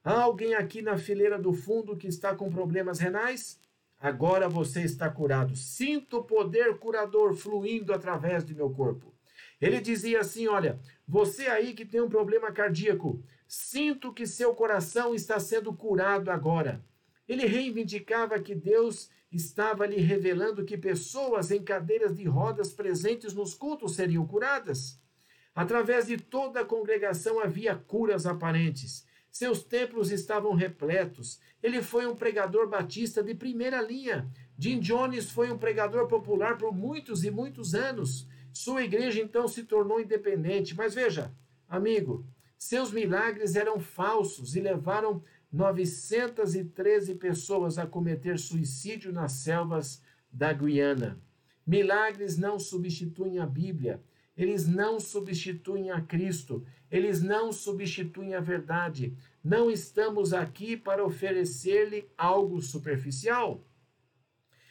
há 0.03 0.21
alguém 0.21 0.53
aqui 0.53 0.81
na 0.81 0.97
fileira 0.97 1.37
do 1.37 1.53
fundo 1.53 1.97
que 1.97 2.07
está 2.07 2.33
com 2.33 2.49
problemas 2.49 2.99
renais? 2.99 3.59
Agora 3.99 4.47
você 4.47 4.81
está 4.83 5.09
curado. 5.09 5.57
Sinto 5.57 6.19
o 6.19 6.23
poder 6.23 6.77
curador 6.77 7.35
fluindo 7.35 7.93
através 7.93 8.45
de 8.45 8.55
meu 8.55 8.69
corpo. 8.69 9.13
Ele 9.59 9.81
dizia 9.81 10.21
assim: 10.21 10.47
Olha, 10.47 10.79
você 11.07 11.47
aí 11.47 11.73
que 11.73 11.85
tem 11.85 11.99
um 11.99 12.09
problema 12.09 12.51
cardíaco, 12.51 13.21
sinto 13.45 14.13
que 14.13 14.25
seu 14.25 14.55
coração 14.55 15.13
está 15.13 15.39
sendo 15.39 15.73
curado 15.73 16.31
agora. 16.31 16.83
Ele 17.27 17.45
reivindicava 17.45 18.39
que 18.39 18.55
Deus 18.55 19.09
estava 19.31 19.85
lhe 19.85 19.97
revelando 19.97 20.65
que 20.65 20.77
pessoas 20.77 21.51
em 21.51 21.63
cadeiras 21.63 22.15
de 22.15 22.23
rodas 22.23 22.71
presentes 22.71 23.33
nos 23.33 23.53
cultos 23.53 23.95
seriam 23.95 24.25
curadas. 24.25 24.99
Através 25.53 26.07
de 26.07 26.17
toda 26.17 26.61
a 26.61 26.65
congregação 26.65 27.39
havia 27.39 27.75
curas 27.75 28.25
aparentes. 28.25 29.05
Seus 29.31 29.63
templos 29.63 30.11
estavam 30.11 30.53
repletos. 30.53 31.39
Ele 31.61 31.81
foi 31.81 32.07
um 32.07 32.15
pregador 32.15 32.67
batista 32.67 33.21
de 33.21 33.35
primeira 33.35 33.81
linha. 33.81 34.29
Jim 34.57 34.79
Jones 34.79 35.29
foi 35.29 35.51
um 35.51 35.57
pregador 35.57 36.07
popular 36.07 36.57
por 36.57 36.73
muitos 36.73 37.23
e 37.23 37.29
muitos 37.29 37.75
anos. 37.75 38.27
Sua 38.51 38.83
igreja 38.83 39.21
então 39.21 39.47
se 39.47 39.63
tornou 39.63 40.01
independente. 40.01 40.75
Mas 40.75 40.95
veja, 40.95 41.31
amigo, 41.67 42.25
seus 42.57 42.91
milagres 42.91 43.55
eram 43.55 43.79
falsos 43.79 44.55
e 44.55 44.59
levaram 44.59 45.23
913 45.51 47.15
pessoas 47.15 47.77
a 47.77 47.87
cometer 47.87 48.37
suicídio 48.37 49.11
nas 49.11 49.33
selvas 49.33 50.01
da 50.31 50.53
Guiana. 50.53 51.19
Milagres 51.65 52.37
não 52.37 52.59
substituem 52.59 53.39
a 53.39 53.45
Bíblia. 53.45 54.03
Eles 54.39 54.67
não 54.67 55.01
substituem 55.01 55.91
a 55.91 55.99
Cristo, 55.99 56.65
eles 56.89 57.21
não 57.21 57.51
substituem 57.51 58.35
a 58.35 58.39
verdade. 58.39 59.13
Não 59.43 59.69
estamos 59.69 60.31
aqui 60.31 60.77
para 60.77 61.03
oferecer-lhe 61.03 62.09
algo 62.17 62.61
superficial. 62.61 63.67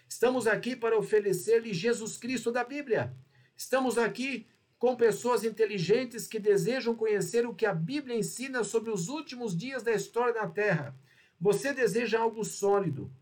Estamos 0.09 0.47
aqui 0.47 0.75
para 0.75 0.99
oferecer-lhe 0.99 1.75
Jesus 1.75 2.17
Cristo 2.17 2.51
da 2.51 2.65
Bíblia. 2.65 3.15
Estamos 3.55 3.99
aqui 3.99 4.47
com 4.79 4.95
pessoas 4.95 5.45
inteligentes 5.45 6.27
que 6.27 6.39
desejam 6.39 6.95
conhecer 6.95 7.45
o 7.47 7.55
que 7.55 7.67
a 7.67 7.75
Bíblia 7.75 8.17
ensina 8.17 8.63
sobre 8.63 8.91
os 8.91 9.09
últimos 9.09 9.57
dias 9.57 9.83
da 9.83 9.93
história 9.93 10.33
da 10.33 10.47
Terra. 10.47 10.95
Você 11.41 11.73
deseja 11.73 12.21
algo 12.21 12.45
sólido. 12.45 13.13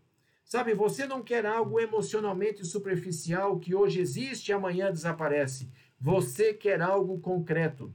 Sabe, 0.43 0.73
você 0.73 1.05
não 1.05 1.21
quer 1.21 1.45
algo 1.45 1.79
emocionalmente 1.79 2.63
superficial 2.63 3.59
que 3.59 3.75
hoje 3.75 3.99
existe 3.99 4.49
e 4.49 4.53
amanhã 4.53 4.91
desaparece. 4.91 5.69
Você 5.99 6.53
quer 6.53 6.81
algo 6.81 7.19
concreto. 7.19 7.93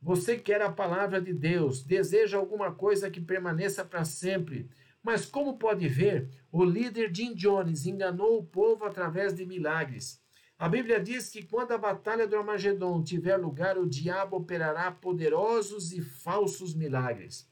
Você 0.00 0.36
quer 0.36 0.60
a 0.60 0.72
palavra 0.72 1.20
de 1.20 1.32
Deus, 1.32 1.82
deseja 1.82 2.36
alguma 2.36 2.74
coisa 2.74 3.10
que 3.10 3.20
permaneça 3.20 3.84
para 3.84 4.04
sempre. 4.04 4.68
Mas 5.02 5.24
como 5.26 5.58
pode 5.58 5.86
ver, 5.86 6.30
o 6.50 6.64
líder 6.64 7.14
Jim 7.14 7.34
Jones 7.34 7.86
enganou 7.86 8.38
o 8.38 8.44
povo 8.44 8.84
através 8.84 9.34
de 9.34 9.46
milagres. 9.46 10.23
A 10.56 10.68
Bíblia 10.68 11.00
diz 11.00 11.28
que 11.28 11.42
quando 11.42 11.72
a 11.72 11.78
batalha 11.78 12.26
do 12.28 12.36
Armagedon 12.36 13.02
tiver 13.02 13.36
lugar, 13.36 13.76
o 13.76 13.88
diabo 13.88 14.36
operará 14.36 14.90
poderosos 14.90 15.92
e 15.92 16.00
falsos 16.00 16.74
milagres. 16.74 17.48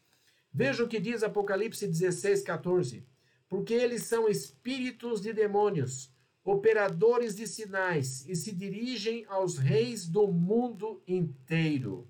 Veja 0.52 0.84
o 0.84 0.88
que 0.88 1.00
diz 1.00 1.22
Apocalipse 1.22 1.86
16, 1.86 2.42
14. 2.42 3.06
Porque 3.48 3.74
eles 3.74 4.04
são 4.04 4.28
espíritos 4.28 5.20
de 5.20 5.32
demônios, 5.32 6.14
operadores 6.44 7.34
de 7.34 7.46
sinais 7.46 8.26
e 8.28 8.36
se 8.36 8.52
dirigem 8.52 9.24
aos 9.28 9.58
reis 9.58 10.08
do 10.08 10.28
mundo 10.28 11.02
inteiro. 11.06 12.08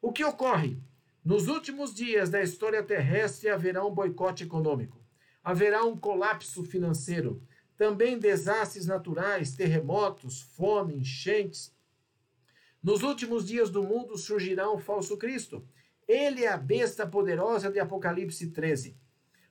O 0.00 0.12
que 0.12 0.24
ocorre? 0.24 0.80
Nos 1.24 1.48
últimos 1.48 1.92
dias 1.92 2.30
da 2.30 2.42
história 2.42 2.82
terrestre 2.82 3.48
haverá 3.48 3.84
um 3.84 3.92
boicote 3.92 4.44
econômico, 4.44 5.04
haverá 5.42 5.84
um 5.84 5.96
colapso 5.96 6.62
financeiro, 6.62 7.42
também 7.76 8.18
desastres 8.18 8.86
naturais, 8.86 9.54
terremotos, 9.54 10.40
fome, 10.40 10.96
enchentes. 10.96 11.74
Nos 12.82 13.02
últimos 13.02 13.44
dias 13.46 13.70
do 13.70 13.82
mundo 13.82 14.16
surgirá 14.16 14.70
um 14.70 14.78
falso 14.78 15.16
Cristo. 15.16 15.66
Ele 16.08 16.44
é 16.44 16.48
a 16.48 16.56
besta 16.56 17.06
poderosa 17.06 17.70
de 17.70 17.80
Apocalipse 17.80 18.50
13. 18.50 18.96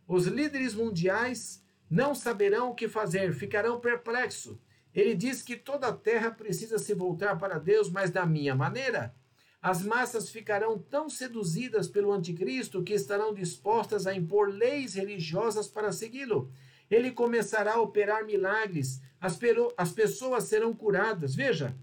Os 0.07 0.25
líderes 0.25 0.73
mundiais 0.73 1.63
não 1.89 2.15
saberão 2.15 2.71
o 2.71 2.75
que 2.75 2.87
fazer, 2.87 3.33
ficarão 3.33 3.79
perplexos. 3.79 4.57
Ele 4.93 5.13
diz 5.13 5.41
que 5.41 5.57
toda 5.57 5.87
a 5.87 5.93
terra 5.93 6.31
precisa 6.31 6.79
se 6.79 6.93
voltar 6.93 7.37
para 7.37 7.59
Deus, 7.59 7.89
mas 7.89 8.09
da 8.09 8.25
minha 8.25 8.55
maneira. 8.55 9.13
As 9.61 9.83
massas 9.83 10.29
ficarão 10.29 10.77
tão 10.77 11.09
seduzidas 11.09 11.87
pelo 11.87 12.11
anticristo 12.11 12.83
que 12.83 12.93
estarão 12.93 13.33
dispostas 13.33 14.07
a 14.07 14.15
impor 14.15 14.47
leis 14.49 14.93
religiosas 14.93 15.67
para 15.67 15.91
segui-lo. 15.91 16.51
Ele 16.89 17.11
começará 17.11 17.75
a 17.75 17.81
operar 17.81 18.25
milagres, 18.25 19.01
as, 19.19 19.39
as 19.77 19.91
pessoas 19.91 20.45
serão 20.45 20.73
curadas. 20.73 21.35
Veja, 21.35 21.75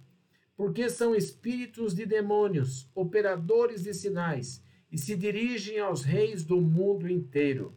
porque 0.56 0.88
são 0.88 1.14
espíritos 1.14 1.94
de 1.94 2.06
demônios, 2.06 2.88
operadores 2.94 3.82
de 3.82 3.94
sinais, 3.94 4.62
e 4.90 4.98
se 4.98 5.16
dirigem 5.16 5.78
aos 5.78 6.02
reis 6.02 6.44
do 6.44 6.60
mundo 6.60 7.10
inteiro 7.10 7.76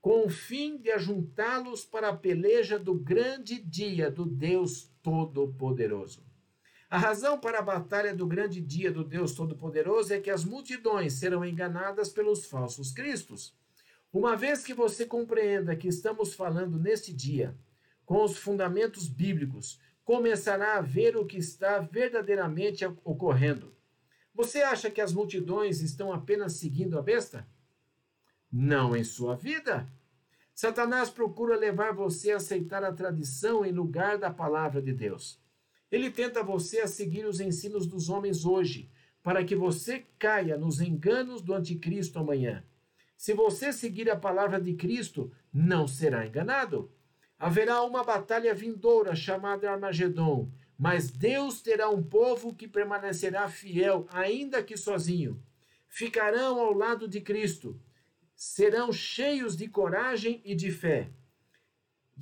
com 0.00 0.24
o 0.24 0.30
fim 0.30 0.78
de 0.78 0.90
ajuntá-los 0.90 1.84
para 1.84 2.08
a 2.08 2.16
peleja 2.16 2.78
do 2.78 2.94
grande 2.94 3.60
dia 3.60 4.10
do 4.10 4.24
Deus 4.24 4.90
Todo-Poderoso. 5.02 6.24
A 6.88 6.96
razão 6.96 7.38
para 7.38 7.58
a 7.58 7.62
batalha 7.62 8.14
do 8.14 8.26
grande 8.26 8.60
dia 8.60 8.90
do 8.90 9.04
Deus 9.04 9.34
Todo-Poderoso 9.34 10.14
é 10.14 10.20
que 10.20 10.30
as 10.30 10.44
multidões 10.44 11.14
serão 11.14 11.44
enganadas 11.44 12.08
pelos 12.08 12.46
falsos 12.46 12.92
cristos. 12.92 13.54
Uma 14.12 14.36
vez 14.36 14.64
que 14.64 14.74
você 14.74 15.04
compreenda 15.04 15.76
que 15.76 15.88
estamos 15.88 16.34
falando 16.34 16.78
neste 16.78 17.12
dia, 17.12 17.54
com 18.04 18.24
os 18.24 18.36
fundamentos 18.36 19.06
bíblicos, 19.06 19.80
começará 20.04 20.76
a 20.76 20.80
ver 20.80 21.16
o 21.16 21.26
que 21.26 21.36
está 21.36 21.78
verdadeiramente 21.80 22.84
ocorrendo. 23.04 23.74
Você 24.34 24.62
acha 24.62 24.90
que 24.90 25.00
as 25.00 25.12
multidões 25.12 25.80
estão 25.80 26.12
apenas 26.12 26.54
seguindo 26.54 26.98
a 26.98 27.02
besta? 27.02 27.46
não 28.50 28.96
em 28.96 29.04
sua 29.04 29.36
vida. 29.36 29.86
Satanás 30.54 31.08
procura 31.08 31.56
levar 31.56 31.92
você 31.92 32.32
a 32.32 32.36
aceitar 32.36 32.82
a 32.82 32.92
tradição 32.92 33.64
em 33.64 33.70
lugar 33.70 34.18
da 34.18 34.30
palavra 34.30 34.82
de 34.82 34.92
Deus. 34.92 35.38
Ele 35.90 36.10
tenta 36.10 36.42
você 36.42 36.80
a 36.80 36.88
seguir 36.88 37.24
os 37.24 37.40
ensinos 37.40 37.86
dos 37.86 38.08
homens 38.08 38.44
hoje, 38.44 38.90
para 39.22 39.44
que 39.44 39.54
você 39.54 40.04
caia 40.18 40.56
nos 40.56 40.80
enganos 40.80 41.42
do 41.42 41.54
anticristo 41.54 42.18
amanhã. 42.18 42.64
Se 43.18 43.34
você 43.34 43.72
seguir 43.72 44.08
a 44.08 44.14
palavra 44.14 44.60
de 44.60 44.74
Cristo, 44.74 45.32
não 45.52 45.88
será 45.88 46.24
enganado. 46.24 46.88
Haverá 47.36 47.82
uma 47.82 48.04
batalha 48.04 48.54
vindoura 48.54 49.16
chamada 49.16 49.68
Armagedon, 49.68 50.48
mas 50.78 51.10
Deus 51.10 51.60
terá 51.60 51.90
um 51.90 52.00
povo 52.00 52.54
que 52.54 52.68
permanecerá 52.68 53.48
fiel, 53.48 54.06
ainda 54.12 54.62
que 54.62 54.76
sozinho. 54.76 55.42
Ficarão 55.88 56.60
ao 56.60 56.72
lado 56.72 57.08
de 57.08 57.20
Cristo 57.20 57.78
serão 58.36 58.92
cheios 58.92 59.56
de 59.56 59.66
coragem 59.66 60.40
e 60.44 60.54
de 60.54 60.70
fé. 60.70 61.10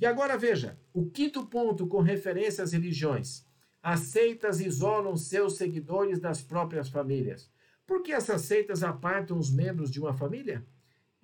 E 0.01 0.03
agora 0.03 0.35
veja, 0.35 0.79
o 0.91 1.07
quinto 1.11 1.45
ponto 1.45 1.85
com 1.85 2.01
referência 2.01 2.63
às 2.63 2.71
religiões. 2.71 3.45
As 3.83 3.99
seitas 3.99 4.59
isolam 4.59 5.15
seus 5.15 5.57
seguidores 5.57 6.19
das 6.19 6.41
próprias 6.41 6.89
famílias. 6.89 7.51
Por 7.85 8.01
que 8.01 8.11
essas 8.11 8.41
seitas 8.41 8.81
apartam 8.81 9.37
os 9.37 9.51
membros 9.51 9.91
de 9.91 9.99
uma 9.99 10.11
família? 10.11 10.65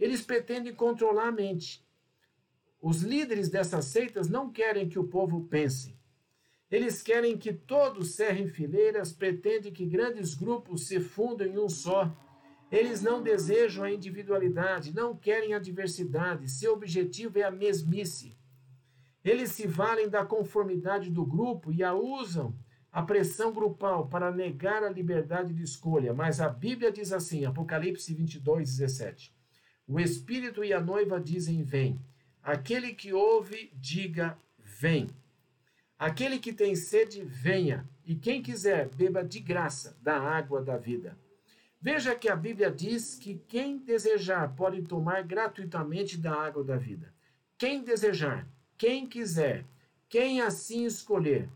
Eles 0.03 0.21
pretendem 0.21 0.73
controlar 0.73 1.27
a 1.27 1.31
mente. 1.31 1.85
Os 2.81 3.01
líderes 3.01 3.49
dessas 3.49 3.85
seitas 3.85 4.29
não 4.29 4.51
querem 4.51 4.89
que 4.89 4.99
o 4.99 5.07
povo 5.07 5.45
pense. 5.45 5.95
Eles 6.69 7.01
querem 7.01 7.37
que 7.37 7.53
todos 7.53 8.15
cerrem 8.15 8.47
fileiras, 8.47 9.13
pretendem 9.13 9.71
que 9.71 9.85
grandes 9.85 10.33
grupos 10.33 10.87
se 10.87 10.99
fundam 10.99 11.47
em 11.47 11.57
um 11.57 11.69
só 11.69 12.11
eles 12.73 13.03
não 13.03 13.21
desejam 13.21 13.83
a 13.83 13.91
individualidade, 13.91 14.95
não 14.95 15.15
querem 15.15 15.53
a 15.53 15.59
diversidade, 15.59 16.49
seu 16.49 16.73
objetivo 16.73 17.37
é 17.37 17.43
a 17.43 17.51
mesmice. 17.51 18.35
Eles 19.23 19.51
se 19.51 19.67
valem 19.67 20.09
da 20.09 20.25
conformidade 20.25 21.11
do 21.11 21.23
grupo 21.23 21.71
e 21.71 21.83
a 21.83 21.93
usam 21.93 22.57
a 22.91 23.03
pressão 23.03 23.53
grupal 23.53 24.07
para 24.07 24.31
negar 24.31 24.83
a 24.83 24.89
liberdade 24.89 25.53
de 25.53 25.61
escolha. 25.61 26.15
Mas 26.15 26.41
a 26.41 26.49
Bíblia 26.49 26.91
diz 26.91 27.13
assim, 27.13 27.45
Apocalipse 27.45 28.11
22, 28.11 28.77
17: 28.77 29.31
O 29.87 29.99
Espírito 29.99 30.63
e 30.63 30.71
a 30.73 30.79
noiva 30.79 31.19
dizem: 31.19 31.63
Vem. 31.63 31.99
Aquele 32.41 32.93
que 32.93 33.13
ouve, 33.13 33.71
diga: 33.75 34.37
Vem. 34.57 35.09
Aquele 35.97 36.39
que 36.39 36.53
tem 36.53 36.75
sede, 36.75 37.23
venha. 37.23 37.87
E 38.05 38.15
quem 38.15 38.41
quiser, 38.41 38.89
beba 38.89 39.23
de 39.23 39.39
graça 39.39 39.97
da 40.01 40.19
água 40.19 40.61
da 40.61 40.77
vida. 40.77 41.17
Veja 41.81 42.15
que 42.15 42.29
a 42.29 42.35
Bíblia 42.35 42.71
diz 42.71 43.15
que 43.15 43.35
quem 43.47 43.77
desejar 43.77 44.55
pode 44.55 44.81
tomar 44.83 45.21
gratuitamente 45.23 46.17
da 46.17 46.33
água 46.33 46.63
da 46.63 46.77
vida. 46.77 47.13
Quem 47.57 47.83
desejar, 47.83 48.47
quem 48.77 49.07
quiser, 49.07 49.65
quem 50.07 50.41
assim 50.41 50.85
escolher. 50.85 51.49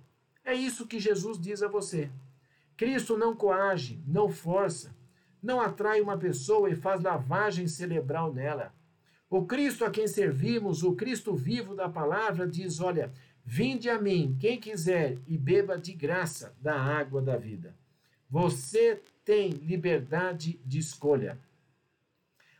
É 0.44 0.54
isso 0.54 0.88
que 0.88 1.00
Jesus 1.00 1.40
diz 1.40 1.62
a 1.62 1.68
você. 1.68 2.10
Cristo 2.76 3.18
não 3.18 3.36
coage, 3.36 4.02
não 4.06 4.30
força, 4.30 4.96
não 5.42 5.62
atrai 5.62 6.02
uma 6.02 6.18
pessoa 6.18 6.70
e 6.70 6.76
faz 6.76 7.02
lavagem 7.02 7.68
cerebral 7.68 8.34
nela. 8.34 8.74
O 9.30 9.46
Cristo 9.46 9.84
a 9.84 9.92
quem 9.92 10.08
servimos, 10.08 10.84
o 10.84 10.96
Cristo 10.96 11.36
vivo 11.36 11.76
da 11.76 11.90
palavra, 11.90 12.48
diz: 12.48 12.80
Olha, 12.80 13.12
vinde 13.44 13.90
a 13.90 14.02
mim, 14.02 14.38
quem 14.40 14.60
quiser, 14.60 15.18
e 15.28 15.38
beba 15.38 15.78
de 15.78 15.94
graça 15.94 16.56
da 16.62 16.80
água 16.80 17.22
da 17.22 17.38
vida. 17.38 17.76
Você 18.30 19.02
tem 19.24 19.50
liberdade 19.52 20.60
de 20.66 20.80
escolha. 20.80 21.38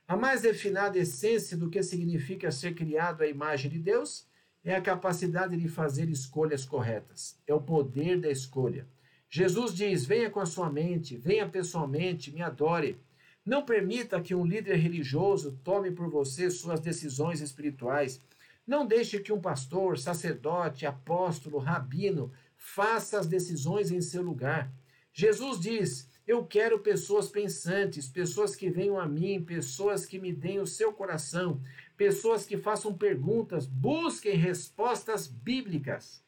A 0.08 0.16
mais 0.16 0.44
refinada 0.44 0.98
essência 0.98 1.58
do 1.58 1.70
que 1.70 1.84
significa 1.84 2.52
ser 2.52 2.74
criado 2.74 3.22
à 3.22 3.28
imagem 3.28 3.70
de 3.70 3.78
Deus 3.78 4.26
é 4.64 4.76
a 4.76 4.82
capacidade 4.82 5.58
de 5.58 5.68
fazer 5.68 6.10
escolhas 6.10 6.66
corretas. 6.66 7.38
É 7.46 7.54
o 7.54 7.62
poder 7.62 8.20
da 8.20 8.30
escolha. 8.30 8.88
Jesus 9.30 9.74
diz: 9.74 10.06
venha 10.06 10.30
com 10.30 10.40
a 10.40 10.46
sua 10.46 10.70
mente, 10.70 11.18
venha 11.18 11.48
pessoalmente, 11.48 12.32
me 12.32 12.42
adore. 12.42 13.00
Não 13.46 13.64
permita 13.64 14.22
que 14.22 14.36
um 14.36 14.46
líder 14.46 14.76
religioso 14.76 15.60
tome 15.64 15.92
por 15.92 16.10
você 16.10 16.50
suas 16.50 16.80
decisões 16.80 17.40
espirituais. 17.42 18.22
Não 18.66 18.86
deixe 18.86 19.20
que 19.20 19.32
um 19.32 19.40
pastor, 19.40 19.98
sacerdote, 19.98 20.86
apóstolo, 20.86 21.58
rabino 21.58 22.32
faça 22.58 23.20
as 23.20 23.28
decisões 23.28 23.92
em 23.92 24.02
seu 24.02 24.22
lugar. 24.22 24.72
Jesus 25.14 25.60
diz: 25.60 26.10
eu 26.28 26.46
quero 26.46 26.80
pessoas 26.80 27.30
pensantes, 27.30 28.10
pessoas 28.10 28.54
que 28.54 28.70
venham 28.70 29.00
a 29.00 29.08
mim, 29.08 29.42
pessoas 29.42 30.06
que 30.06 30.20
me 30.20 30.34
deem 30.34 30.60
o 30.60 30.68
seu 30.68 30.92
coração, 30.92 31.62
pessoas 31.96 32.46
que 32.46 32.58
façam 32.58 32.94
perguntas, 32.94 33.66
busquem 33.66 34.36
respostas 34.36 35.26
bíblicas. 35.26 36.22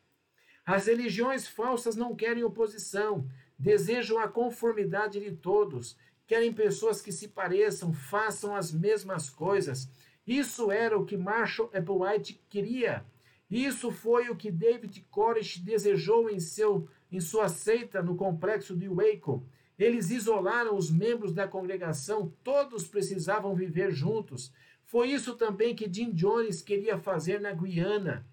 As 0.69 0.85
religiões 0.85 1.47
falsas 1.47 1.95
não 1.95 2.15
querem 2.15 2.43
oposição, 2.43 3.27
desejam 3.57 4.19
a 4.19 4.27
conformidade 4.27 5.19
de 5.19 5.31
todos, 5.31 5.97
querem 6.27 6.53
pessoas 6.53 7.01
que 7.01 7.11
se 7.11 7.29
pareçam, 7.29 7.91
façam 7.91 8.55
as 8.55 8.71
mesmas 8.71 9.31
coisas. 9.31 9.89
Isso 10.27 10.71
era 10.71 10.95
o 10.95 11.07
que 11.07 11.17
Marshall 11.17 11.71
Applewhite 11.73 12.39
queria. 12.47 13.03
Isso 13.49 13.89
foi 13.89 14.29
o 14.29 14.35
que 14.35 14.51
David 14.51 15.03
Koresh 15.09 15.57
desejou 15.57 16.29
em, 16.29 16.39
seu, 16.39 16.87
em 17.11 17.19
sua 17.19 17.49
seita 17.49 18.03
no 18.03 18.15
complexo 18.15 18.75
de 18.75 18.87
Waco. 18.87 19.43
Eles 19.75 20.11
isolaram 20.11 20.75
os 20.75 20.91
membros 20.91 21.33
da 21.33 21.47
congregação, 21.47 22.31
todos 22.43 22.85
precisavam 22.85 23.55
viver 23.55 23.91
juntos. 23.91 24.53
Foi 24.85 25.09
isso 25.09 25.33
também 25.33 25.75
que 25.75 25.91
Jim 25.91 26.11
Jones 26.11 26.61
queria 26.61 26.99
fazer 26.99 27.41
na 27.41 27.53
Guiana. 27.53 28.23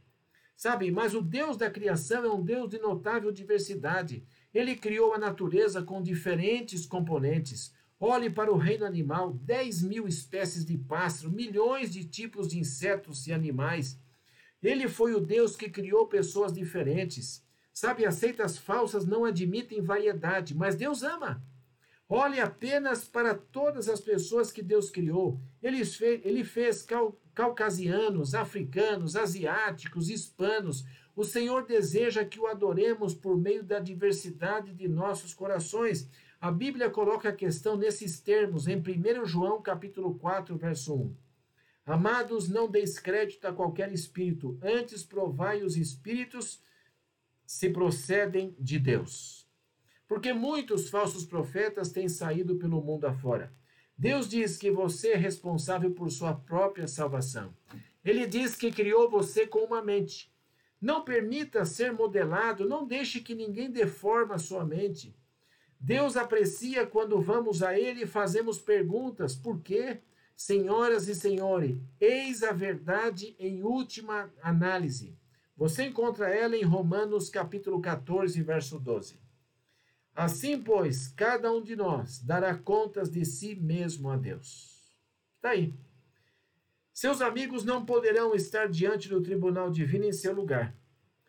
Sabe, 0.56 0.90
mas 0.90 1.14
o 1.14 1.20
Deus 1.20 1.56
da 1.56 1.70
criação 1.70 2.24
é 2.24 2.32
um 2.32 2.42
Deus 2.42 2.70
de 2.70 2.78
notável 2.78 3.30
diversidade. 3.30 4.26
Ele 4.54 4.74
criou 4.74 5.12
a 5.12 5.18
natureza 5.18 5.82
com 5.82 6.02
diferentes 6.02 6.86
componentes. 6.86 7.74
Olhe 8.00 8.30
para 8.30 8.50
o 8.50 8.56
reino 8.56 8.86
animal: 8.86 9.34
10 9.34 9.82
mil 9.82 10.08
espécies 10.08 10.64
de 10.64 10.78
pássaro, 10.78 11.30
milhões 11.30 11.92
de 11.92 12.04
tipos 12.04 12.48
de 12.48 12.58
insetos 12.58 13.26
e 13.26 13.32
animais. 13.34 14.00
Ele 14.62 14.88
foi 14.88 15.14
o 15.14 15.20
Deus 15.20 15.54
que 15.56 15.68
criou 15.68 16.06
pessoas 16.06 16.52
diferentes. 16.54 17.44
Sabe, 17.70 18.06
as 18.06 18.14
seitas 18.14 18.56
falsas 18.56 19.04
não 19.04 19.26
admitem 19.26 19.82
variedade, 19.82 20.54
mas 20.54 20.74
Deus 20.74 21.02
ama. 21.02 21.44
Olhe 22.08 22.40
apenas 22.40 23.04
para 23.04 23.34
todas 23.34 23.88
as 23.88 24.00
pessoas 24.00 24.52
que 24.52 24.62
Deus 24.62 24.90
criou. 24.90 25.40
Ele 25.60 25.84
fez, 25.84 26.24
ele 26.24 26.44
fez 26.44 26.82
cal, 26.82 27.18
caucasianos, 27.34 28.34
africanos, 28.34 29.16
asiáticos, 29.16 30.08
hispanos. 30.08 30.84
O 31.16 31.24
Senhor 31.24 31.66
deseja 31.66 32.24
que 32.24 32.38
o 32.38 32.46
adoremos 32.46 33.12
por 33.12 33.36
meio 33.36 33.64
da 33.64 33.80
diversidade 33.80 34.72
de 34.72 34.86
nossos 34.86 35.34
corações. 35.34 36.08
A 36.40 36.52
Bíblia 36.52 36.88
coloca 36.90 37.30
a 37.30 37.34
questão 37.34 37.76
nesses 37.76 38.20
termos 38.20 38.68
em 38.68 38.76
1 38.76 39.24
João 39.24 39.60
capítulo 39.60 40.14
4, 40.14 40.56
verso 40.56 40.94
1. 40.94 41.16
Amados, 41.86 42.48
não 42.48 42.68
deis 42.68 42.98
crédito 42.98 43.46
a 43.46 43.52
qualquer 43.52 43.92
espírito, 43.92 44.58
antes 44.62 45.04
provai 45.04 45.62
os 45.62 45.76
espíritos 45.76 46.60
se 47.46 47.70
procedem 47.70 48.56
de 48.58 48.78
Deus. 48.78 49.45
Porque 50.08 50.32
muitos 50.32 50.88
falsos 50.88 51.24
profetas 51.24 51.90
têm 51.90 52.08
saído 52.08 52.56
pelo 52.56 52.80
mundo 52.80 53.06
afora. 53.06 53.52
Deus 53.98 54.28
diz 54.28 54.56
que 54.56 54.70
você 54.70 55.12
é 55.12 55.16
responsável 55.16 55.90
por 55.90 56.10
sua 56.10 56.34
própria 56.34 56.86
salvação. 56.86 57.54
Ele 58.04 58.26
diz 58.26 58.54
que 58.54 58.70
criou 58.70 59.10
você 59.10 59.46
com 59.46 59.60
uma 59.60 59.82
mente. 59.82 60.32
Não 60.80 61.02
permita 61.02 61.64
ser 61.64 61.92
modelado, 61.92 62.68
não 62.68 62.86
deixe 62.86 63.20
que 63.20 63.34
ninguém 63.34 63.70
deforme 63.70 64.34
a 64.34 64.38
sua 64.38 64.64
mente. 64.64 65.16
Deus 65.80 66.16
aprecia 66.16 66.86
quando 66.86 67.20
vamos 67.20 67.62
a 67.62 67.78
Ele 67.78 68.04
e 68.04 68.06
fazemos 68.06 68.58
perguntas. 68.58 69.34
Por 69.34 69.60
quê? 69.60 70.00
Senhoras 70.36 71.08
e 71.08 71.14
senhores, 71.14 71.78
eis 71.98 72.42
a 72.42 72.52
verdade 72.52 73.34
em 73.38 73.62
última 73.62 74.30
análise. 74.42 75.16
Você 75.56 75.84
encontra 75.84 76.28
ela 76.28 76.54
em 76.54 76.62
Romanos 76.62 77.30
capítulo 77.30 77.80
14, 77.80 78.42
verso 78.42 78.78
12. 78.78 79.18
Assim, 80.16 80.58
pois, 80.58 81.08
cada 81.08 81.52
um 81.52 81.62
de 81.62 81.76
nós 81.76 82.22
dará 82.22 82.56
contas 82.56 83.10
de 83.10 83.22
si 83.26 83.54
mesmo 83.54 84.08
a 84.08 84.16
Deus. 84.16 84.90
Está 85.36 85.50
aí. 85.50 85.74
Seus 86.90 87.20
amigos 87.20 87.66
não 87.66 87.84
poderão 87.84 88.34
estar 88.34 88.66
diante 88.66 89.10
do 89.10 89.22
tribunal 89.22 89.70
divino 89.70 90.06
em 90.06 90.12
seu 90.14 90.32
lugar. 90.32 90.74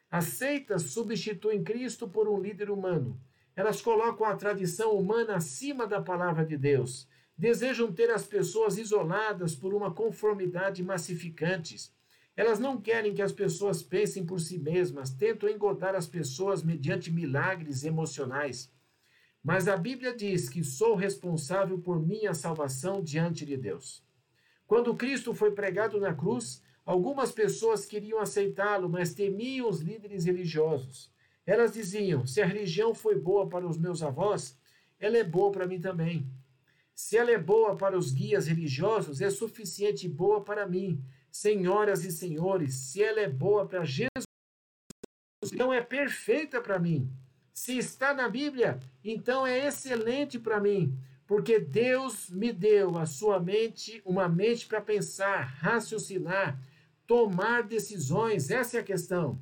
As 0.10 0.24
seitas 0.24 0.84
substituem 0.84 1.66
Cristo 1.66 2.08
por 2.08 2.30
um 2.30 2.40
líder 2.40 2.70
humano. 2.70 3.20
Elas 3.58 3.82
colocam 3.82 4.26
a 4.26 4.38
tradição 4.38 4.94
humana 4.94 5.36
acima 5.36 5.86
da 5.86 6.02
palavra 6.02 6.46
de 6.46 6.56
Deus. 6.56 7.10
Desejam 7.38 7.92
ter 7.92 8.10
as 8.10 8.26
pessoas 8.26 8.78
isoladas 8.78 9.54
por 9.54 9.74
uma 9.74 9.94
conformidade 9.94 10.82
massificante. 10.82 11.92
Elas 12.38 12.58
não 12.58 12.80
querem 12.80 13.14
que 13.14 13.22
as 13.22 13.34
pessoas 13.34 13.84
pensem 13.84 14.26
por 14.26 14.40
si 14.40 14.58
mesmas, 14.58 15.10
tentam 15.10 15.50
engodar 15.50 15.94
as 15.94 16.08
pessoas 16.08 16.64
mediante 16.64 17.12
milagres 17.12 17.84
emocionais. 17.84 18.72
Mas 19.48 19.70
a 19.70 19.78
Bíblia 19.78 20.14
diz 20.14 20.50
que 20.50 20.62
sou 20.62 20.93
responsável 20.93 21.80
por 21.80 22.06
minha 22.06 22.34
salvação 22.34 23.02
diante 23.02 23.45
de 23.45 23.56
Deus. 23.56 24.04
Quando 24.68 24.93
Cristo 24.93 25.34
foi 25.34 25.52
pregado 25.52 26.02
na 26.02 26.14
cruz, 26.14 26.62
algumas 26.86 27.32
pessoas 27.32 27.86
queriam 27.86 28.20
aceitá-lo, 28.20 28.89
mas 28.89 29.14
temiam 29.14 29.70
os 29.70 29.80
líderes 29.80 30.26
religiosos. 30.26 31.10
Elas 31.45 31.72
diziam: 31.72 32.28
se 32.28 32.41
a 32.41 32.45
religião 32.45 32.93
foi 32.93 33.18
boa 33.18 33.48
para 33.48 33.66
os 33.66 33.78
meus 33.78 34.04
avós, 34.04 34.60
ela 35.00 35.16
é 35.16 35.24
boa 35.24 35.50
para 35.50 35.66
mim 35.66 35.80
também. 35.80 36.30
Se 36.93 37.16
ela 37.16 37.32
é 37.32 37.38
boa 37.38 37.78
para 37.78 37.98
os 37.98 38.12
guias 38.12 38.48
religiosos, 38.48 39.22
é 39.22 39.30
suficiente 39.30 40.10
boa 40.10 40.43
para 40.43 40.68
mim. 40.68 41.02
Senhoras 41.32 42.04
e 42.04 42.12
senhores, 42.12 42.74
se 42.74 43.02
ela 43.02 43.22
é 43.22 43.30
boa 43.30 43.66
para 43.66 43.86
Jesus, 43.86 44.26
então 45.41 45.72
é 45.72 45.80
perfeita 45.80 46.60
para 46.60 46.78
mim. 46.78 47.10
Se 47.58 47.76
está 47.76 48.14
na 48.14 48.30
Bíblia, 48.30 48.80
então 49.03 49.45
é 49.45 49.66
excelente 49.66 50.38
para 50.38 50.62
mim 50.62 50.95
porque 51.26 51.60
Deus 51.60 52.30
me 52.30 52.53
deu 52.53 52.99
a 52.99 53.08
sua 53.08 53.39
mente, 53.39 53.99
uma 54.05 54.30
mente 54.30 54.68
para 54.68 54.80
pensar, 54.80 55.41
raciocinar, 55.41 56.62
tomar 57.08 57.64
decisões. 57.64 58.51
Essa 58.51 58.78
é 58.78 58.80
a 58.82 58.84
questão. 58.84 59.41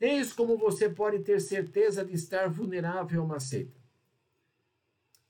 Eis 0.00 0.32
como 0.32 0.56
você 0.56 0.88
pode 0.88 1.18
ter 1.24 1.40
certeza 1.40 2.04
de 2.04 2.14
estar 2.14 2.48
vulnerável 2.48 3.20
a 3.20 3.24
uma 3.24 3.40
seita. 3.40 3.80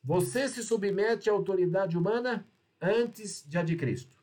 Você 0.05 0.51
se 0.51 0.63
submete 0.63 1.31
à 1.31 1.33
autoridade 1.33 1.97
humana 1.97 2.47
antes 2.83 3.49
de 3.49 3.57
a 3.57 3.63
de 3.63 3.77
Cristo. 3.77 4.15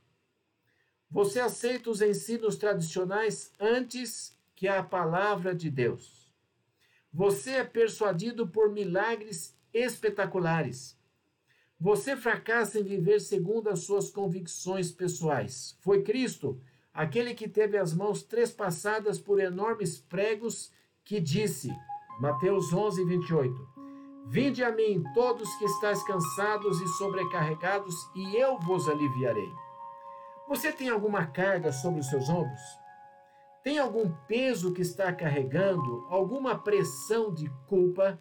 Você 1.09 1.39
aceita 1.39 1.89
os 1.89 1.99
ensinos 1.99 2.57
tradicionais 2.57 3.51
antes 3.59 4.37
que 4.55 4.67
a 4.67 4.83
palavra 4.83 5.55
de 5.55 5.71
Deus. 5.71 6.18
Você 7.11 7.51
é 7.51 7.63
persuadido 7.63 8.47
por 8.47 8.71
milagres 8.71 9.55
espetaculares. 9.73 10.97
Você 11.79 12.15
fracassa 12.15 12.79
em 12.79 12.83
viver 12.83 13.19
segundo 13.19 13.69
as 13.69 13.79
suas 13.79 14.09
convicções 14.09 14.91
pessoais. 14.91 15.77
Foi 15.79 16.03
Cristo, 16.03 16.61
aquele 16.93 17.33
que 17.33 17.47
teve 17.47 17.77
as 17.77 17.93
mãos 17.93 18.21
trespassadas 18.21 19.19
por 19.19 19.39
enormes 19.39 19.97
pregos, 19.97 20.71
que 21.03 21.19
disse, 21.19 21.69
Mateus 22.19 22.73
11, 22.73 23.05
28, 23.05 23.79
Vinde 24.31 24.63
a 24.63 24.71
mim, 24.71 25.03
todos 25.15 25.51
que 25.55 25.65
estáis 25.65 26.03
cansados 26.03 26.79
e 26.81 26.87
sobrecarregados, 26.99 27.95
e 28.13 28.35
eu 28.35 28.59
vos 28.59 28.87
aliviarei. 28.87 29.51
Você 30.47 30.71
tem 30.71 30.87
alguma 30.87 31.25
carga 31.25 31.71
sobre 31.71 31.99
os 32.01 32.07
seus 32.07 32.29
ombros? 32.29 32.78
Tem 33.63 33.77
algum 33.77 34.09
peso 34.27 34.73
que 34.73 34.81
está 34.81 35.11
carregando? 35.11 36.07
Alguma 36.09 36.57
pressão 36.57 37.33
de 37.33 37.49
culpa? 37.67 38.17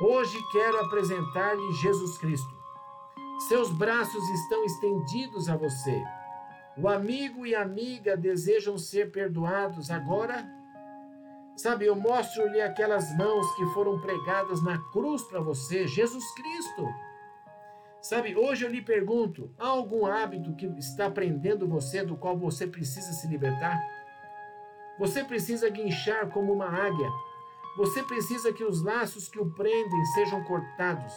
Hoje 0.00 0.38
quero 0.52 0.80
apresentar-lhe 0.80 1.72
Jesus 1.74 2.18
Cristo 2.18 2.60
seus 3.48 3.70
braços 3.70 4.28
estão 4.28 4.64
estendidos 4.64 5.48
a 5.48 5.56
você. 5.56 6.04
O 6.76 6.88
amigo 6.88 7.46
e 7.46 7.54
amiga 7.54 8.16
desejam 8.16 8.76
ser 8.76 9.10
perdoados 9.10 9.90
agora? 9.90 10.46
Sabe, 11.56 11.86
eu 11.86 11.96
mostro-lhe 11.96 12.60
aquelas 12.60 13.16
mãos 13.16 13.50
que 13.56 13.64
foram 13.72 14.00
pregadas 14.00 14.62
na 14.62 14.78
cruz 14.92 15.22
para 15.22 15.40
você, 15.40 15.86
Jesus 15.86 16.24
Cristo. 16.34 16.86
Sabe, 18.02 18.36
hoje 18.36 18.64
eu 18.64 18.70
lhe 18.70 18.82
pergunto: 18.82 19.50
há 19.58 19.68
algum 19.68 20.06
hábito 20.06 20.54
que 20.54 20.66
está 20.78 21.10
prendendo 21.10 21.66
você 21.66 22.04
do 22.04 22.16
qual 22.16 22.36
você 22.36 22.66
precisa 22.66 23.12
se 23.12 23.26
libertar? 23.26 23.78
Você 25.00 25.24
precisa 25.24 25.70
guinchar 25.70 26.28
como 26.28 26.52
uma 26.52 26.66
águia. 26.66 27.10
Você 27.74 28.02
precisa 28.02 28.52
que 28.52 28.62
os 28.62 28.82
laços 28.82 29.28
que 29.28 29.40
o 29.40 29.50
prendem 29.50 30.04
sejam 30.14 30.44
cortados. 30.44 31.14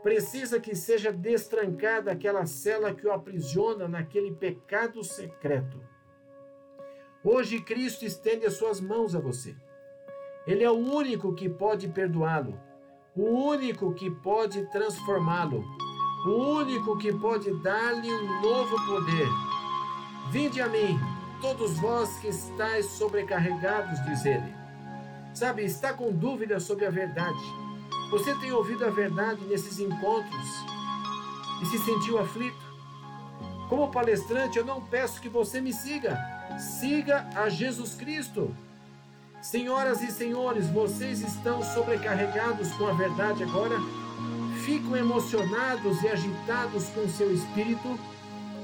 Precisa 0.00 0.60
que 0.60 0.76
seja 0.76 1.10
destrancada 1.10 2.12
aquela 2.12 2.46
cela 2.46 2.94
que 2.94 3.04
o 3.04 3.12
aprisiona 3.12 3.88
naquele 3.88 4.30
pecado 4.32 5.02
secreto. 5.02 5.82
Hoje 7.24 7.60
Cristo 7.60 8.04
estende 8.04 8.46
as 8.46 8.54
suas 8.54 8.80
mãos 8.80 9.16
a 9.16 9.18
você. 9.18 9.56
Ele 10.46 10.62
é 10.62 10.70
o 10.70 10.78
único 10.78 11.34
que 11.34 11.48
pode 11.48 11.88
perdoá-lo, 11.88 12.60
o 13.16 13.24
único 13.24 13.92
que 13.92 14.08
pode 14.08 14.70
transformá-lo, 14.70 15.64
o 16.26 16.60
único 16.60 16.96
que 16.96 17.12
pode 17.12 17.52
dar-lhe 17.60 18.08
um 18.08 18.40
novo 18.40 18.76
poder. 18.86 19.28
Vinde 20.30 20.60
a 20.62 20.68
mim, 20.68 20.96
todos 21.40 21.78
vós 21.78 22.08
que 22.20 22.28
estáis 22.28 22.86
sobrecarregados, 22.86 24.02
diz 24.04 24.24
ele. 24.24 24.54
Sabe, 25.34 25.64
está 25.64 25.92
com 25.92 26.12
dúvida 26.12 26.58
sobre 26.60 26.86
a 26.86 26.90
verdade 26.90 27.70
você 28.10 28.34
tem 28.34 28.50
ouvido 28.50 28.84
a 28.84 28.90
verdade 28.90 29.44
nesses 29.44 29.78
encontros 29.78 30.48
e 31.62 31.66
se 31.66 31.78
sentiu 31.78 32.18
aflito? 32.18 32.58
Como 33.68 33.92
palestrante, 33.92 34.58
eu 34.58 34.64
não 34.64 34.80
peço 34.80 35.20
que 35.20 35.28
você 35.28 35.60
me 35.60 35.72
siga. 35.72 36.18
Siga 36.58 37.28
a 37.36 37.48
Jesus 37.48 37.94
Cristo. 37.94 38.52
Senhoras 39.40 40.02
e 40.02 40.10
senhores, 40.10 40.68
vocês 40.70 41.20
estão 41.20 41.62
sobrecarregados 41.62 42.72
com 42.72 42.88
a 42.88 42.92
verdade 42.94 43.44
agora? 43.44 43.76
Ficam 44.64 44.96
emocionados 44.96 46.02
e 46.02 46.08
agitados 46.08 46.88
com 46.88 47.08
seu 47.08 47.32
espírito? 47.32 47.96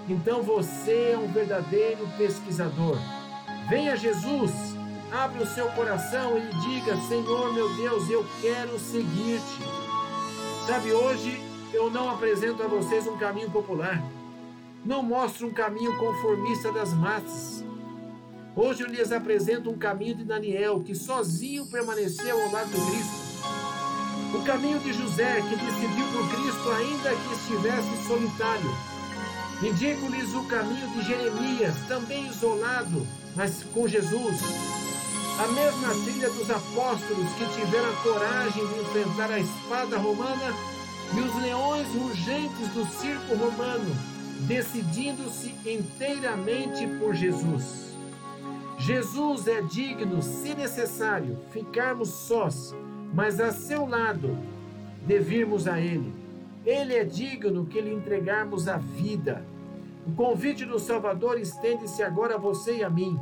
Então 0.08 0.42
você 0.42 1.12
é 1.12 1.18
um 1.18 1.26
verdadeiro 1.28 2.06
pesquisador. 2.16 2.96
Venha 3.68 3.96
Jesus 3.96 4.76
Abre 5.10 5.42
o 5.42 5.46
seu 5.46 5.68
coração 5.68 6.36
e 6.36 6.48
diga: 6.60 6.96
Senhor 7.08 7.52
meu 7.52 7.74
Deus, 7.76 8.10
eu 8.10 8.26
quero 8.40 8.78
seguir-te. 8.78 9.62
Sabe, 10.66 10.92
hoje 10.92 11.40
eu 11.72 11.90
não 11.90 12.10
apresento 12.10 12.62
a 12.62 12.66
vocês 12.66 13.06
um 13.06 13.16
caminho 13.16 13.50
popular. 13.50 14.02
Não 14.84 15.02
mostro 15.02 15.46
um 15.46 15.52
caminho 15.52 15.96
conformista 15.96 16.72
das 16.72 16.92
massas. 16.92 17.64
Hoje 18.54 18.82
eu 18.82 18.88
lhes 18.88 19.12
apresento 19.12 19.70
um 19.70 19.78
caminho 19.78 20.16
de 20.16 20.24
Daniel, 20.24 20.82
que 20.82 20.94
sozinho 20.94 21.66
permaneceu 21.66 22.42
ao 22.42 22.50
lado 22.50 22.70
de 22.70 22.80
Cristo. 22.80 23.26
O 24.34 24.42
caminho 24.44 24.80
de 24.80 24.92
José, 24.92 25.40
que 25.40 25.56
decidiu 25.56 26.06
por 26.12 26.28
Cristo 26.30 26.70
ainda 26.70 27.10
que 27.10 27.34
estivesse 27.34 28.06
solitário. 28.06 28.95
Indico-lhes 29.62 30.34
o 30.34 30.44
caminho 30.44 30.88
de 30.90 31.02
Jeremias, 31.02 31.74
também 31.88 32.28
isolado, 32.28 33.06
mas 33.34 33.62
com 33.74 33.88
Jesus 33.88 34.40
a 35.38 35.48
mesma 35.48 35.88
trilha 36.04 36.30
dos 36.30 36.50
apóstolos 36.50 37.30
que 37.32 37.44
tiveram 37.60 37.90
a 37.90 37.96
coragem 37.96 38.66
de 38.66 38.80
enfrentar 38.80 39.30
a 39.30 39.38
espada 39.38 39.98
romana 39.98 40.54
e 41.14 41.20
os 41.20 41.42
leões 41.42 41.86
urgentes 41.94 42.68
do 42.70 42.86
circo 42.86 43.34
romano, 43.34 43.94
decidindo-se 44.46 45.54
inteiramente 45.66 46.86
por 46.98 47.14
Jesus. 47.14 47.94
Jesus 48.78 49.46
é 49.46 49.60
digno, 49.60 50.22
se 50.22 50.54
necessário, 50.54 51.38
ficarmos 51.52 52.08
sós, 52.08 52.74
mas 53.12 53.38
a 53.38 53.52
seu 53.52 53.86
lado, 53.86 54.38
devirmos 55.06 55.68
a 55.68 55.78
Ele. 55.78 56.14
Ele 56.66 56.96
é 56.96 57.04
digno 57.04 57.64
que 57.64 57.80
lhe 57.80 57.94
entregarmos 57.94 58.66
a 58.66 58.76
vida. 58.76 59.46
O 60.04 60.12
convite 60.12 60.64
do 60.64 60.80
Salvador 60.80 61.38
estende-se 61.38 62.02
agora 62.02 62.34
a 62.34 62.38
você 62.38 62.78
e 62.78 62.84
a 62.84 62.90
mim. 62.90 63.16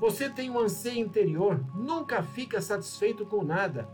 Você 0.00 0.30
tem 0.30 0.48
um 0.50 0.58
anseio 0.58 0.98
interior, 0.98 1.62
nunca 1.74 2.22
fica 2.22 2.62
satisfeito 2.62 3.26
com 3.26 3.44
nada. 3.44 3.86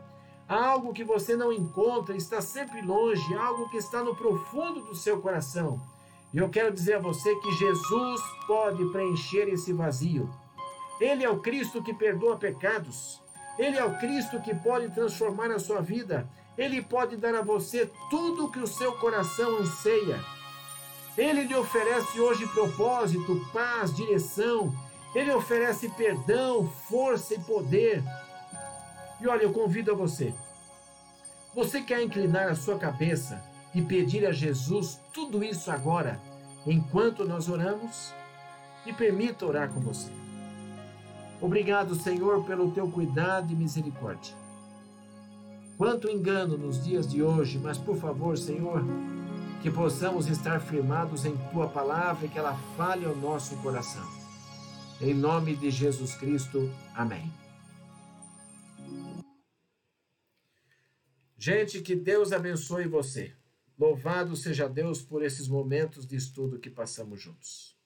Há 0.49 0.65
algo 0.65 0.93
que 0.93 1.03
você 1.03 1.35
não 1.35 1.53
encontra, 1.53 2.17
está 2.17 2.41
sempre 2.41 2.81
longe, 2.81 3.35
algo 3.35 3.69
que 3.69 3.77
está 3.79 4.03
no 4.03 4.15
profundo 4.15 4.81
do 4.81 4.95
seu 4.95 5.21
coração. 5.21 5.81
E 6.33 6.39
eu 6.39 6.49
quero 6.49 6.73
dizer 6.73 6.95
a 6.95 7.01
você 7.01 7.35
que 7.35 7.51
Jesus 7.53 8.21
pode 8.47 8.85
preencher 8.93 9.49
esse 9.49 9.73
vazio. 9.73 10.31
Ele 11.01 11.25
é 11.25 11.29
o 11.29 11.41
Cristo 11.41 11.83
que 11.83 11.93
perdoa 11.93 12.37
pecados. 12.37 13.21
Ele 13.59 13.77
é 13.77 13.85
o 13.85 13.99
Cristo 13.99 14.41
que 14.41 14.55
pode 14.55 14.89
transformar 14.95 15.51
a 15.51 15.59
sua 15.59 15.81
vida. 15.81 16.29
Ele 16.59 16.83
pode 16.83 17.17
dar 17.17 17.37
a 17.37 17.41
você 17.41 17.89
tudo 18.11 18.47
o 18.47 18.51
que 18.51 18.59
o 18.59 18.67
seu 18.67 18.93
coração 18.95 19.59
anseia. 19.59 20.19
Ele 21.17 21.45
lhe 21.45 21.55
oferece 21.55 22.21
hoje 22.21 22.49
propósito, 22.49 23.41
paz, 23.53 23.95
direção. 23.95 24.75
Ele 25.15 25.33
oferece 25.33 25.89
perdão, 25.91 26.69
força 26.89 27.35
e 27.35 27.39
poder. 27.39 28.03
E 29.21 29.29
olha, 29.29 29.45
eu 29.45 29.53
convido 29.53 29.93
a 29.93 29.95
você. 29.95 30.35
Você 31.55 31.81
quer 31.81 32.03
inclinar 32.03 32.49
a 32.49 32.57
sua 32.57 32.77
cabeça 32.77 33.43
e 33.73 33.81
pedir 33.81 34.27
a 34.27 34.33
Jesus 34.33 35.01
tudo 35.13 35.45
isso 35.45 35.71
agora, 35.71 36.21
enquanto 36.67 37.25
nós 37.25 37.49
oramos? 37.49 38.13
Me 38.85 38.93
permita 38.93 39.47
orar 39.47 39.73
com 39.73 39.81
você. 39.81 40.11
Obrigado, 41.41 41.95
Senhor, 41.95 42.45
pelo 42.45 42.73
teu 42.73 42.91
cuidado 42.91 43.53
e 43.53 43.57
misericórdia. 43.57 44.48
Quanto 45.79 46.11
engano 46.11 46.59
nos 46.59 46.83
dias 46.83 47.07
de 47.07 47.23
hoje, 47.23 47.57
mas 47.57 47.79
por 47.79 47.97
favor, 47.97 48.37
Senhor, 48.37 48.83
que 49.63 49.71
possamos 49.71 50.27
estar 50.27 50.59
firmados 50.61 51.25
em 51.25 51.37
tua 51.53 51.69
palavra 51.69 52.27
e 52.27 52.29
que 52.29 52.37
ela 52.37 52.59
fale 52.77 53.05
ao 53.07 53.15
nosso 53.15 53.57
coração. 53.59 54.05
Em 55.01 55.15
nome 55.15 55.55
de 55.55 55.71
Jesus 55.71 56.17
Cristo. 56.17 56.69
Amém. 56.93 57.33
Gente, 61.39 61.81
que 61.81 61.95
Deus 61.95 62.33
abençoe 62.33 62.89
você. 62.89 63.33
Louvado 63.79 64.35
seja 64.35 64.69
Deus 64.69 65.01
por 65.01 65.23
esses 65.23 65.47
momentos 65.47 66.05
de 66.05 66.17
estudo 66.17 66.59
que 66.59 66.69
passamos 66.69 67.23
juntos. 67.23 67.78